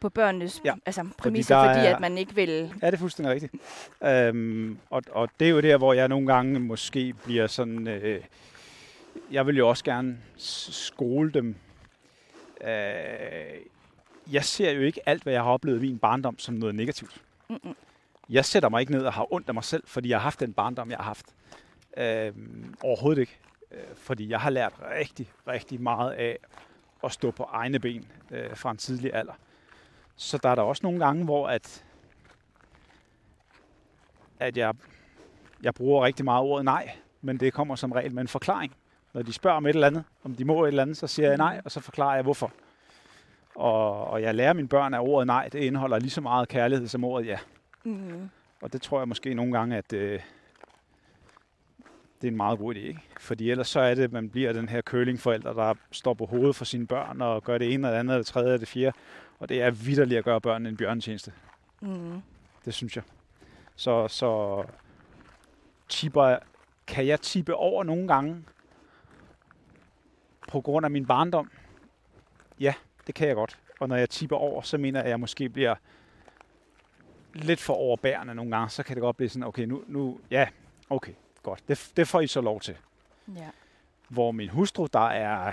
på 0.00 0.08
børnenes 0.08 0.60
Ja. 0.64 0.74
altså, 0.86 1.06
præmisser, 1.18 1.58
fordi, 1.62 1.74
fordi 1.74 1.86
er- 1.86 1.94
at 1.94 2.00
man 2.00 2.18
ikke 2.18 2.34
vil... 2.34 2.50
ja, 2.82 2.86
det 2.86 2.94
er 2.94 2.98
fuldstændig 2.98 3.34
rigtigt. 3.34 3.54
Øhm, 4.04 4.78
og, 4.90 5.02
og 5.10 5.28
det 5.40 5.46
er 5.46 5.50
jo 5.50 5.60
der, 5.60 5.76
hvor 5.76 5.92
jeg 5.92 6.08
nogle 6.08 6.26
gange 6.26 6.60
måske 6.60 7.14
bliver 7.24 7.46
sådan... 7.46 7.88
Øh, 7.88 8.20
jeg 9.30 9.46
vil 9.46 9.56
jo 9.56 9.68
også 9.68 9.84
gerne 9.84 10.18
skole 10.36 11.30
dem. 11.32 11.54
Øh, 12.64 13.60
jeg 14.32 14.44
ser 14.44 14.70
jo 14.70 14.80
ikke 14.80 15.08
alt, 15.08 15.22
hvad 15.22 15.32
jeg 15.32 15.42
har 15.42 15.50
oplevet 15.50 15.78
i 15.84 15.86
min 15.86 15.98
barndom, 15.98 16.38
som 16.38 16.54
noget 16.54 16.74
negativt. 16.74 17.22
Mm-mm. 17.50 17.76
Jeg 18.30 18.44
sætter 18.44 18.68
mig 18.68 18.80
ikke 18.80 18.92
ned 18.92 19.02
og 19.06 19.12
har 19.12 19.32
ondt 19.32 19.48
af 19.48 19.54
mig 19.54 19.64
selv, 19.64 19.82
fordi 19.86 20.08
jeg 20.08 20.18
har 20.18 20.22
haft 20.22 20.40
den 20.40 20.52
barndom, 20.52 20.90
jeg 20.90 20.98
har 20.98 21.04
haft. 21.04 21.26
Øhm, 21.96 22.74
overhovedet 22.82 23.20
ikke. 23.20 23.38
Øh, 23.72 23.78
fordi 23.96 24.28
jeg 24.30 24.40
har 24.40 24.50
lært 24.50 24.72
rigtig, 24.90 25.30
rigtig 25.48 25.80
meget 25.80 26.12
af 26.12 26.38
at 27.04 27.12
stå 27.12 27.30
på 27.30 27.42
egne 27.52 27.78
ben 27.78 28.04
øh, 28.30 28.56
fra 28.56 28.70
en 28.70 28.76
tidlig 28.76 29.14
alder. 29.14 29.32
Så 30.16 30.38
der 30.38 30.48
er 30.48 30.54
der 30.54 30.62
også 30.62 30.80
nogle 30.82 31.04
gange, 31.04 31.24
hvor 31.24 31.48
at, 31.48 31.84
at 34.38 34.56
jeg, 34.56 34.74
jeg 35.62 35.74
bruger 35.74 36.04
rigtig 36.04 36.24
meget 36.24 36.42
ordet 36.42 36.64
nej, 36.64 36.90
men 37.22 37.40
det 37.40 37.52
kommer 37.52 37.76
som 37.76 37.92
regel 37.92 38.12
med 38.14 38.22
en 38.22 38.28
forklaring. 38.28 38.76
Når 39.12 39.22
de 39.22 39.32
spørger 39.32 39.56
om 39.56 39.66
et 39.66 39.74
eller 39.74 39.86
andet, 39.86 40.04
om 40.24 40.34
de 40.34 40.44
må 40.44 40.64
et 40.64 40.68
eller 40.68 40.82
andet, 40.82 40.96
så 40.96 41.06
siger 41.06 41.28
jeg 41.28 41.36
nej, 41.36 41.60
og 41.64 41.70
så 41.70 41.80
forklarer 41.80 42.14
jeg 42.14 42.22
hvorfor. 42.22 42.52
Og, 43.54 44.04
og 44.04 44.22
jeg 44.22 44.34
lærer 44.34 44.52
mine 44.52 44.68
børn, 44.68 44.94
at 44.94 45.00
ordet 45.00 45.26
nej, 45.26 45.48
det 45.48 45.58
indeholder 45.58 45.98
lige 45.98 46.10
så 46.10 46.20
meget 46.20 46.48
kærlighed 46.48 46.88
som 46.88 47.04
ordet 47.04 47.26
ja. 47.26 47.38
Mm, 47.84 48.30
Og 48.62 48.72
det 48.72 48.82
tror 48.82 48.98
jeg 49.00 49.08
måske 49.08 49.34
nogle 49.34 49.52
gange, 49.52 49.76
at 49.76 49.92
øh, 49.92 50.20
det 52.20 52.28
er 52.28 52.32
en 52.32 52.36
meget 52.36 52.58
god 52.58 52.74
idé. 52.74 52.78
Ikke? 52.78 53.00
Fordi 53.20 53.50
ellers 53.50 53.68
så 53.68 53.80
er 53.80 53.94
det, 53.94 54.02
at 54.02 54.12
man 54.12 54.30
bliver 54.30 54.52
den 54.52 54.68
her 54.68 54.82
curlingforælder, 54.82 55.52
der 55.52 55.74
står 55.90 56.14
på 56.14 56.26
hovedet 56.26 56.56
for 56.56 56.64
sine 56.64 56.86
børn 56.86 57.22
og 57.22 57.44
gør 57.44 57.58
det 57.58 57.74
ene 57.74 57.88
og 57.88 57.92
det 57.92 57.98
andet, 57.98 58.14
og 58.14 58.18
det 58.18 58.26
tredje 58.26 58.54
og 58.54 58.60
det 58.60 58.68
fjerde. 58.68 58.96
Og 59.38 59.48
det 59.48 59.62
er 59.62 59.70
vidderligt 59.70 60.18
at 60.18 60.24
gøre 60.24 60.40
børnene 60.40 60.68
en 60.68 60.76
bjørnetjeneste. 60.76 61.32
mm, 61.80 62.22
Det 62.64 62.74
synes 62.74 62.96
jeg. 62.96 63.04
Så, 63.76 64.08
så 64.08 64.64
tipper, 65.88 66.36
kan 66.86 67.06
jeg 67.06 67.20
tippe 67.20 67.54
over 67.54 67.84
nogle 67.84 68.08
gange 68.08 68.44
på 70.48 70.60
grund 70.60 70.86
af 70.86 70.90
min 70.90 71.06
barndom? 71.06 71.50
Ja, 72.60 72.74
det 73.06 73.14
kan 73.14 73.28
jeg 73.28 73.34
godt. 73.36 73.58
Og 73.80 73.88
når 73.88 73.96
jeg 73.96 74.10
tipper 74.10 74.36
over, 74.36 74.62
så 74.62 74.78
mener 74.78 74.98
jeg, 75.00 75.04
at 75.04 75.10
jeg 75.10 75.20
måske 75.20 75.48
bliver 75.48 75.74
lidt 77.34 77.60
for 77.60 77.74
overbærende 77.74 78.34
nogle 78.34 78.50
gange. 78.56 78.70
Så 78.70 78.82
kan 78.82 78.96
det 78.96 79.00
godt 79.00 79.16
blive 79.16 79.28
sådan, 79.28 79.48
okay, 79.48 79.62
nu, 79.64 79.82
nu 79.86 80.20
ja, 80.30 80.48
okay, 80.90 81.12
godt. 81.42 81.68
Det, 81.68 81.92
det 81.96 82.08
får 82.08 82.20
I 82.20 82.26
så 82.26 82.40
lov 82.40 82.60
til. 82.60 82.76
ja. 83.36 83.48
Hvor 84.08 84.32
min 84.32 84.48
hustru, 84.48 84.86
der 84.92 85.08
er 85.08 85.52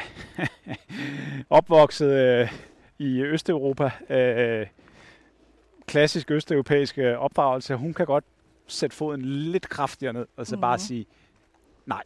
opvokset 1.49 2.11
øh, 2.13 2.53
i 3.01 3.21
Østeuropa, 3.23 3.91
øh, 4.09 4.67
klassisk 5.87 6.31
østeuropæisk 6.31 6.97
opdragelse, 7.17 7.75
hun 7.75 7.93
kan 7.93 8.05
godt 8.05 8.23
sætte 8.67 8.95
foden 8.95 9.21
lidt 9.25 9.69
kraftigere 9.69 10.13
ned, 10.13 10.25
og 10.35 10.47
så 10.47 10.57
bare 10.57 10.75
Mhm. 10.75 10.79
sige, 10.79 11.05
nej. 11.85 12.03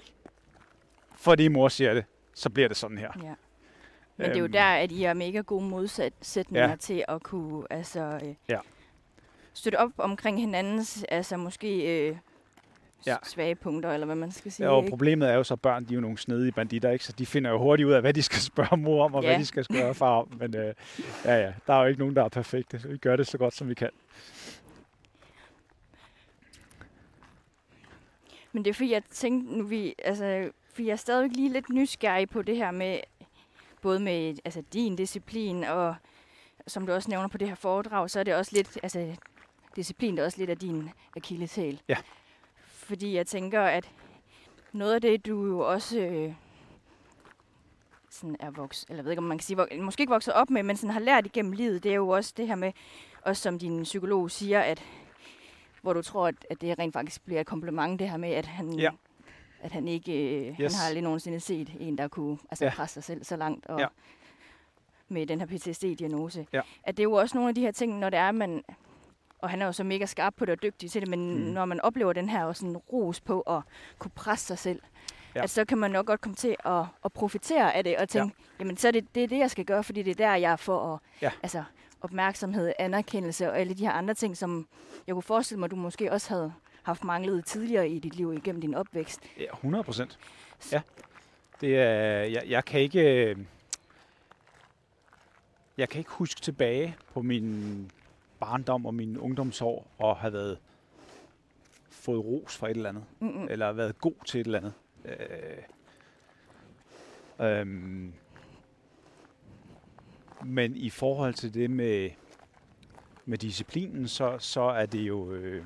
Fordi 1.16 1.48
mor 1.48 1.68
siger 1.68 1.94
det, 1.94 2.06
så 2.34 2.50
bliver 2.50 2.68
det 2.68 2.78
sådan 2.78 2.98
her. 2.98 3.12
ja. 3.24 3.34
Men 4.18 4.28
det 4.30 4.36
er 4.36 4.40
jo 4.40 4.44
Øhm, 4.46 4.52
der, 4.52 4.64
at 4.64 4.92
I 4.92 5.04
er 5.04 5.14
mega 5.14 5.40
gode 5.42 5.64
modsætninger 5.66 6.70
Ja. 6.70 6.76
til 6.76 7.06
at 7.08 7.24
kunne 7.24 7.64
altså, 7.70 8.20
øh, 8.26 8.36
Ja. 8.50 8.60
støtte 9.54 9.76
op 9.80 9.90
omkring 9.98 10.40
hinandens, 10.40 11.06
altså 11.10 11.38
måske 11.38 12.00
øh, 12.10 12.18
Ja. 13.08 13.16
svage 13.24 13.56
punkter, 13.56 13.92
eller 13.92 14.06
hvad 14.06 14.16
man 14.16 14.32
skal 14.32 14.52
sige. 14.52 14.66
Ja, 14.68 14.74
og 14.74 14.80
ikke? 14.84 14.90
problemet 14.90 15.30
er 15.30 15.34
jo 15.34 15.44
så, 15.44 15.54
at 15.54 15.62
børn 15.62 15.86
de 15.86 15.94
er 15.94 15.96
jo 15.96 16.02
nogle 16.02 16.18
snedige 16.18 16.52
banditter, 16.52 16.90
ikke? 16.92 17.06
så 17.06 17.12
de 17.12 17.26
finder 17.26 17.52
jo 17.52 17.58
hurtigt 17.58 17.88
ud 17.88 17.94
af, 17.94 18.02
hvad 18.02 18.14
de 18.14 18.22
skal 18.24 18.40
spørge 18.52 18.78
mor 18.78 19.06
om, 19.06 19.16
og 19.16 19.24
Ja. 19.24 19.30
hvad 19.30 19.40
de 19.40 19.46
skal 19.46 19.64
spørge 19.64 19.94
far 19.94 20.18
om. 20.22 20.28
Men 20.40 20.56
øh, 20.56 20.74
ja, 21.26 21.36
ja, 21.36 21.54
der 21.68 21.74
er 21.74 21.80
jo 21.82 21.86
ikke 21.86 22.00
nogen, 22.00 22.16
der 22.16 22.24
er 22.24 22.30
perfekte, 22.30 22.80
så 22.80 22.88
vi 22.88 22.98
gør 22.98 23.16
det 23.16 23.28
så 23.28 23.38
godt, 23.38 23.54
som 23.54 23.70
vi 23.70 23.74
kan. 23.74 23.90
Men 28.52 28.64
det 28.66 28.70
er 28.70 28.74
fordi, 28.74 28.92
jeg 28.92 29.04
tænkte 29.10 29.58
nu, 29.58 29.64
vi, 29.64 29.96
altså, 30.04 30.52
fordi 30.74 30.86
jeg 30.88 30.92
er 30.94 30.98
stadigvæk 30.98 31.36
lige 31.36 31.54
lidt 31.54 31.70
nysgerrig 31.70 32.30
på 32.30 32.42
det 32.42 32.58
her 32.58 32.72
med, 32.72 33.00
både 33.82 34.00
med 34.00 34.36
altså, 34.46 34.64
din 34.74 34.96
disciplin, 34.96 35.64
og 35.64 35.96
som 36.68 36.86
du 36.88 36.94
også 36.94 37.10
nævner 37.10 37.28
på 37.28 37.38
det 37.38 37.48
her 37.48 37.56
foredrag, 37.56 38.10
så 38.10 38.20
er 38.20 38.24
det 38.24 38.36
også 38.36 38.52
lidt, 38.56 38.78
altså, 38.84 39.16
disciplin 39.76 40.16
der 40.16 40.22
er 40.22 40.26
også 40.26 40.38
lidt 40.38 40.50
af 40.50 40.58
din 40.58 40.90
akilleshæl. 41.16 41.82
Ja. 41.90 41.96
Fordi 42.86 43.16
jeg 43.16 43.28
tænker, 43.28 43.62
at 43.62 43.92
noget 44.72 44.94
af 44.94 45.02
det, 45.02 45.26
du 45.26 45.46
jo 45.46 45.60
også 45.60 46.00
øh, 46.00 46.34
sådan 48.10 48.36
er 48.40 48.52
vokset, 48.52 48.90
eller 48.90 48.98
jeg 49.00 49.06
ved 49.06 49.12
ikke, 49.12 49.20
om 49.20 49.24
man 49.24 49.38
kan 49.38 49.44
sige, 49.46 49.58
vok- 49.62 49.82
måske 49.82 50.02
ikke 50.02 50.14
vokset 50.14 50.34
op 50.34 50.50
med, 50.50 50.64
men 50.64 50.78
sådan 50.78 50.94
har 50.94 51.00
lært 51.00 51.26
igennem 51.26 51.52
livet, 51.52 51.84
det 51.84 51.92
er 51.92 51.96
jo 51.96 52.10
også 52.10 52.34
det 52.38 52.48
her 52.48 52.56
med, 52.56 52.72
også 53.22 53.42
som 53.42 53.60
din 53.60 53.84
psykolog 53.84 54.32
siger, 54.32 54.62
at 54.62 54.84
hvor 55.82 55.94
du 55.94 56.02
tror, 56.02 56.28
at, 56.28 56.36
at 56.50 56.62
det 56.62 56.80
rent 56.80 56.94
faktisk 56.94 57.26
bliver 57.26 57.42
et 57.42 57.48
kompliment, 57.48 58.00
det 58.00 58.10
her 58.10 58.18
med, 58.18 58.30
at 58.30 58.46
han, 58.46 58.74
Ja. 58.74 58.90
at 59.62 59.72
han 59.72 59.88
ikke, 59.88 60.36
øh, 60.36 60.48
yes. 60.48 60.58
han 60.58 60.72
har 60.82 60.88
aldrig 60.88 61.04
nogensinde 61.04 61.40
set 61.40 61.76
en, 61.80 61.98
der 61.98 62.08
kunne 62.08 62.38
altså, 62.52 62.66
Ja. 62.66 62.72
presse 62.76 62.94
sig 62.94 63.04
selv 63.04 63.24
så 63.24 63.36
langt, 63.36 63.66
og 63.66 63.80
Ja. 63.80 63.88
med 65.08 65.26
den 65.28 65.40
her 65.40 65.48
PTSD-diagnose. 65.48 66.48
Ja. 66.54 66.62
At 66.84 66.98
det 66.98 67.04
er 67.04 67.08
jo 67.10 67.14
også 67.14 67.38
nogle 67.38 67.50
af 67.50 67.56
de 67.56 67.62
her 67.62 67.72
ting, 67.72 68.00
når 68.00 68.10
det 68.10 68.20
er, 68.20 68.32
man, 68.32 68.64
og 69.46 69.50
han 69.52 69.62
er 69.62 69.66
jo 69.66 69.72
så 69.72 69.84
mega 69.84 70.06
skarp 70.06 70.34
på 70.38 70.46
det 70.46 70.52
og 70.52 70.62
dygtig 70.64 70.92
til 70.92 71.02
det, 71.02 71.10
men 71.10 71.36
Mm. 71.36 71.42
når 71.42 71.66
man 71.66 71.82
oplever 71.82 72.14
den 72.14 72.30
her 72.30 72.44
også 72.46 72.60
sådan 72.60 72.78
ros 72.78 73.22
på 73.22 73.42
at 73.42 73.62
kunne 74.00 74.12
presse 74.16 74.46
sig 74.48 74.58
selv, 74.60 74.82
Ja. 75.36 75.40
ja. 75.40 75.44
at 75.44 75.50
så 75.50 75.66
kan 75.66 75.78
man 75.78 75.92
nok 75.92 76.06
godt 76.06 76.22
komme 76.22 76.36
til 76.36 76.56
at, 76.66 76.86
at 77.06 77.14
profitere 77.14 77.74
af 77.76 77.84
det 77.84 77.98
og 77.98 78.10
tænke, 78.10 78.36
ja. 78.40 78.54
jamen 78.60 78.78
så 78.78 78.88
er 78.88 78.92
det, 78.92 79.16
det 79.16 79.24
er 79.24 79.28
det, 79.28 79.38
jeg 79.40 79.52
skal 79.52 79.66
gøre, 79.66 79.84
fordi 79.84 80.02
det 80.04 80.12
er 80.12 80.28
der, 80.28 80.36
jeg 80.36 80.60
får 80.60 80.94
at, 80.94 81.00
Ja. 81.22 81.32
altså, 81.44 81.64
opmærksomhed, 82.02 82.74
anerkendelse 82.80 83.50
og 83.52 83.60
alle 83.60 83.74
de 83.74 83.86
her 83.86 83.92
andre 83.92 84.14
ting, 84.14 84.38
som 84.38 84.68
jeg 85.08 85.14
kunne 85.16 85.24
forestille 85.24 85.60
mig, 85.60 85.72
du 85.72 85.76
måske 85.76 86.12
også 86.12 86.30
havde 86.30 86.54
haft 86.84 87.04
manglet 87.04 87.46
tidligere 87.46 87.90
i 87.90 88.00
dit 88.00 88.16
liv 88.16 88.34
igennem 88.34 88.62
din 88.62 88.74
opvækst. 88.76 89.20
Ja, 89.40 89.46
100 89.54 89.84
procent. 89.84 90.20
Ja. 90.72 90.82
Det 91.62 91.80
er, 91.80 91.86
jeg, 92.24 92.44
jeg 92.48 92.66
kan 92.66 92.80
ikke... 92.80 93.26
øh, 93.30 93.38
Jeg 95.78 95.90
kan 95.90 96.00
ikke 96.00 96.12
huske 96.12 96.42
tilbage 96.42 96.96
på 97.14 97.22
min 97.22 97.92
barndom 98.40 98.86
og 98.86 98.94
mine 98.94 99.20
ungdomsår 99.20 99.88
og 99.98 100.18
have 100.18 100.34
været 100.34 100.58
fået 101.90 102.26
ros 102.26 102.58
for 102.58 102.68
et 102.68 102.76
eller 102.78 102.90
andet, 102.90 103.04
Mm-mm. 103.20 103.48
eller 103.50 103.72
været 103.72 104.00
god 104.00 104.26
til 104.26 104.42
et 104.42 104.46
eller 104.46 104.60
andet. 104.60 104.74
Øh, 107.40 107.60
øhm, 107.60 108.14
men 110.46 110.76
i 110.76 110.90
forhold 110.90 111.34
til 111.34 111.54
det 111.54 111.72
med, 111.72 112.10
med 113.26 113.38
disciplinen, 113.38 114.08
så, 114.08 114.38
så 114.40 114.62
er 114.62 114.86
det 114.86 115.00
jo 115.02 115.32
øh, 115.32 115.66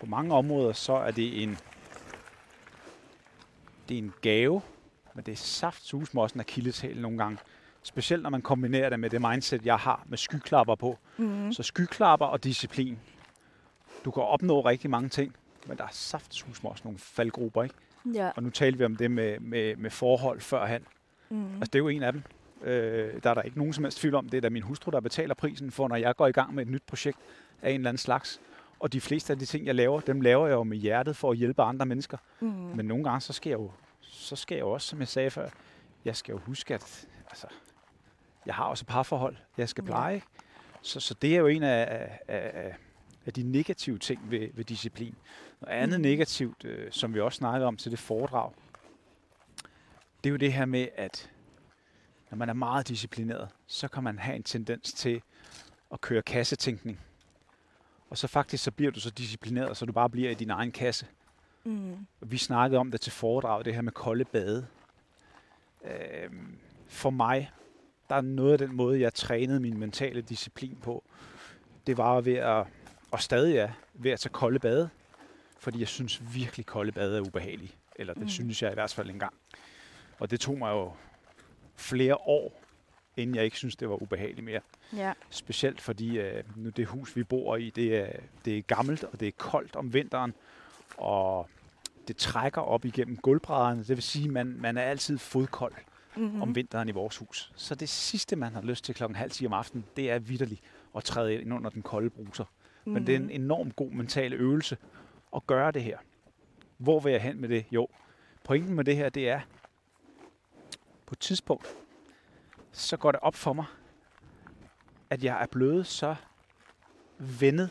på 0.00 0.06
mange 0.06 0.34
områder, 0.34 0.72
så 0.72 0.92
er 0.92 1.10
det 1.10 1.42
en, 1.42 1.56
det 3.88 3.94
er 3.94 3.98
en 3.98 4.12
gave, 4.22 4.62
men 5.14 5.24
det 5.24 5.32
er 5.32 5.36
saftsus 5.36 6.14
med 6.14 6.22
også 6.22 6.34
en 6.34 6.40
akilleshæl 6.40 7.00
nogle 7.00 7.18
gange. 7.18 7.38
Specielt 7.86 8.22
når 8.22 8.30
man 8.30 8.42
kombinerer 8.42 8.90
det 8.90 9.00
med 9.00 9.10
det 9.10 9.20
mindset, 9.20 9.66
jeg 9.66 9.76
har 9.76 10.04
med 10.06 10.18
skyklapper 10.18 10.74
på. 10.74 10.98
Mm-hmm. 11.16 11.52
Så 11.52 11.62
skyklapper 11.62 12.26
og 12.26 12.44
disciplin. 12.44 12.98
Du 14.04 14.10
kan 14.10 14.22
opnå 14.22 14.60
rigtig 14.60 14.90
mange 14.90 15.08
ting, 15.08 15.36
men 15.66 15.76
der 15.78 15.84
er 15.84 15.88
saftsus 15.92 16.60
også 16.64 16.82
nogle 16.84 16.98
faldgrupper, 16.98 17.62
ikke? 17.62 17.74
Ja. 18.14 18.30
Og 18.36 18.42
nu 18.42 18.50
talte 18.50 18.78
vi 18.78 18.84
om 18.84 18.96
det 18.96 19.10
med, 19.10 19.40
med, 19.40 19.76
med 19.76 19.90
forhold 19.90 20.40
førhen. 20.40 20.82
Mm-hmm. 21.28 21.54
Altså, 21.54 21.70
det 21.72 21.74
er 21.74 21.78
jo 21.78 21.88
en 21.88 22.02
af 22.02 22.12
dem. 22.12 22.22
Øh, 22.62 23.22
der 23.22 23.30
er 23.30 23.34
der 23.34 23.42
ikke 23.42 23.58
nogen 23.58 23.72
som 23.72 23.84
helst 23.84 23.98
tvivl 23.98 24.14
om. 24.14 24.28
Det 24.28 24.36
er 24.36 24.40
da 24.40 24.50
min 24.50 24.62
hustru, 24.62 24.90
der 24.90 25.00
betaler 25.00 25.34
prisen 25.34 25.70
for, 25.70 25.88
når 25.88 25.96
jeg 25.96 26.16
går 26.16 26.26
i 26.26 26.32
gang 26.32 26.54
med 26.54 26.62
et 26.62 26.70
nyt 26.70 26.82
projekt 26.86 27.18
af 27.62 27.70
en 27.70 27.80
eller 27.80 27.88
anden 27.88 27.98
slags. 27.98 28.40
Og 28.78 28.92
de 28.92 29.00
fleste 29.00 29.32
af 29.32 29.38
de 29.38 29.44
ting, 29.44 29.66
jeg 29.66 29.74
laver, 29.74 30.00
dem 30.00 30.20
laver 30.20 30.46
jeg 30.46 30.54
jo 30.54 30.62
med 30.62 30.76
hjertet 30.76 31.16
for 31.16 31.30
at 31.30 31.36
hjælpe 31.36 31.62
andre 31.62 31.86
mennesker. 31.86 32.18
Mm-hmm. 32.40 32.76
Men 32.76 32.86
nogle 32.86 33.04
gange, 33.04 33.20
så 33.20 33.32
skal 33.32 33.50
jeg 33.50 33.58
jo, 33.58 33.70
så 34.00 34.36
skal 34.36 34.54
jeg 34.54 34.62
jo 34.62 34.70
også, 34.70 34.88
som 34.88 35.00
jeg 35.00 35.08
sagde 35.08 35.30
før, 35.30 35.48
jeg 36.04 36.16
skal 36.16 36.32
jo 36.32 36.38
huske, 36.38 36.74
at 36.74 37.06
altså, 37.30 37.46
jeg 38.46 38.54
har 38.54 38.64
også 38.64 38.84
parforhold, 38.84 39.36
jeg 39.58 39.68
skal 39.68 39.84
pleje. 39.84 40.22
Så, 40.82 41.00
så 41.00 41.14
det 41.14 41.34
er 41.34 41.38
jo 41.38 41.46
en 41.46 41.62
af, 41.62 41.86
af, 42.28 42.50
af, 42.54 42.76
af 43.26 43.32
de 43.32 43.42
negative 43.42 43.98
ting 43.98 44.30
ved, 44.30 44.48
ved 44.54 44.64
disciplin. 44.64 45.14
Noget 45.60 45.74
andet 45.76 46.00
Mhm. 46.00 46.08
negativt, 46.08 46.64
øh, 46.64 46.92
som 46.92 47.14
vi 47.14 47.20
også 47.20 47.36
snakkede 47.36 47.66
om 47.66 47.76
til 47.76 47.90
det 47.90 47.98
foredrag, 47.98 48.52
det 50.24 50.30
er 50.30 50.30
jo 50.30 50.36
det 50.36 50.52
her 50.52 50.64
med, 50.64 50.88
at 50.96 51.30
når 52.30 52.36
man 52.38 52.48
er 52.48 52.52
meget 52.52 52.88
disciplineret, 52.88 53.48
så 53.66 53.88
kan 53.88 54.02
man 54.04 54.18
have 54.18 54.36
en 54.36 54.42
tendens 54.42 54.92
til 54.92 55.22
at 55.92 56.00
køre 56.00 56.22
kassetænkning. 56.22 57.00
Og 58.10 58.18
så 58.18 58.26
faktisk 58.26 58.64
så 58.64 58.70
bliver 58.70 58.92
du 58.92 59.00
så 59.00 59.10
disciplineret, 59.10 59.76
så 59.76 59.86
du 59.86 59.92
bare 59.92 60.10
bliver 60.10 60.30
i 60.30 60.34
din 60.34 60.50
egen 60.50 60.72
kasse. 60.72 61.06
Mm-hmm. 61.64 62.06
Vi 62.20 62.38
snakkede 62.38 62.78
om 62.80 62.90
det 62.90 63.00
til 63.00 63.12
foredrag, 63.12 63.64
det 63.64 63.74
her 63.74 63.82
med 63.82 63.92
kolde 63.92 64.24
bade. 64.24 64.66
Øhm, 65.84 66.58
for 66.88 67.10
mig, 67.10 67.50
der 68.08 68.16
er 68.16 68.20
noget 68.20 68.52
af 68.52 68.58
den 68.58 68.76
måde, 68.76 69.00
jeg 69.00 69.14
trænede 69.14 69.60
min 69.60 69.78
mentale 69.78 70.22
disciplin 70.22 70.78
på, 70.82 71.04
det 71.86 71.96
var 71.96 72.20
ved 72.20 72.34
at, 72.34 72.66
og 73.10 73.22
stadig 73.22 73.56
er, 73.56 73.68
ved 73.94 74.10
at 74.10 74.20
tage 74.20 74.32
kolde 74.32 74.58
bade. 74.58 74.90
Fordi 75.58 75.80
jeg 75.80 75.88
synes 75.88 76.34
virkelig, 76.34 76.66
kolde 76.66 76.92
bade 76.92 77.16
er 77.16 77.20
ubehagelige. 77.20 77.72
Eller 77.96 78.12
det 78.14 78.20
Mm. 78.20 78.24
mm. 78.24 78.28
synes 78.28 78.62
jeg 78.62 78.70
i 78.70 78.74
hvert 78.74 78.92
fald 78.94 79.10
engang. 79.10 79.34
Og 80.18 80.30
det 80.30 80.40
tog 80.40 80.58
mig 80.58 80.70
jo 80.70 80.92
flere 81.76 82.14
år, 82.16 82.62
inden 83.16 83.36
jeg 83.36 83.44
ikke 83.44 83.56
synes, 83.56 83.76
det 83.76 83.88
var 83.88 84.02
ubehageligt 84.02 84.44
mere. 84.44 84.60
Ja. 84.96 85.12
Specielt 85.30 85.80
fordi 85.80 86.18
øh, 86.18 86.42
nu 86.56 86.68
det 86.68 86.86
hus, 86.86 87.16
vi 87.16 87.22
bor 87.24 87.56
i, 87.56 87.70
det 87.70 87.96
er, 87.96 88.12
det 88.44 88.58
er 88.58 88.62
gammelt, 88.62 89.04
og 89.04 89.20
det 89.20 89.28
er 89.28 89.32
koldt 89.38 89.76
om 89.76 89.92
vinteren. 89.92 90.34
Og 90.96 91.48
det 92.08 92.16
trækker 92.16 92.60
op 92.60 92.84
igennem 92.84 93.16
gulvbrædderne. 93.16 93.78
Det 93.80 93.88
vil 93.88 94.02
sige, 94.02 94.24
at 94.24 94.32
man, 94.32 94.56
man 94.60 94.76
er 94.76 94.82
altid 94.82 95.18
fodkold 95.18 95.74
Mm-hmm. 96.16 96.34
mm. 96.34 96.42
om 96.42 96.54
vinteren 96.54 96.88
i 96.88 96.92
vores 96.92 97.16
hus. 97.16 97.52
Så 97.56 97.74
det 97.74 97.88
sidste, 97.88 98.36
man 98.36 98.52
har 98.52 98.62
lyst 98.62 98.84
til 98.84 98.94
klokken 98.94 99.16
halv 99.16 99.30
10 99.30 99.46
om 99.46 99.52
aftenen, 99.52 99.84
det 99.96 100.10
er 100.10 100.18
vidderligt 100.18 100.60
at 100.96 101.04
træde 101.04 101.34
ind 101.34 101.54
under 101.54 101.70
den 101.70 101.82
kolde 101.82 102.10
bruser. 102.10 102.44
Mm. 102.84 102.92
Men 102.92 103.06
det 103.06 103.14
er 103.14 103.18
en 103.18 103.30
enorm 103.30 103.70
god 103.70 103.90
mental 103.90 104.32
øvelse 104.32 104.76
at 105.36 105.46
gøre 105.46 105.72
det 105.72 105.82
her. 105.82 105.98
Hvor 106.78 107.00
vil 107.00 107.12
jeg 107.12 107.22
hen 107.22 107.40
med 107.40 107.48
det? 107.48 107.64
Jo, 107.70 107.88
pointen 108.44 108.74
med 108.74 108.84
det 108.84 108.96
her, 108.96 109.08
det 109.08 109.28
er, 109.28 109.40
på 111.06 111.12
et 111.12 111.18
tidspunkt, 111.18 111.76
så 112.72 112.96
går 112.96 113.12
det 113.12 113.20
op 113.20 113.34
for 113.34 113.52
mig, 113.52 113.64
at 115.10 115.24
jeg 115.24 115.42
er 115.42 115.46
blevet 115.46 115.86
så 115.86 116.14
vendet 117.18 117.70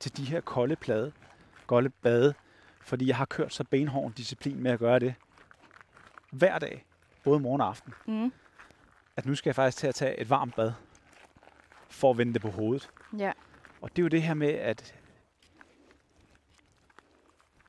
til 0.00 0.16
de 0.16 0.24
her 0.24 0.40
kolde 0.40 0.76
plade, 0.76 1.12
kolde 1.66 1.90
bade, 1.90 2.34
fordi 2.80 3.06
jeg 3.06 3.16
har 3.16 3.24
kørt 3.24 3.52
så 3.52 3.64
benhård 3.64 4.06
en 4.06 4.12
disciplin 4.12 4.62
med 4.62 4.70
at 4.70 4.78
gøre 4.78 4.98
det 4.98 5.14
hver 6.30 6.58
dag, 6.58 6.84
både 7.26 7.40
morgen 7.40 7.60
og 7.60 7.68
aften, 7.68 7.94
Mm. 8.06 8.32
at 9.16 9.26
nu 9.26 9.34
skal 9.34 9.48
jeg 9.50 9.54
faktisk 9.54 9.78
til 9.78 9.86
at 9.86 9.94
tage 9.94 10.20
et 10.20 10.30
varmt 10.30 10.54
bad, 10.56 10.72
for 11.88 12.10
at 12.10 12.18
vende 12.18 12.32
det 12.32 12.42
på 12.42 12.50
hovedet. 12.50 12.90
Ja. 13.18 13.32
Og 13.80 13.90
det 13.90 13.98
er 13.98 14.02
jo 14.02 14.08
det 14.08 14.22
her 14.22 14.34
med, 14.34 14.48
at, 14.48 14.94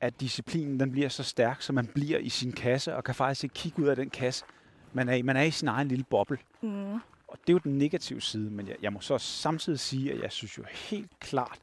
at 0.01 0.19
disciplinen 0.19 0.79
den 0.79 0.91
bliver 0.91 1.09
så 1.09 1.23
stærk, 1.23 1.61
så 1.61 1.73
man 1.73 1.87
bliver 1.87 2.17
i 2.19 2.29
sin 2.29 2.51
kasse, 2.51 2.95
og 2.95 3.03
kan 3.03 3.15
faktisk 3.15 3.43
ikke 3.43 3.53
kigge 3.53 3.81
ud 3.81 3.87
af 3.87 3.95
den 3.95 4.09
kasse. 4.09 4.45
Man 4.93 5.09
er, 5.09 5.13
i. 5.13 5.21
man 5.21 5.37
er 5.37 5.41
i 5.41 5.51
sin 5.51 5.67
egen 5.67 5.87
lille 5.87 6.03
boble. 6.09 6.37
Mm. 6.61 6.93
Og 7.27 7.37
det 7.41 7.49
er 7.49 7.53
jo 7.53 7.57
den 7.59 7.77
negative 7.77 8.21
side, 8.21 8.51
men 8.51 8.67
jeg, 8.67 8.75
jeg 8.81 8.93
må 8.93 8.99
så 8.99 9.17
samtidig 9.17 9.79
sige, 9.79 10.13
at 10.13 10.21
jeg 10.21 10.31
synes 10.31 10.57
jo 10.57 10.63
helt 10.73 11.19
klart, 11.19 11.59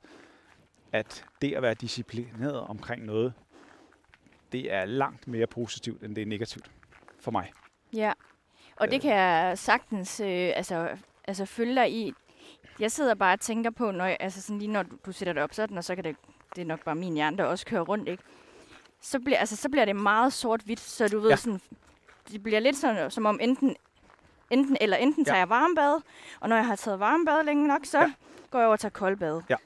at 0.93 1.25
det 1.43 1.53
at 1.55 1.63
være 1.63 1.75
disciplineret 1.75 2.61
omkring 2.61 3.05
noget, 3.05 3.33
det 4.53 4.73
er 4.73 4.85
langt 4.85 5.29
mere 5.29 5.47
positivt, 5.47 6.03
end 6.03 6.15
det 6.17 6.23
er 6.23 6.27
negativt 6.27 6.71
for 7.21 7.31
mig. 7.31 7.53
Ja, 7.95 8.13
og 8.77 8.89
det 8.89 8.95
Øh. 8.97 9.01
kan 9.03 9.11
jeg 9.15 9.59
sagtens 9.59 10.21
øh, 10.21 10.53
altså, 10.57 10.89
altså 11.29 11.45
følge 11.47 11.75
dig 11.75 11.93
i. 11.93 12.13
Jeg 12.81 12.93
sidder 12.93 13.15
bare 13.15 13.33
og 13.33 13.41
tænker 13.41 13.71
på, 13.71 13.91
når 13.91 14.05
jeg, 14.05 14.17
altså 14.21 14.43
sådan 14.43 14.59
lige 14.59 14.71
når 14.73 14.83
du, 14.83 14.97
du 15.07 15.13
sætter 15.13 15.33
det 15.33 15.43
op 15.43 15.55
sådan, 15.55 15.79
og 15.79 15.85
så 15.85 15.95
kan 15.95 16.05
det, 16.05 16.17
det 16.57 16.63
er 16.63 16.67
nok 16.67 16.85
bare 16.85 16.95
min 16.95 17.15
hjerne, 17.15 17.37
der 17.37 17.45
også 17.45 17.67
kører 17.67 17.83
rundt, 17.83 18.09
ikke? 18.09 18.23
Så 19.01 19.21
bliver, 19.21 19.39
altså, 19.39 19.57
så 19.57 19.69
bliver 19.69 19.85
det 19.85 19.97
meget 19.97 20.33
sort-hvidt, 20.33 20.81
så 20.81 21.09
du 21.09 21.21
ved 21.21 21.31
Ja. 21.31 21.37
sådan, 21.37 21.61
det 22.33 22.43
bliver 22.43 22.61
lidt 22.61 22.77
sådan, 22.77 23.11
som 23.11 23.27
om 23.27 23.39
enten, 23.43 23.77
enten 24.51 24.77
eller 24.81 24.97
enten 24.97 25.25
Ja. 25.25 25.31
tager 25.31 25.39
jeg 25.39 25.49
varmebad, 25.49 26.01
og 26.41 26.49
når 26.49 26.57
jeg 26.57 26.67
har 26.67 26.77
taget 26.77 27.01
varmebad 27.01 27.45
længe 27.45 27.69
nok, 27.69 27.85
så 27.85 27.99
Ja. 27.99 28.13
går 28.51 28.59
jeg 28.59 28.67
over 28.67 28.73
og 28.73 28.81
tager 28.81 28.91
koldbad. 28.91 29.43
Ja. 29.51 29.57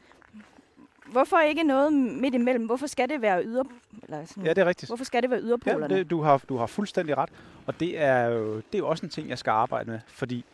Hvorfor 1.13 1.39
ikke 1.41 1.63
noget 1.63 1.93
midt 1.93 2.35
imellem? 2.35 2.67
Hvorfor 2.67 2.87
skal 2.87 3.09
det 3.09 3.23
være 3.23 3.45
yder, 3.45 3.65
eller 4.03 4.25
sådan, 4.25 4.45
Ja, 4.45 4.51
det 4.51 4.59
er 4.59 4.67
rigtigt. 4.67 4.89
Hvorfor 4.91 5.05
skal 5.05 5.23
det 5.23 5.31
være 5.31 5.41
Ja, 5.41 5.47
yderpolerne? 5.47 5.95
det, 5.97 6.11
du, 6.11 6.23
har, 6.23 6.39
du 6.49 6.57
har 6.57 6.67
fuldstændig 6.67 7.19
ret. 7.19 7.31
Og 7.67 7.81
det 7.81 7.99
er, 8.01 8.25
jo, 8.25 8.57
det 8.57 8.75
er 8.75 8.79
jo 8.79 8.89
også 8.89 9.07
en 9.07 9.11
ting, 9.11 9.29
jeg 9.29 9.39
skal 9.39 9.51
arbejde 9.51 9.91
med. 9.91 10.01
Fordi 10.07 10.45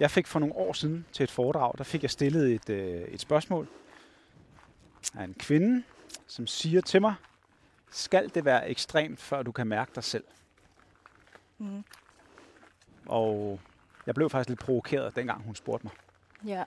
jeg 0.00 0.10
fik 0.10 0.26
for 0.26 0.38
nogle 0.38 0.54
år 0.56 0.72
siden 0.72 1.06
til 1.12 1.24
et 1.24 1.30
foredrag, 1.30 1.72
der 1.78 1.84
fik 1.84 2.02
jeg 2.02 2.10
stillet 2.10 2.52
et, 2.54 2.70
øh, 2.70 3.02
et 3.02 3.20
spørgsmål 3.20 3.68
af 5.14 5.24
en 5.24 5.34
kvinde, 5.38 5.82
som 6.26 6.46
siger 6.46 6.80
til 6.80 7.00
mig, 7.00 7.14
skal 7.90 8.30
det 8.34 8.44
være 8.44 8.68
ekstremt, 8.70 9.20
før 9.20 9.42
du 9.42 9.52
kan 9.52 9.66
mærke 9.66 9.92
dig 9.94 10.04
selv? 10.04 10.24
Mm. 11.58 11.84
Og 13.06 13.60
jeg 14.06 14.14
blev 14.14 14.30
faktisk 14.30 14.48
lidt 14.48 14.60
provokeret, 14.60 15.16
dengang 15.16 15.42
hun 15.42 15.54
spurgte 15.54 15.86
mig. 15.86 15.92
Ja. 16.46 16.56
Jeg 16.56 16.66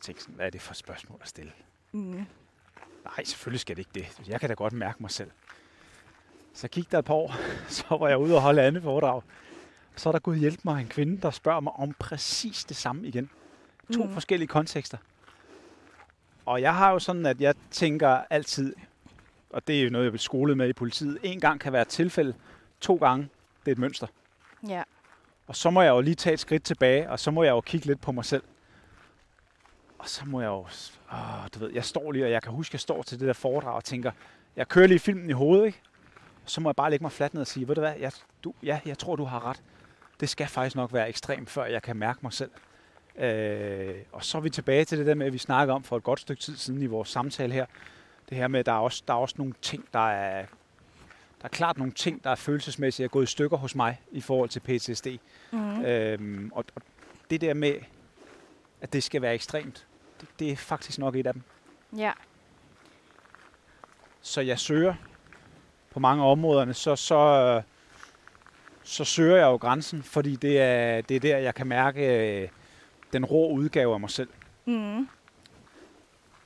tænkte 0.00 0.22
sådan, 0.22 0.34
hvad 0.34 0.46
er 0.46 0.50
det 0.50 0.60
for 0.62 0.72
et 0.72 0.76
spørgsmål 0.76 1.18
at 1.22 1.28
stille? 1.28 1.52
Mm. 1.96 2.26
Nej, 3.04 3.24
selvfølgelig 3.24 3.60
skal 3.60 3.76
det 3.76 3.80
ikke 3.80 4.06
det. 4.06 4.28
Jeg 4.28 4.40
kan 4.40 4.48
da 4.48 4.54
godt 4.54 4.72
mærke 4.72 4.96
mig 5.00 5.10
selv. 5.10 5.30
Så 6.54 6.68
gik 6.68 6.92
der 6.92 6.98
et 6.98 7.04
par 7.04 7.14
år, 7.14 7.34
så 7.68 7.84
var 7.90 8.08
jeg 8.08 8.18
ude 8.18 8.34
og 8.34 8.42
holde 8.42 8.62
andet 8.62 8.82
foredrag. 8.82 9.22
Så 9.96 10.08
er 10.08 10.12
der 10.12 10.18
gået 10.18 10.38
hjælp 10.38 10.60
mig 10.64 10.80
en 10.80 10.88
kvinde, 10.88 11.22
der 11.22 11.30
spørger 11.30 11.60
mig 11.60 11.72
om 11.72 11.94
præcis 11.98 12.64
det 12.64 12.76
samme 12.76 13.06
igen. 13.06 13.30
To 13.94 14.04
mm. 14.04 14.12
forskellige 14.12 14.48
kontekster. 14.48 14.98
Og 16.46 16.60
jeg 16.60 16.74
har 16.74 16.90
jo 16.92 16.98
sådan, 16.98 17.26
at 17.26 17.40
jeg 17.40 17.54
tænker 17.70 18.08
altid, 18.08 18.74
og 19.50 19.66
det 19.66 19.78
er 19.78 19.84
jo 19.84 19.90
noget, 19.90 20.04
jeg 20.04 20.12
vil 20.12 20.20
skole 20.20 20.54
med 20.54 20.68
i 20.68 20.72
politiet, 20.72 21.18
en 21.22 21.40
gang 21.40 21.60
kan 21.60 21.72
være 21.72 21.82
et 21.82 21.88
tilfælde, 21.88 22.34
to 22.80 22.96
gange, 22.96 23.28
det 23.64 23.70
er 23.70 23.72
et 23.72 23.78
mønster. 23.78 24.06
Ja. 24.68 24.82
Og 25.46 25.56
så 25.56 25.70
må 25.70 25.82
jeg 25.82 25.90
jo 25.90 26.00
lige 26.00 26.14
tage 26.14 26.34
et 26.34 26.40
skridt 26.40 26.64
tilbage, 26.64 27.10
og 27.10 27.20
så 27.20 27.30
må 27.30 27.42
jeg 27.42 27.50
jo 27.50 27.60
kigge 27.60 27.86
lidt 27.86 28.00
på 28.00 28.12
mig 28.12 28.24
selv. 28.24 28.42
Og 30.06 30.10
så 30.10 30.24
må 30.24 30.40
jeg 30.40 30.48
jo... 30.48 30.66
Åh, 31.12 31.46
du 31.54 31.58
ved, 31.58 31.70
jeg 31.72 31.84
står 31.84 32.12
lige, 32.12 32.24
og 32.24 32.30
jeg 32.30 32.42
kan 32.42 32.52
huske, 32.52 32.70
at 32.70 32.74
jeg 32.74 32.80
står 32.80 33.02
til 33.02 33.20
det 33.20 33.26
der 33.26 33.32
foredrag 33.32 33.74
og 33.74 33.84
tænker, 33.84 34.10
jeg 34.56 34.68
kører 34.68 34.86
lige 34.86 34.98
filmen 34.98 35.30
i 35.30 35.32
hovedet, 35.32 35.66
ikke? 35.66 35.80
Og 36.44 36.50
så 36.50 36.60
må 36.60 36.68
jeg 36.68 36.76
bare 36.76 36.90
lægge 36.90 37.04
mig 37.04 37.12
fladt 37.12 37.34
ned 37.34 37.40
og 37.40 37.46
sige, 37.46 37.68
ved 37.68 37.74
du 37.74 37.80
hvad, 37.80 37.94
jeg, 38.00 38.12
du, 38.44 38.54
ja, 38.62 38.80
jeg 38.86 38.98
tror, 38.98 39.16
du 39.16 39.24
har 39.24 39.46
ret. 39.50 39.62
Det 40.20 40.28
skal 40.28 40.46
faktisk 40.46 40.76
nok 40.76 40.92
være 40.92 41.08
ekstremt, 41.08 41.50
før 41.50 41.64
jeg 41.64 41.82
kan 41.82 41.96
mærke 41.96 42.18
mig 42.22 42.32
selv. 42.32 42.50
Øh, 43.18 43.94
og 44.12 44.24
så 44.24 44.38
er 44.38 44.42
vi 44.42 44.50
tilbage 44.50 44.84
til 44.84 44.98
det 44.98 45.06
der 45.06 45.14
med, 45.14 45.26
at 45.26 45.32
vi 45.32 45.38
snakkede 45.38 45.74
om 45.74 45.82
for 45.82 45.96
et 45.96 46.02
godt 46.02 46.20
stykke 46.20 46.42
tid 46.42 46.56
siden 46.56 46.82
i 46.82 46.86
vores 46.86 47.08
samtale 47.08 47.52
her. 47.52 47.66
Det 48.28 48.36
her 48.36 48.48
med, 48.48 48.60
at 48.60 48.66
der 48.66 48.72
er 48.72 48.78
også, 48.78 49.02
der 49.08 49.14
er 49.14 49.18
også 49.18 49.34
nogle 49.38 49.54
ting, 49.62 49.84
der 49.92 50.10
er... 50.10 50.46
Der 51.40 51.44
er 51.44 51.48
klart 51.48 51.78
nogle 51.78 51.92
ting, 51.92 52.24
der 52.24 52.30
er 52.30 52.34
følelsesmæssigt 52.34 53.04
er 53.04 53.08
gået 53.08 53.24
i 53.24 53.30
stykker 53.30 53.56
hos 53.56 53.74
mig 53.74 54.00
i 54.12 54.20
forhold 54.20 54.48
til 54.48 54.60
PTSD. 54.60 55.06
Mm. 55.52 55.84
Øhm, 55.84 56.50
og, 56.54 56.64
og 56.74 56.82
det 57.30 57.40
der 57.40 57.54
med, 57.54 57.74
at 58.80 58.92
det 58.92 59.02
skal 59.02 59.22
være 59.22 59.34
ekstremt, 59.34 59.86
det, 60.20 60.28
det 60.38 60.52
er 60.52 60.56
faktisk 60.56 60.98
nok 60.98 61.16
et 61.16 61.26
af 61.26 61.32
dem. 61.32 61.42
Ja. 61.96 62.12
Så 64.20 64.40
jeg 64.40 64.58
søger 64.58 64.94
på 65.90 66.00
mange 66.00 66.24
områderne, 66.24 66.74
så, 66.74 66.96
så, 66.96 67.62
så 68.82 69.04
søger 69.04 69.36
jeg 69.36 69.44
jo 69.44 69.56
grænsen, 69.56 70.02
fordi 70.02 70.36
det 70.36 70.60
er, 70.60 71.00
det 71.00 71.14
er 71.16 71.20
der, 71.20 71.36
jeg 71.38 71.54
kan 71.54 71.66
mærke 71.66 72.40
øh, 72.42 72.48
den 73.12 73.24
rå 73.24 73.50
udgave 73.52 73.94
af 73.94 74.00
mig 74.00 74.10
selv. 74.10 74.28
Mm. 74.64 75.08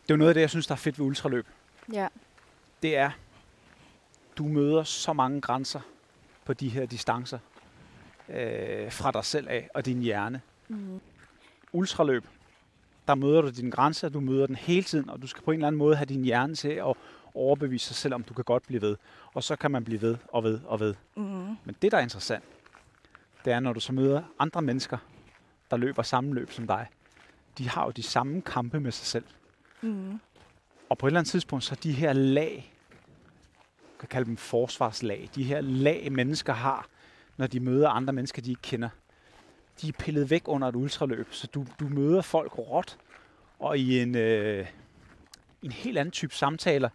Det 0.02 0.10
er 0.10 0.14
jo 0.14 0.16
noget 0.16 0.30
af 0.30 0.34
det, 0.34 0.40
jeg 0.40 0.50
synes, 0.50 0.66
der 0.66 0.72
er 0.74 0.78
fedt 0.78 0.98
ved 0.98 1.06
ultraløb. 1.06 1.46
Ja. 1.92 2.08
det 2.82 2.96
er, 2.96 3.10
du 4.38 4.44
møder 4.44 4.82
så 4.82 5.12
mange 5.12 5.40
grænser 5.40 5.80
på 6.44 6.52
de 6.52 6.68
her 6.68 6.86
distancer 6.86 7.38
øh, 8.28 8.92
fra 8.92 9.10
dig 9.10 9.24
selv 9.24 9.48
af 9.48 9.68
og 9.74 9.86
din 9.86 10.00
hjerne. 10.00 10.40
Mm. 10.68 11.00
Ultraløb, 11.72 12.24
der 13.08 13.14
møder 13.14 13.40
du 13.42 13.48
dine 13.48 13.70
grænser, 13.70 14.08
du 14.08 14.20
møder 14.20 14.46
den 14.46 14.56
hele 14.56 14.82
tiden, 14.82 15.10
og 15.10 15.22
du 15.22 15.26
skal 15.26 15.42
på 15.42 15.50
en 15.50 15.54
eller 15.54 15.66
anden 15.66 15.78
måde 15.78 15.96
have 15.96 16.06
din 16.06 16.24
hjerne 16.24 16.54
til 16.54 16.68
at 16.68 16.94
overbevise 17.34 17.86
sig 17.86 17.96
selv, 17.96 18.14
om 18.14 18.22
du 18.22 18.34
kan 18.34 18.44
godt 18.44 18.66
blive 18.66 18.82
ved. 18.82 18.96
Og 19.34 19.42
så 19.42 19.56
kan 19.56 19.70
man 19.70 19.84
blive 19.84 20.02
ved 20.02 20.16
og 20.28 20.44
ved 20.44 20.60
og 20.64 20.80
ved. 20.80 20.94
Mm. 21.16 21.22
Men 21.64 21.76
det, 21.82 21.92
der 21.92 21.98
er 21.98 22.02
interessant, 22.02 22.44
det 23.44 23.52
er, 23.52 23.60
når 23.60 23.72
du 23.72 23.80
så 23.80 23.92
møder 23.92 24.22
andre 24.38 24.62
mennesker, 24.62 24.98
der 25.70 25.76
løber 25.76 26.02
samme 26.02 26.34
løb 26.34 26.50
som 26.50 26.66
dig. 26.66 26.86
De 27.58 27.68
har 27.68 27.84
jo 27.84 27.90
de 27.90 28.02
samme 28.02 28.42
kampe 28.42 28.80
med 28.80 28.92
sig 28.92 29.06
selv. 29.06 29.24
Mm. 29.80 30.20
Og 30.88 30.98
på 30.98 31.06
et 31.06 31.10
eller 31.10 31.20
andet 31.20 31.30
tidspunkt, 31.30 31.64
så 31.64 31.74
de 31.74 31.92
her 31.92 32.12
lag, 32.12 32.74
kan 33.98 34.08
kalde 34.08 34.26
dem 34.26 34.36
forsvarslag, 34.36 35.30
de 35.34 35.44
her 35.44 35.60
lag, 35.60 36.12
mennesker 36.12 36.52
har, 36.52 36.86
når 37.36 37.46
de 37.46 37.60
møder 37.60 37.88
andre 37.88 38.12
mennesker, 38.12 38.42
de 38.42 38.50
ikke 38.50 38.62
kender, 38.62 38.88
de 39.82 39.88
er 39.88 39.92
pillet 39.98 40.30
væk 40.30 40.42
under 40.48 40.68
et 40.68 40.76
ultraløb. 40.76 41.26
Så 41.30 41.46
du, 41.46 41.66
du 41.80 41.88
møder 41.88 42.22
folk 42.22 42.58
råt, 42.58 42.98
og 43.58 43.78
i 43.78 44.02
en, 44.02 44.16
øh, 44.16 44.66
en 45.62 45.72
helt 45.72 45.98
anden 45.98 46.12
type 46.12 46.34
samtaler, 46.34 46.88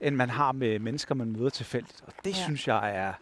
end 0.00 0.16
man 0.16 0.30
har 0.30 0.52
med 0.52 0.78
mennesker, 0.78 1.14
man 1.14 1.32
møder 1.32 1.50
tilfældigt. 1.50 2.02
Og 2.06 2.12
det 2.24 2.30
Ja. 2.30 2.44
synes 2.44 2.68
jeg 2.68 2.96
er 2.96 3.12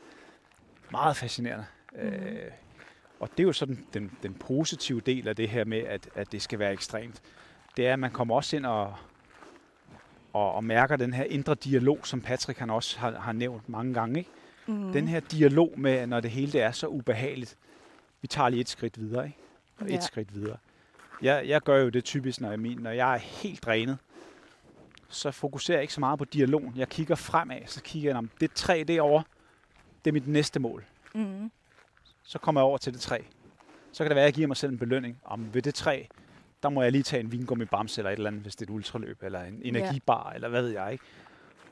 meget 0.91 1.17
fascinerende. 1.17 1.67
Mm. 1.93 1.99
Øh, 1.99 2.51
og 3.21 3.31
det 3.31 3.41
er 3.41 3.45
jo 3.47 3.53
sådan 3.53 3.87
den, 3.95 4.13
den 4.23 4.35
positive 4.35 5.01
del 5.01 5.29
af 5.29 5.37
det 5.37 5.49
her 5.49 5.65
med, 5.65 5.79
at, 5.79 6.09
at 6.15 6.33
det 6.33 6.43
skal 6.43 6.59
være 6.59 6.73
ekstremt. 6.73 7.23
Det 7.77 7.87
er, 7.87 7.93
at 7.93 7.99
man 7.99 8.11
kommer 8.11 8.35
også 8.35 8.57
ind 8.57 8.67
og, 8.67 8.95
og, 10.33 10.55
og 10.55 10.65
mærker 10.65 10.97
den 10.97 11.15
her 11.15 11.25
indre 11.25 11.55
dialog, 11.55 11.99
som 12.07 12.21
Patrick 12.21 12.59
han 12.59 12.71
også 12.71 12.99
har, 12.99 13.11
har 13.19 13.33
nævnt 13.33 13.69
mange 13.69 13.95
gange. 13.95 14.19
Ikke? 14.19 14.31
Mm. 14.67 14.93
Den 14.93 15.09
her 15.09 15.21
dialog 15.21 15.75
med, 15.77 16.07
når 16.07 16.21
det 16.21 16.31
hele 16.31 16.53
det 16.53 16.63
er 16.63 16.73
så 16.73 16.87
ubehageligt. 16.87 17.57
Vi 18.25 18.29
tager 18.29 18.49
lige 18.49 18.61
et 18.61 18.69
skridt 18.69 19.01
videre, 19.01 19.27
ikke? 19.27 19.39
Og 19.79 19.87
et 19.87 19.91
Ja. 19.93 20.01
skridt 20.01 20.35
videre. 20.35 20.57
Jeg, 21.23 21.49
jeg 21.49 21.61
gør 21.63 21.77
jo 21.77 21.89
det 21.89 22.05
typisk, 22.05 22.41
når 22.41 22.51
jeg, 22.51 22.61
min, 22.61 22.79
når 22.79 22.91
jeg 22.91 23.15
er 23.15 23.19
helt 23.19 23.63
drænet, 23.63 23.99
så 25.09 25.31
fokuserer 25.31 25.77
jeg 25.77 25.83
ikke 25.83 25.95
så 25.95 26.01
meget 26.01 26.19
på 26.19 26.25
dialogen. 26.25 26.73
Jeg 26.77 26.89
kigger 26.89 27.15
fremad, 27.15 27.59
så 27.67 27.83
kigger 27.83 28.11
jeg, 28.11 28.19
om 28.19 28.31
det 28.41 28.53
træ 28.53 28.85
derovre, 28.89 29.25
det 30.05 30.11
er 30.11 30.13
mit 30.13 30.29
næste 30.29 30.61
mål. 30.61 30.85
Mm. 31.15 31.51
Så 32.23 32.39
kommer 32.39 32.61
jeg 32.61 32.65
over 32.67 32.79
til 32.79 32.93
det 32.93 33.01
træ. 33.01 33.19
Så 33.93 34.05
kan 34.05 34.11
det 34.11 34.15
være, 34.17 34.25
at 34.25 34.27
jeg 34.29 34.35
giver 34.35 34.47
mig 34.49 34.57
selv 34.57 34.73
en 34.73 34.79
belønning. 34.79 35.19
Om 35.25 35.55
ved 35.55 35.63
det 35.63 35.75
træ, 35.75 36.03
der 36.63 36.69
må 36.69 36.83
jeg 36.83 36.93
lige 36.93 37.03
tage 37.03 37.21
en 37.21 37.33
vingummi 37.33 37.65
bamse 37.65 38.01
eller 38.01 38.11
et 38.11 38.17
eller 38.17 38.31
andet, 38.31 38.43
hvis 38.43 38.57
det 38.57 38.67
er 38.67 38.71
et 38.73 38.75
ultraløb, 38.75 39.23
eller 39.23 39.43
en 39.43 39.61
energibar, 39.65 40.31
eller 40.33 40.49
hvad 40.49 40.63
ved 40.63 40.71
jeg, 40.71 40.93
ikke? 40.93 41.05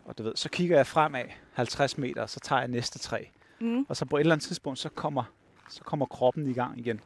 Og 0.05 0.18
du 0.18 0.22
ved, 0.22 0.32
så 0.36 0.48
kigger 0.48 0.76
jeg 0.76 0.86
fremad 0.86 1.24
50 1.53 1.98
meter, 1.98 2.26
så 2.26 2.40
tager 2.40 2.61
jeg 2.61 2.68
næste 2.68 2.98
træ. 2.98 3.24
Mm. 3.61 3.86
Og 3.88 3.96
så 3.96 4.05
på 4.05 4.16
et 4.16 4.20
eller 4.20 4.34
andet 4.34 4.46
tidspunkt, 4.46 4.78
så 4.78 4.88
kommer, 4.88 5.24
så 5.72 5.82
kommer 5.84 6.06
kroppen 6.06 6.46
i 6.46 6.52
gang 6.52 6.78
igen. 6.78 7.00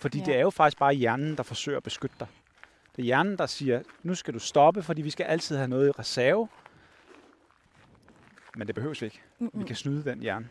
Fordi 0.00 0.18
Ja. 0.18 0.24
det 0.24 0.34
er 0.36 0.40
jo 0.40 0.50
faktisk 0.50 0.78
bare 0.78 0.94
hjernen, 0.94 1.36
der 1.36 1.42
forsøger 1.42 1.76
at 1.76 1.82
beskytte 1.82 2.16
dig. 2.20 2.26
Det 2.96 3.02
er 3.02 3.06
hjernen, 3.06 3.38
der 3.38 3.46
siger, 3.46 3.82
nu 4.02 4.14
skal 4.14 4.34
du 4.34 4.38
stoppe, 4.38 4.82
fordi 4.82 5.02
vi 5.02 5.10
skal 5.10 5.24
altid 5.24 5.56
have 5.56 5.68
noget 5.68 5.88
i 5.88 5.90
reserve. 5.90 6.48
Men 8.56 8.66
det 8.66 8.74
behøves 8.74 9.00
vi 9.02 9.06
ikke. 9.06 9.20
Mm. 9.38 9.50
Vi 9.54 9.64
kan 9.64 9.76
snyde 9.76 10.04
den 10.10 10.20
hjerne. 10.20 10.48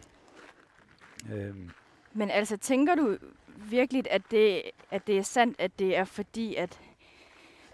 Øhm, 1.33 1.69
Men 2.13 2.29
altså, 2.31 2.57
tænker 2.57 2.95
du 2.95 3.17
virkelig, 3.47 4.03
at 4.11 4.21
det, 4.31 4.61
at 4.91 5.07
det 5.07 5.17
er 5.17 5.21
sandt, 5.23 5.55
at 5.59 5.79
det 5.79 5.97
er 5.97 6.03
fordi, 6.03 6.55
at, 6.55 6.79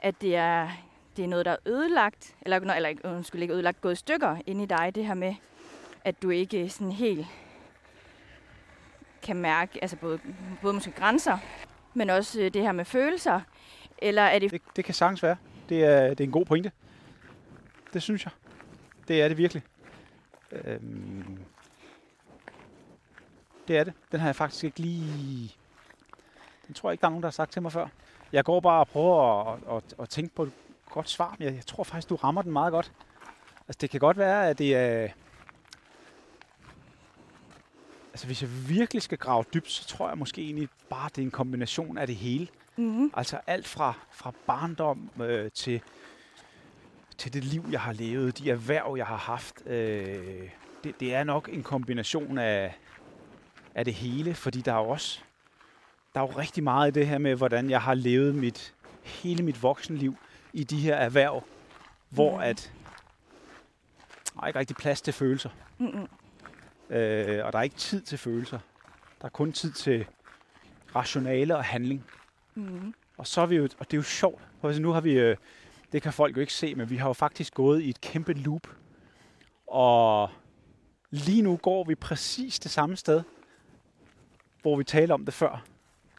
at 0.01 0.21
det, 0.21 0.35
er, 0.35 0.69
det 1.17 1.23
er 1.23 1.27
noget, 1.29 1.45
der 1.45 1.51
er 1.51 1.57
ødelagt, 1.65 2.35
eller, 2.41 2.57
eller 2.73 2.93
undskyld, 3.03 3.41
ikke 3.41 3.53
ødelagt, 3.53 3.81
gået 3.81 3.93
i 3.93 3.95
stykker 3.95 4.37
inde 4.45 4.63
i 4.63 4.65
dig, 4.67 4.91
det 4.95 5.05
her 5.05 5.13
med, 5.13 5.35
at 6.03 6.21
du 6.21 6.29
ikke 6.29 6.69
sådan 6.69 6.91
helt 6.91 7.25
kan 9.21 9.35
mærke, 9.35 9.79
altså 9.81 9.97
både, 9.97 10.19
både 10.61 10.73
måske 10.73 10.91
grænser, 10.91 11.37
men 11.93 12.09
også 12.09 12.41
øh, 12.41 12.53
det 12.53 12.61
her 12.61 12.71
med 12.71 12.85
følelser, 12.85 13.41
eller 13.97 14.21
er 14.21 14.39
det... 14.39 14.51
det, 14.51 14.61
det 14.75 14.85
kan 14.85 14.93
sagtens 14.93 15.23
være. 15.23 15.35
Det 15.69 15.85
er, 15.85 16.07
det 16.09 16.19
er 16.19 16.23
en 16.23 16.31
god 16.31 16.45
pointe. 16.45 16.71
Det 17.93 18.01
synes 18.01 18.25
jeg. 18.25 18.31
Det 19.07 19.21
er 19.21 19.27
det 19.27 19.37
virkelig. 19.37 19.63
Øhm, 20.51 21.39
det 23.67 23.77
er 23.77 23.83
det. 23.83 23.93
Den 24.11 24.19
har 24.19 24.27
jeg 24.27 24.35
faktisk 24.35 24.63
ikke 24.63 24.79
lige... 24.79 25.55
Den 26.67 26.75
tror 26.75 26.89
jeg 26.89 26.93
ikke, 26.93 27.01
der 27.01 27.07
er 27.07 27.11
nogen, 27.11 27.23
der 27.23 27.27
har 27.27 27.31
sagt 27.31 27.51
til 27.51 27.61
mig 27.61 27.71
før. 27.71 27.87
Jeg 28.31 28.43
går 28.43 28.59
bare 28.59 28.79
og 28.79 28.87
prøver 28.87 29.43
at, 29.43 29.59
at, 29.69 29.75
at, 29.75 29.95
at 29.99 30.09
tænke 30.09 30.35
på 30.35 30.43
et 30.43 30.51
godt 30.89 31.09
svar, 31.09 31.35
men 31.39 31.47
jeg, 31.47 31.55
jeg 31.55 31.65
tror 31.65 31.83
faktisk, 31.83 32.09
du 32.09 32.15
rammer 32.15 32.41
den 32.41 32.51
meget 32.51 32.71
godt. 32.71 32.91
Altså, 33.67 33.77
det 33.81 33.89
kan 33.89 33.99
godt 33.99 34.17
være, 34.17 34.49
at 34.49 34.57
det 34.57 34.75
er... 34.75 35.07
Altså, 38.11 38.25
hvis 38.25 38.41
jeg 38.41 38.69
virkelig 38.69 39.01
skal 39.01 39.17
grave 39.17 39.43
dybt, 39.53 39.71
så 39.71 39.87
tror 39.87 40.09
jeg 40.09 40.17
måske 40.17 40.41
egentlig 40.41 40.69
bare, 40.89 41.09
det 41.09 41.17
er 41.17 41.21
en 41.25 41.31
kombination 41.31 41.97
af 41.97 42.07
det 42.07 42.15
hele. 42.15 42.47
Mm-hmm. 42.77 43.11
Altså 43.13 43.39
alt 43.47 43.67
fra, 43.67 43.93
fra 44.11 44.33
barndom 44.47 45.09
øh, 45.21 45.51
til, 45.51 45.81
til 47.17 47.33
det 47.33 47.43
liv, 47.43 47.65
jeg 47.71 47.81
har 47.81 47.93
levet, 47.93 48.37
de 48.37 48.49
erhverv, 48.51 48.95
jeg 48.97 49.05
har 49.05 49.17
haft. 49.17 49.67
Øh, 49.67 50.49
det, 50.83 50.99
det 50.99 51.15
er 51.15 51.23
nok 51.23 51.49
en 51.53 51.63
kombination 51.63 52.37
af, 52.37 52.73
af 53.75 53.85
det 53.85 53.93
hele, 53.93 54.33
fordi 54.33 54.61
der 54.61 54.73
er 54.73 54.77
jo 54.77 54.89
også 54.89 55.19
der 56.13 56.21
er 56.21 56.23
jo 56.27 56.37
rigtig 56.37 56.63
meget 56.63 56.87
i 56.97 56.99
det 56.99 57.07
her 57.07 57.17
med, 57.17 57.35
hvordan 57.35 57.69
jeg 57.69 57.81
har 57.81 57.93
levet 57.93 58.35
mit, 58.35 58.73
hele 59.03 59.43
mit 59.43 59.63
voksenliv 59.63 60.15
i 60.53 60.63
de 60.63 60.79
her 60.79 60.95
erhverv, 60.95 61.43
hvor 62.09 62.31
Mhm. 62.31 62.41
at 62.43 62.71
der 64.35 64.41
er 64.43 64.47
ikke 64.47 64.59
rigtig 64.59 64.75
plads 64.75 65.01
til 65.01 65.13
følelser. 65.13 65.49
Mm-hmm. 65.77 66.07
Øh, 66.91 67.45
og 67.45 67.53
der 67.53 67.59
er 67.59 67.63
ikke 67.63 67.75
tid 67.75 68.01
til 68.01 68.17
følelser. 68.17 68.59
Der 69.21 69.25
er 69.25 69.29
kun 69.29 69.51
tid 69.51 69.71
til 69.71 70.05
rationale 70.95 71.55
og 71.57 71.63
handling. 71.63 72.05
Mm-hmm. 72.55 72.93
Og 73.17 73.27
så 73.27 73.41
er 73.41 73.45
vi 73.45 73.55
jo, 73.55 73.63
og 73.63 73.85
det 73.91 73.93
er 73.93 73.97
jo 73.97 74.03
sjovt, 74.03 74.41
for 74.61 74.67
altså 74.67 74.81
nu 74.81 74.91
har 74.91 75.01
vi, 75.01 75.13
øh, 75.13 75.35
det 75.91 76.01
kan 76.01 76.13
folk 76.13 76.35
jo 76.35 76.41
ikke 76.41 76.53
se, 76.53 76.75
men 76.75 76.89
vi 76.89 76.97
har 76.97 77.09
jo 77.09 77.13
faktisk 77.13 77.53
gået 77.53 77.81
i 77.81 77.89
et 77.89 78.01
kæmpe 78.01 78.33
loop. 78.33 78.67
Og 79.67 80.29
lige 81.11 81.41
nu 81.41 81.57
går 81.57 81.83
vi 81.83 81.95
præcis 81.95 82.59
det 82.59 82.71
samme 82.71 82.95
sted, 82.95 83.21
hvor 84.61 84.75
vi 84.77 84.83
talte 84.83 85.11
om 85.11 85.25
det 85.25 85.33
før, 85.33 85.63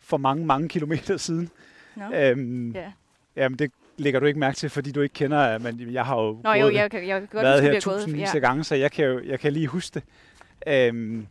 for 0.03 0.17
mange, 0.17 0.47
mange 0.47 0.69
kilometer 0.69 1.17
siden. 1.17 1.51
Nå. 1.97 2.05
Øhm, 2.15 2.73
Ja. 2.73 2.93
Jamen, 3.37 3.59
det 3.59 3.73
lægger 3.99 4.21
du 4.21 4.27
ikke 4.27 4.39
mærke 4.41 4.57
til, 4.57 4.71
fordi 4.71 4.93
du 4.93 5.01
ikke 5.01 5.13
kender, 5.13 5.59
men 5.59 5.93
jeg 5.93 6.07
har 6.07 6.17
jo 6.21 6.41
Nå 6.45 6.53
jo, 6.53 6.71
jeg, 6.71 6.75
jeg 6.75 6.91
kan 6.91 7.27
godt 7.27 7.33
været 7.33 7.63
her 7.63 7.81
tusindvis 7.81 8.35
af 8.35 8.41
gange, 8.41 8.65
så 8.65 8.75
jeg 8.75 8.93
kan 8.93 9.05
jo 9.05 9.21
jeg 9.25 9.41
kan 9.41 9.53
lige 9.53 9.67
huske 9.67 9.95
det. 9.95 10.03
Øhm, 10.67 11.27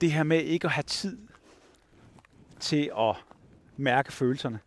det 0.00 0.12
her 0.12 0.22
med 0.22 0.38
ikke 0.42 0.64
at 0.66 0.70
have 0.72 0.82
tid 0.82 1.18
til 2.60 2.90
at 2.98 3.14
mærke 3.76 4.12
følelserne. 4.12 4.58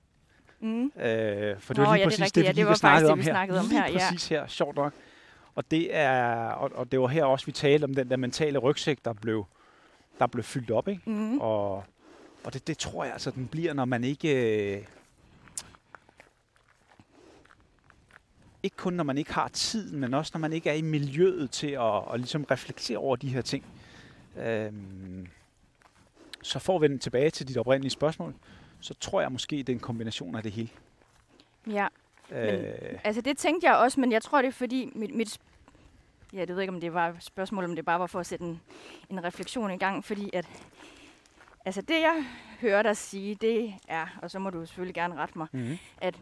Mm. 0.59 0.85
Øh, 0.85 1.59
for 1.59 1.73
det 1.73 1.77
Nå, 1.77 1.83
var 1.89 1.95
lige 1.95 1.99
ja, 1.99 2.03
det 2.03 2.03
præcis 2.03 2.19
rigtigt. 2.21 2.35
det, 2.35 2.43
Ja, 2.43 2.47
vi 2.47 2.47
det 2.47 2.55
lige 2.55 2.65
var 2.65 3.11
om 3.11 3.17
det, 3.17 3.17
vi 3.17 3.23
her. 3.23 3.31
snakkede 3.31 3.59
om 3.59 3.65
lige 3.65 3.81
her, 3.81 3.91
ja. 3.91 3.97
præcis 4.09 4.27
her, 4.27 4.47
sjovt 4.47 4.75
nok. 4.75 4.93
Og 5.55 5.71
det, 5.71 5.95
er, 5.95 6.47
og, 6.49 6.71
og 6.75 6.91
det 6.91 6.99
var 6.99 7.07
her 7.07 7.23
også, 7.25 7.45
vi 7.45 7.51
talte 7.51 7.83
om 7.85 7.95
den 7.95 8.09
der 8.09 8.17
mentale 8.17 8.57
rygsæk, 8.59 8.97
der 9.05 9.13
blev, 9.13 9.45
der 10.19 10.27
blev 10.27 10.43
fyldt 10.43 10.71
op. 10.71 10.87
Ikke? 10.87 11.01
Mm. 11.05 11.39
Og, 11.39 11.83
og 12.43 12.53
det, 12.53 12.67
det 12.67 12.77
tror 12.77 13.03
jeg 13.03 13.13
altså, 13.13 13.31
den 13.31 13.47
bliver, 13.47 13.73
når 13.73 13.85
man 13.85 14.03
ikke... 14.03 14.87
ikke 18.63 18.75
kun 18.75 18.93
når 18.93 19.03
man 19.03 19.17
ikke 19.17 19.33
har 19.33 19.47
tiden, 19.47 19.99
men 19.99 20.13
også 20.13 20.31
når 20.33 20.39
man 20.39 20.53
ikke 20.53 20.69
er 20.69 20.73
i 20.73 20.81
miljøet 20.81 21.51
til 21.51 21.67
at, 21.71 22.13
at 22.13 22.19
ligesom 22.19 22.43
reflektere 22.43 22.97
over 22.97 23.15
de 23.15 23.27
her 23.27 23.41
ting. 23.41 23.65
Øhm, 24.37 25.27
så 26.41 26.59
for 26.59 26.75
at 26.75 26.81
vende 26.81 26.97
tilbage 26.97 27.29
til 27.29 27.47
dit 27.47 27.57
oprindelige 27.57 27.91
spørgsmål, 27.91 28.35
så 28.79 28.93
tror 28.93 29.21
jeg 29.21 29.31
måske, 29.31 29.57
det 29.57 29.69
er 29.69 29.73
en 29.73 29.79
kombination 29.79 30.35
af 30.35 30.43
det 30.43 30.51
hele. 30.51 30.69
Ja. 31.67 31.87
Øh, 32.31 32.99
Altså 33.03 33.21
det 33.21 33.37
tænkte 33.37 33.67
jeg 33.67 33.75
også, 33.75 33.99
men 33.99 34.11
jeg 34.11 34.21
tror 34.21 34.41
det 34.41 34.47
er 34.47 34.51
fordi 34.51 34.91
mit, 34.95 35.15
mit 35.15 35.39
ja, 36.33 36.45
det 36.45 36.55
ved 36.55 36.61
ikke, 36.61 36.73
om 36.73 36.81
det 36.81 36.93
var 36.93 37.09
et 37.09 37.23
spørgsmål, 37.23 37.63
om 37.63 37.75
det 37.75 37.85
bare 37.85 37.99
var 37.99 38.07
for 38.07 38.19
at 38.19 38.25
sætte 38.25 38.45
en, 38.45 38.61
en 39.09 39.23
refleksion 39.23 39.71
i 39.71 39.77
gang, 39.77 40.05
fordi 40.05 40.29
at 40.33 40.45
altså 41.65 41.81
det 41.81 42.01
jeg 42.01 42.25
hører 42.61 42.83
dig 42.83 42.97
sige, 42.97 43.35
det 43.35 43.73
er, 43.87 44.19
og 44.21 44.31
så 44.31 44.39
må 44.39 44.49
du 44.49 44.65
selvfølgelig 44.65 44.95
gerne 44.95 45.15
rette 45.15 45.37
mig, 45.37 45.47
mm-hmm. 45.51 45.77
at 46.01 46.15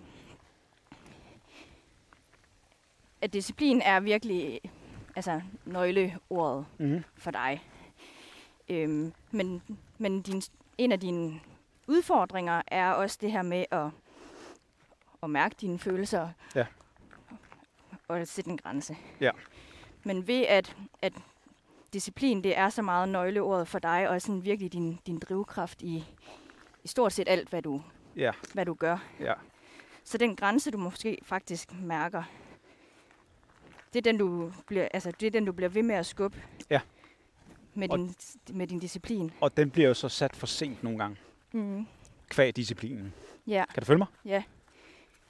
disciplin 3.28 3.82
er 3.82 4.00
virkelig 4.00 4.62
altså 5.16 5.42
nøgleordet 5.66 6.66
Mm-hmm. 6.78 7.04
for 7.18 7.32
dig. 7.32 7.64
Øhm, 8.70 9.14
men 9.32 9.62
men 9.98 10.22
din, 10.22 10.42
en 10.78 10.92
af 10.92 11.00
dine 11.00 11.40
udfordringer 11.88 12.62
er 12.68 12.92
også 12.92 13.18
det 13.22 13.32
her 13.32 13.42
med 13.42 13.66
at, 13.72 13.88
at 15.24 15.30
mærke 15.30 15.56
dine 15.62 15.80
følelser 15.80 16.30
Ja. 16.56 16.66
og 18.08 18.20
at 18.20 18.28
sætte 18.28 18.50
en 18.50 18.58
grænse. 18.58 18.98
Ja. 19.20 19.32
Men 20.04 20.28
ved 20.28 20.42
at, 20.48 20.76
at 21.02 21.14
disciplin 21.94 22.44
det 22.44 22.58
er 22.58 22.70
så 22.70 22.82
meget 22.82 23.10
nøgleordet 23.10 23.68
for 23.68 23.80
dig, 23.80 24.10
og 24.10 24.22
sådan 24.22 24.44
virkelig 24.44 24.74
din, 24.74 25.00
din 25.08 25.20
drivkraft 25.20 25.82
i, 25.82 26.04
i 26.84 26.88
stort 26.88 27.14
set 27.14 27.30
alt, 27.30 27.50
hvad 27.50 27.62
du, 27.62 27.82
Ja, 28.16 28.32
hvad 28.54 28.66
du 28.66 28.74
gør. 28.74 28.98
ja. 29.20 29.34
Så 30.04 30.18
den 30.18 30.36
grænse, 30.36 30.72
du 30.72 30.78
måske 30.78 31.18
faktisk 31.24 31.74
mærker, 31.74 32.24
det 33.94 34.00
er 34.08 34.12
den, 34.12 34.18
du 34.18 34.52
bliver, 34.68 34.88
altså, 34.94 35.12
det 35.20 35.28
er 35.28 35.32
den, 35.32 35.46
du 35.46 35.52
bliver 35.52 35.70
ved 35.70 35.84
med 35.84 35.96
at 35.96 36.06
skubbe. 36.06 36.38
Ja. 36.70 36.80
Med 37.74 37.90
Og- 37.90 37.98
din, 37.98 38.16
med 38.50 38.68
din 38.68 38.80
disciplin. 38.80 39.32
Og 39.42 39.58
den 39.58 39.70
bliver 39.70 39.88
jo 39.88 39.94
så 39.94 40.10
sat 40.10 40.36
for 40.36 40.48
sent 40.48 40.84
nogle 40.84 41.00
gange, 41.00 41.18
Mm. 41.52 41.86
kvæg 42.30 42.56
disciplinen. 42.56 43.14
Ja, 43.48 43.64
Kan 43.74 43.82
du 43.82 43.86
følge 43.86 43.98
mig? 43.98 44.08
ja. 44.26 44.44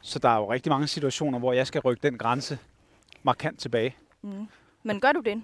Så 0.01 0.19
der 0.19 0.29
er 0.29 0.37
jo 0.37 0.51
rigtig 0.51 0.69
mange 0.69 0.87
situationer, 0.87 1.39
hvor 1.39 1.53
jeg 1.53 1.67
skal 1.67 1.81
rykke 1.81 2.03
den 2.03 2.17
grænse 2.17 2.59
markant 3.23 3.59
tilbage. 3.59 3.95
Mm. 4.21 4.47
Men 4.83 4.99
gør 4.99 5.11
du 5.11 5.19
det? 5.19 5.43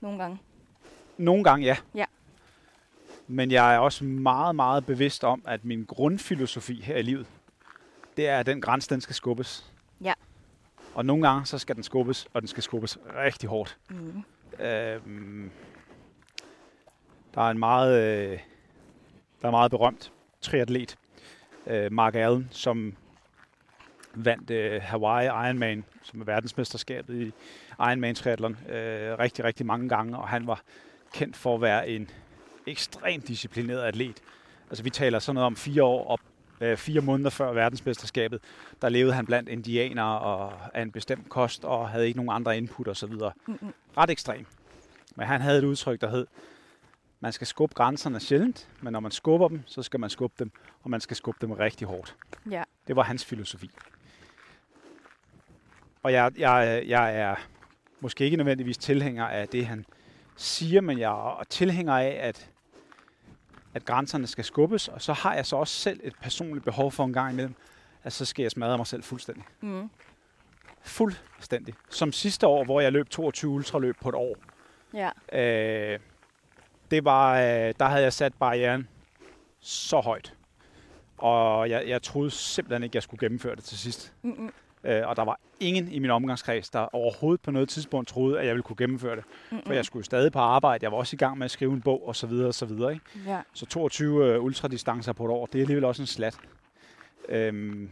Nogle 0.00 0.18
gange. 0.22 0.38
Nogle 1.18 1.44
gange 1.44 1.66
ja. 1.66 1.76
Ja. 1.94 2.04
Men 3.26 3.50
jeg 3.50 3.74
er 3.74 3.78
også 3.78 4.04
meget, 4.04 4.56
meget 4.56 4.86
bevidst 4.86 5.24
om, 5.24 5.42
at 5.46 5.64
min 5.64 5.84
grundfilosofi 5.84 6.80
her 6.80 6.96
i 6.96 7.02
livet, 7.02 7.26
det 8.16 8.28
er, 8.28 8.38
at 8.38 8.46
den 8.46 8.60
grænse, 8.60 8.90
den 8.90 9.00
skal 9.00 9.14
skubbes. 9.14 9.72
Og 10.96 11.06
nogle 11.06 11.28
gange, 11.28 11.46
så 11.46 11.58
skal 11.58 11.74
den 11.74 11.82
skubbes, 11.82 12.28
og 12.34 12.42
den 12.42 12.48
skal 12.48 12.62
skubbes 12.62 12.98
rigtig 13.16 13.48
hårdt. 13.48 13.78
Mm. 13.90 14.24
Øhm, 14.64 15.50
der 17.34 17.40
er 17.40 17.50
en 17.50 17.58
meget, 17.58 18.02
øh, 18.02 18.38
der 19.42 19.46
er 19.48 19.50
meget 19.50 19.70
berømt 19.70 20.12
triatlet, 20.40 20.96
øh, 21.66 21.92
Mark 21.92 22.14
Allen, 22.14 22.48
som 22.50 22.96
vandt 24.14 24.50
øh, 24.50 24.82
Hawaii 24.82 25.26
Ironman, 25.26 25.84
som 26.02 26.20
er 26.20 26.24
verdensmesterskabet 26.24 27.22
i 27.22 27.32
Ironman 27.80 28.14
triathlon, 28.14 28.56
øh, 28.68 29.18
rigtig, 29.18 29.44
rigtig 29.44 29.66
mange 29.66 29.88
gange, 29.88 30.18
og 30.18 30.28
han 30.28 30.46
var 30.46 30.62
kendt 31.14 31.36
for 31.36 31.54
at 31.54 31.60
være 31.60 31.88
en 31.88 32.10
ekstremt 32.66 33.28
disciplineret 33.28 33.82
atlet. 33.82 34.22
Altså 34.70 34.84
vi 34.84 34.90
taler 34.90 35.18
sådan 35.18 35.34
noget 35.34 35.46
om 35.46 35.56
fire 35.56 35.84
år 35.84 36.06
op, 36.06 36.20
øh, 36.60 36.76
fire 36.76 37.00
måneder 37.00 37.30
før 37.30 37.52
verdensmesterskabet, 37.52 38.40
der 38.82 38.88
levede 38.88 39.14
han 39.14 39.26
blandt 39.26 39.48
indianere 39.48 40.18
og 40.18 40.52
af 40.74 40.82
en 40.82 40.92
bestemt 40.92 41.28
kost 41.28 41.64
og 41.64 41.88
havde 41.88 42.06
ikke 42.06 42.16
nogen 42.16 42.30
andre 42.30 42.56
input 42.56 42.88
osv. 42.88 43.12
Mm-mm. 43.46 43.74
Ret 43.96 44.10
ekstrem. 44.10 44.46
Men 45.16 45.26
han 45.26 45.40
havde 45.40 45.58
et 45.58 45.64
udtryk, 45.64 46.00
der 46.00 46.10
hed, 46.10 46.26
man 47.20 47.32
skal 47.32 47.46
skubbe 47.46 47.74
grænserne 47.74 48.20
sjældent, 48.20 48.68
men 48.80 48.92
når 48.92 49.00
man 49.00 49.10
skubber 49.10 49.48
dem, 49.48 49.62
så 49.66 49.82
skal 49.82 50.00
man 50.00 50.10
skubbe 50.10 50.34
dem, 50.38 50.50
og 50.82 50.90
man 50.90 51.00
skal 51.00 51.16
skubbe 51.16 51.38
dem 51.46 51.52
rigtig 51.52 51.86
hårdt. 51.86 52.16
Ja. 52.50 52.62
Det 52.86 52.96
var 52.96 53.02
hans 53.02 53.24
filosofi. 53.24 53.70
Og 56.02 56.12
jeg, 56.12 56.32
jeg, 56.38 56.82
jeg 56.86 57.16
er 57.16 57.34
måske 58.00 58.24
ikke 58.24 58.36
nødvendigvis 58.36 58.78
tilhænger 58.78 59.24
af 59.24 59.48
det, 59.48 59.66
han 59.66 59.86
siger, 60.36 60.80
men 60.80 60.98
jeg 60.98 61.10
er 61.10 61.44
tilhænger 61.48 61.92
af, 61.92 62.18
at, 62.20 62.50
at 63.76 63.84
grænserne 63.84 64.26
skal 64.26 64.44
skubbes, 64.44 64.88
og 64.88 65.02
så 65.02 65.12
har 65.12 65.34
jeg 65.34 65.46
så 65.46 65.56
også 65.56 65.74
selv 65.74 66.00
et 66.02 66.14
personligt 66.22 66.64
behov 66.64 66.92
for 66.92 67.04
en 67.04 67.12
gang 67.12 67.32
imellem, 67.32 67.54
at 68.02 68.12
så 68.12 68.24
skal 68.24 68.42
jeg 68.42 68.50
smadre 68.50 68.76
mig 68.76 68.86
selv 68.86 69.02
fuldstændig. 69.02 69.44
Mm. 69.60 69.90
Fuldstændig. 70.82 71.74
Som 71.90 72.12
sidste 72.12 72.46
år, 72.46 72.64
hvor 72.64 72.80
jeg 72.80 72.92
løb 72.92 73.10
22 73.10 73.50
ultraløb 73.50 73.96
på 74.00 74.08
et 74.08 74.14
år. 74.14 74.36
Ja. 74.94 75.10
Øh, 75.32 75.98
det 76.90 77.04
var, 77.04 77.34
øh, 77.34 77.74
der 77.78 77.84
havde 77.84 78.02
jeg 78.02 78.12
sat 78.12 78.34
barrieren 78.34 78.88
så 79.60 80.00
højt. 80.00 80.34
Og 81.18 81.70
jeg, 81.70 81.88
jeg 81.88 82.02
troede 82.02 82.30
simpelthen 82.30 82.82
ikke, 82.82 82.96
jeg 82.96 83.02
skulle 83.02 83.20
gennemføre 83.20 83.56
det 83.56 83.64
til 83.64 83.78
sidst. 83.78 84.12
Mm-mm. 84.22 84.52
Øh, 84.84 85.08
og 85.08 85.16
der 85.16 85.22
var 85.22 85.40
ingen 85.60 85.92
i 85.92 85.98
min 85.98 86.10
omgangskreds, 86.10 86.70
der 86.70 86.94
overhovedet 86.94 87.40
på 87.40 87.50
noget 87.50 87.68
tidspunkt 87.68 88.08
troede, 88.08 88.40
at 88.40 88.46
jeg 88.46 88.54
ville 88.54 88.62
kunne 88.62 88.76
gennemføre 88.76 89.16
det. 89.16 89.24
For 89.66 89.72
jeg 89.72 89.84
skulle 89.84 90.04
stadig 90.04 90.32
på 90.32 90.38
arbejde. 90.38 90.84
Jeg 90.84 90.92
var 90.92 90.98
også 90.98 91.16
i 91.16 91.18
gang 91.18 91.38
med 91.38 91.44
at 91.44 91.50
skrive 91.50 91.72
en 91.72 91.82
bog 91.82 92.08
og 92.08 92.16
så 92.16 92.26
videre 92.26 92.48
og 92.48 92.54
så 92.54 92.66
videre. 92.66 92.92
Ikke? 92.92 93.04
Ja. 93.26 93.40
Så 93.52 93.66
22 93.66 94.24
øh, 94.24 94.42
ultradistancer 94.42 95.12
på 95.12 95.24
et 95.24 95.30
år, 95.30 95.46
det 95.46 95.58
er 95.58 95.62
alligevel 95.62 95.84
også 95.84 96.02
en 96.02 96.06
slat. 96.06 96.38
Øhm, 97.28 97.90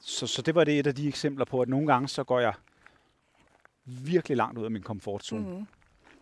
så, 0.00 0.26
så 0.26 0.42
det 0.42 0.54
var 0.54 0.64
det 0.64 0.78
et 0.78 0.86
af 0.86 0.94
de 0.94 1.08
eksempler 1.08 1.44
på, 1.44 1.60
at 1.60 1.68
nogle 1.68 1.86
gange 1.86 2.08
så 2.08 2.24
går 2.24 2.40
jeg 2.40 2.52
virkelig 3.84 4.36
langt 4.36 4.58
ud 4.58 4.64
af 4.64 4.70
min 4.70 4.82
komfortzone. 4.82 5.42
Mm. 5.42 5.50
Mm. 5.50 5.66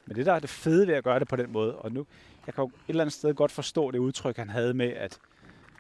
Men 0.06 0.16
det 0.16 0.26
der 0.26 0.32
er 0.32 0.38
det 0.38 0.50
fede 0.50 0.86
ved 0.86 0.94
at 0.94 1.04
gøre 1.04 1.18
det 1.18 1.28
på 1.28 1.36
den 1.36 1.52
måde, 1.52 1.76
og 1.76 1.92
nu, 1.92 2.06
jeg 2.46 2.54
kan 2.54 2.64
jo 2.64 2.68
et 2.68 2.72
eller 2.88 3.04
andet 3.04 3.12
sted 3.12 3.34
godt 3.34 3.52
forstå 3.52 3.90
det 3.90 3.98
udtryk, 3.98 4.36
han 4.36 4.50
havde 4.50 4.74
med, 4.74 4.92
at 4.92 5.18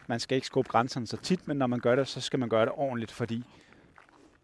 man 0.06 0.20
skal 0.20 0.36
ikke 0.36 0.46
skubbe 0.46 0.70
grænserne 0.70 1.06
så 1.06 1.16
tit, 1.16 1.48
men 1.48 1.56
når 1.56 1.66
man 1.66 1.80
gør 1.80 1.96
det, 1.96 2.08
så 2.08 2.20
skal 2.20 2.38
man 2.38 2.48
gøre 2.48 2.64
det 2.64 2.72
ordentligt, 2.76 3.12
fordi 3.12 3.44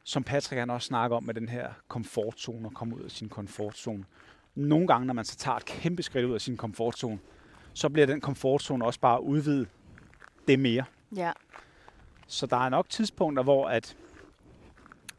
som 0.05 0.25
Patrick 0.25 0.59
han 0.59 0.71
også 0.71 0.87
snakker 0.87 1.17
om 1.17 1.25
med 1.25 1.35
den 1.35 1.49
her 1.49 1.73
komfortzone 1.89 2.69
og 2.69 2.75
komme 2.75 2.97
ud 2.97 3.01
af 3.01 3.11
sin 3.11 3.29
komfortzone. 3.29 4.05
Nogle 4.55 4.87
gange, 4.87 5.07
når 5.07 5.15
man 5.15 5.25
så 5.25 5.37
tager 5.37 5.57
et 5.57 5.65
kæmpe 5.65 6.03
skridt 6.03 6.25
ud 6.27 6.35
af 6.35 6.41
sin 6.41 6.57
komfortzone, 6.57 7.19
så 7.75 7.89
bliver 7.89 8.07
den 8.07 8.21
komfortzone 8.21 8.85
også 8.85 9.01
bare 9.01 9.23
udvidet 9.23 9.69
det 10.49 10.59
mere. 10.59 10.85
Ja. 11.17 11.33
Så 12.27 12.47
der 12.47 12.57
er 12.57 12.69
nok 12.69 12.89
tidspunkter, 12.89 13.43
hvor 13.43 13.69
at, 13.69 13.97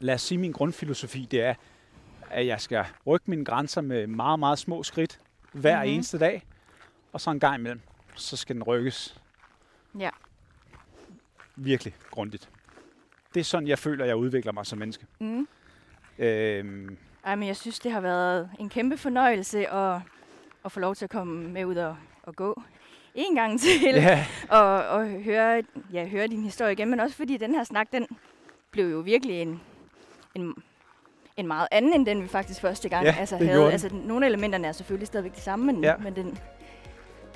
lad 0.00 0.14
os 0.14 0.22
sige, 0.22 0.38
min 0.38 0.52
grundfilosofi, 0.52 1.28
det 1.30 1.40
er, 1.42 1.54
at 2.30 2.46
jeg 2.46 2.60
skal 2.60 2.84
rykke 3.06 3.30
mine 3.30 3.44
grænser 3.44 3.80
med 3.80 4.06
meget, 4.06 4.38
meget 4.38 4.58
små 4.58 4.82
skridt 4.82 5.20
hver 5.52 5.76
Mhm. 5.76 5.82
mm-hmm. 5.82 5.94
eneste 5.94 6.18
dag, 6.18 6.42
og 7.12 7.20
så 7.20 7.30
en 7.30 7.40
gang 7.40 7.54
imellem, 7.58 7.80
så 8.14 8.36
skal 8.36 8.54
den 8.56 8.62
rykkes 8.62 9.20
Ja. 9.98 10.10
virkelig 11.56 11.94
grundigt. 12.10 12.50
Det 13.34 13.40
er 13.40 13.44
sådan, 13.44 13.68
jeg 13.68 13.78
føler, 13.78 14.04
jeg 14.04 14.16
udvikler 14.16 14.52
mig 14.52 14.66
som 14.66 14.78
menneske. 14.78 15.06
Mm. 15.20 15.48
Øhm, 16.18 16.96
Ej, 17.24 17.34
men 17.34 17.48
jeg 17.48 17.56
synes, 17.56 17.78
det 17.78 17.92
har 17.92 18.00
været 18.00 18.50
en 18.58 18.68
kæmpe 18.68 18.96
fornøjelse 18.96 19.68
at, 19.72 20.00
at 20.64 20.72
få 20.72 20.80
lov 20.80 20.94
til 20.94 21.04
at 21.04 21.10
komme 21.10 21.48
med 21.48 21.64
ud 21.64 21.76
og, 21.76 21.96
og 22.22 22.36
gå 22.36 22.62
en 23.14 23.34
gang 23.34 23.60
til. 23.60 23.70
ja, 23.94 24.26
og, 24.58 24.86
og 24.88 25.06
høre, 25.06 25.62
ja, 25.92 26.06
høre 26.06 26.26
din 26.26 26.42
historie 26.42 26.72
igen, 26.72 26.90
men 26.90 27.00
også 27.00 27.16
fordi 27.16 27.36
den 27.36 27.54
her 27.54 27.64
snak, 27.64 27.92
den 27.92 28.06
blev 28.70 28.90
jo 28.90 28.98
virkelig 28.98 29.42
en, 29.42 29.60
en, 30.34 30.54
en 31.36 31.46
meget 31.46 31.68
anden, 31.70 31.92
end 31.92 32.06
den 32.06 32.22
vi 32.22 32.28
faktisk 32.28 32.60
første 32.60 32.88
gang 32.88 33.06
Ja, 33.06 33.14
altså, 33.18 33.36
havde. 33.36 33.72
Altså, 33.72 33.88
nogle 33.94 34.26
af 34.26 34.30
elementerne 34.30 34.66
er 34.68 34.72
selvfølgelig 34.72 35.06
stadigvæk 35.06 35.34
de 35.36 35.40
samme, 35.40 35.66
men, 35.72 35.84
Ja. 35.84 35.96
men 35.96 36.16
den, 36.16 36.38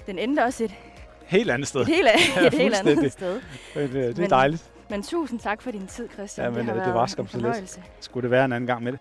den 0.06 0.18
endte 0.18 0.40
også 0.44 0.64
et, 0.64 0.74
helt 1.26 1.50
andet 1.50 1.68
sted. 1.68 1.80
et, 1.80 1.86
helt, 1.86 2.08
Ja, 2.36 2.46
et 2.46 2.54
helt 2.54 2.74
andet 2.74 3.12
sted. 3.12 3.40
Men, 3.74 3.84
øh, 3.84 3.92
det 3.92 4.16
er 4.18 4.20
Men- 4.20 4.30
dejligt. 4.30 4.70
Men 4.90 5.02
tusind 5.02 5.40
tak 5.40 5.62
for 5.62 5.70
din 5.70 5.86
tid, 5.86 6.08
Christian. 6.08 6.44
Jamen, 6.44 6.58
det 6.58 6.74
har 6.74 6.80
øh, 6.80 6.86
det 6.86 6.94
var 6.94 7.02
en 7.02 7.08
skam 7.08 7.26
så 7.28 7.36
lidt. 7.36 7.44
fornøjelse. 7.46 7.82
Skulle 8.00 8.22
det 8.22 8.30
være 8.30 8.44
en 8.44 8.52
anden 8.52 8.66
gang 8.66 8.82
med 8.82 8.92
det? 8.92 9.00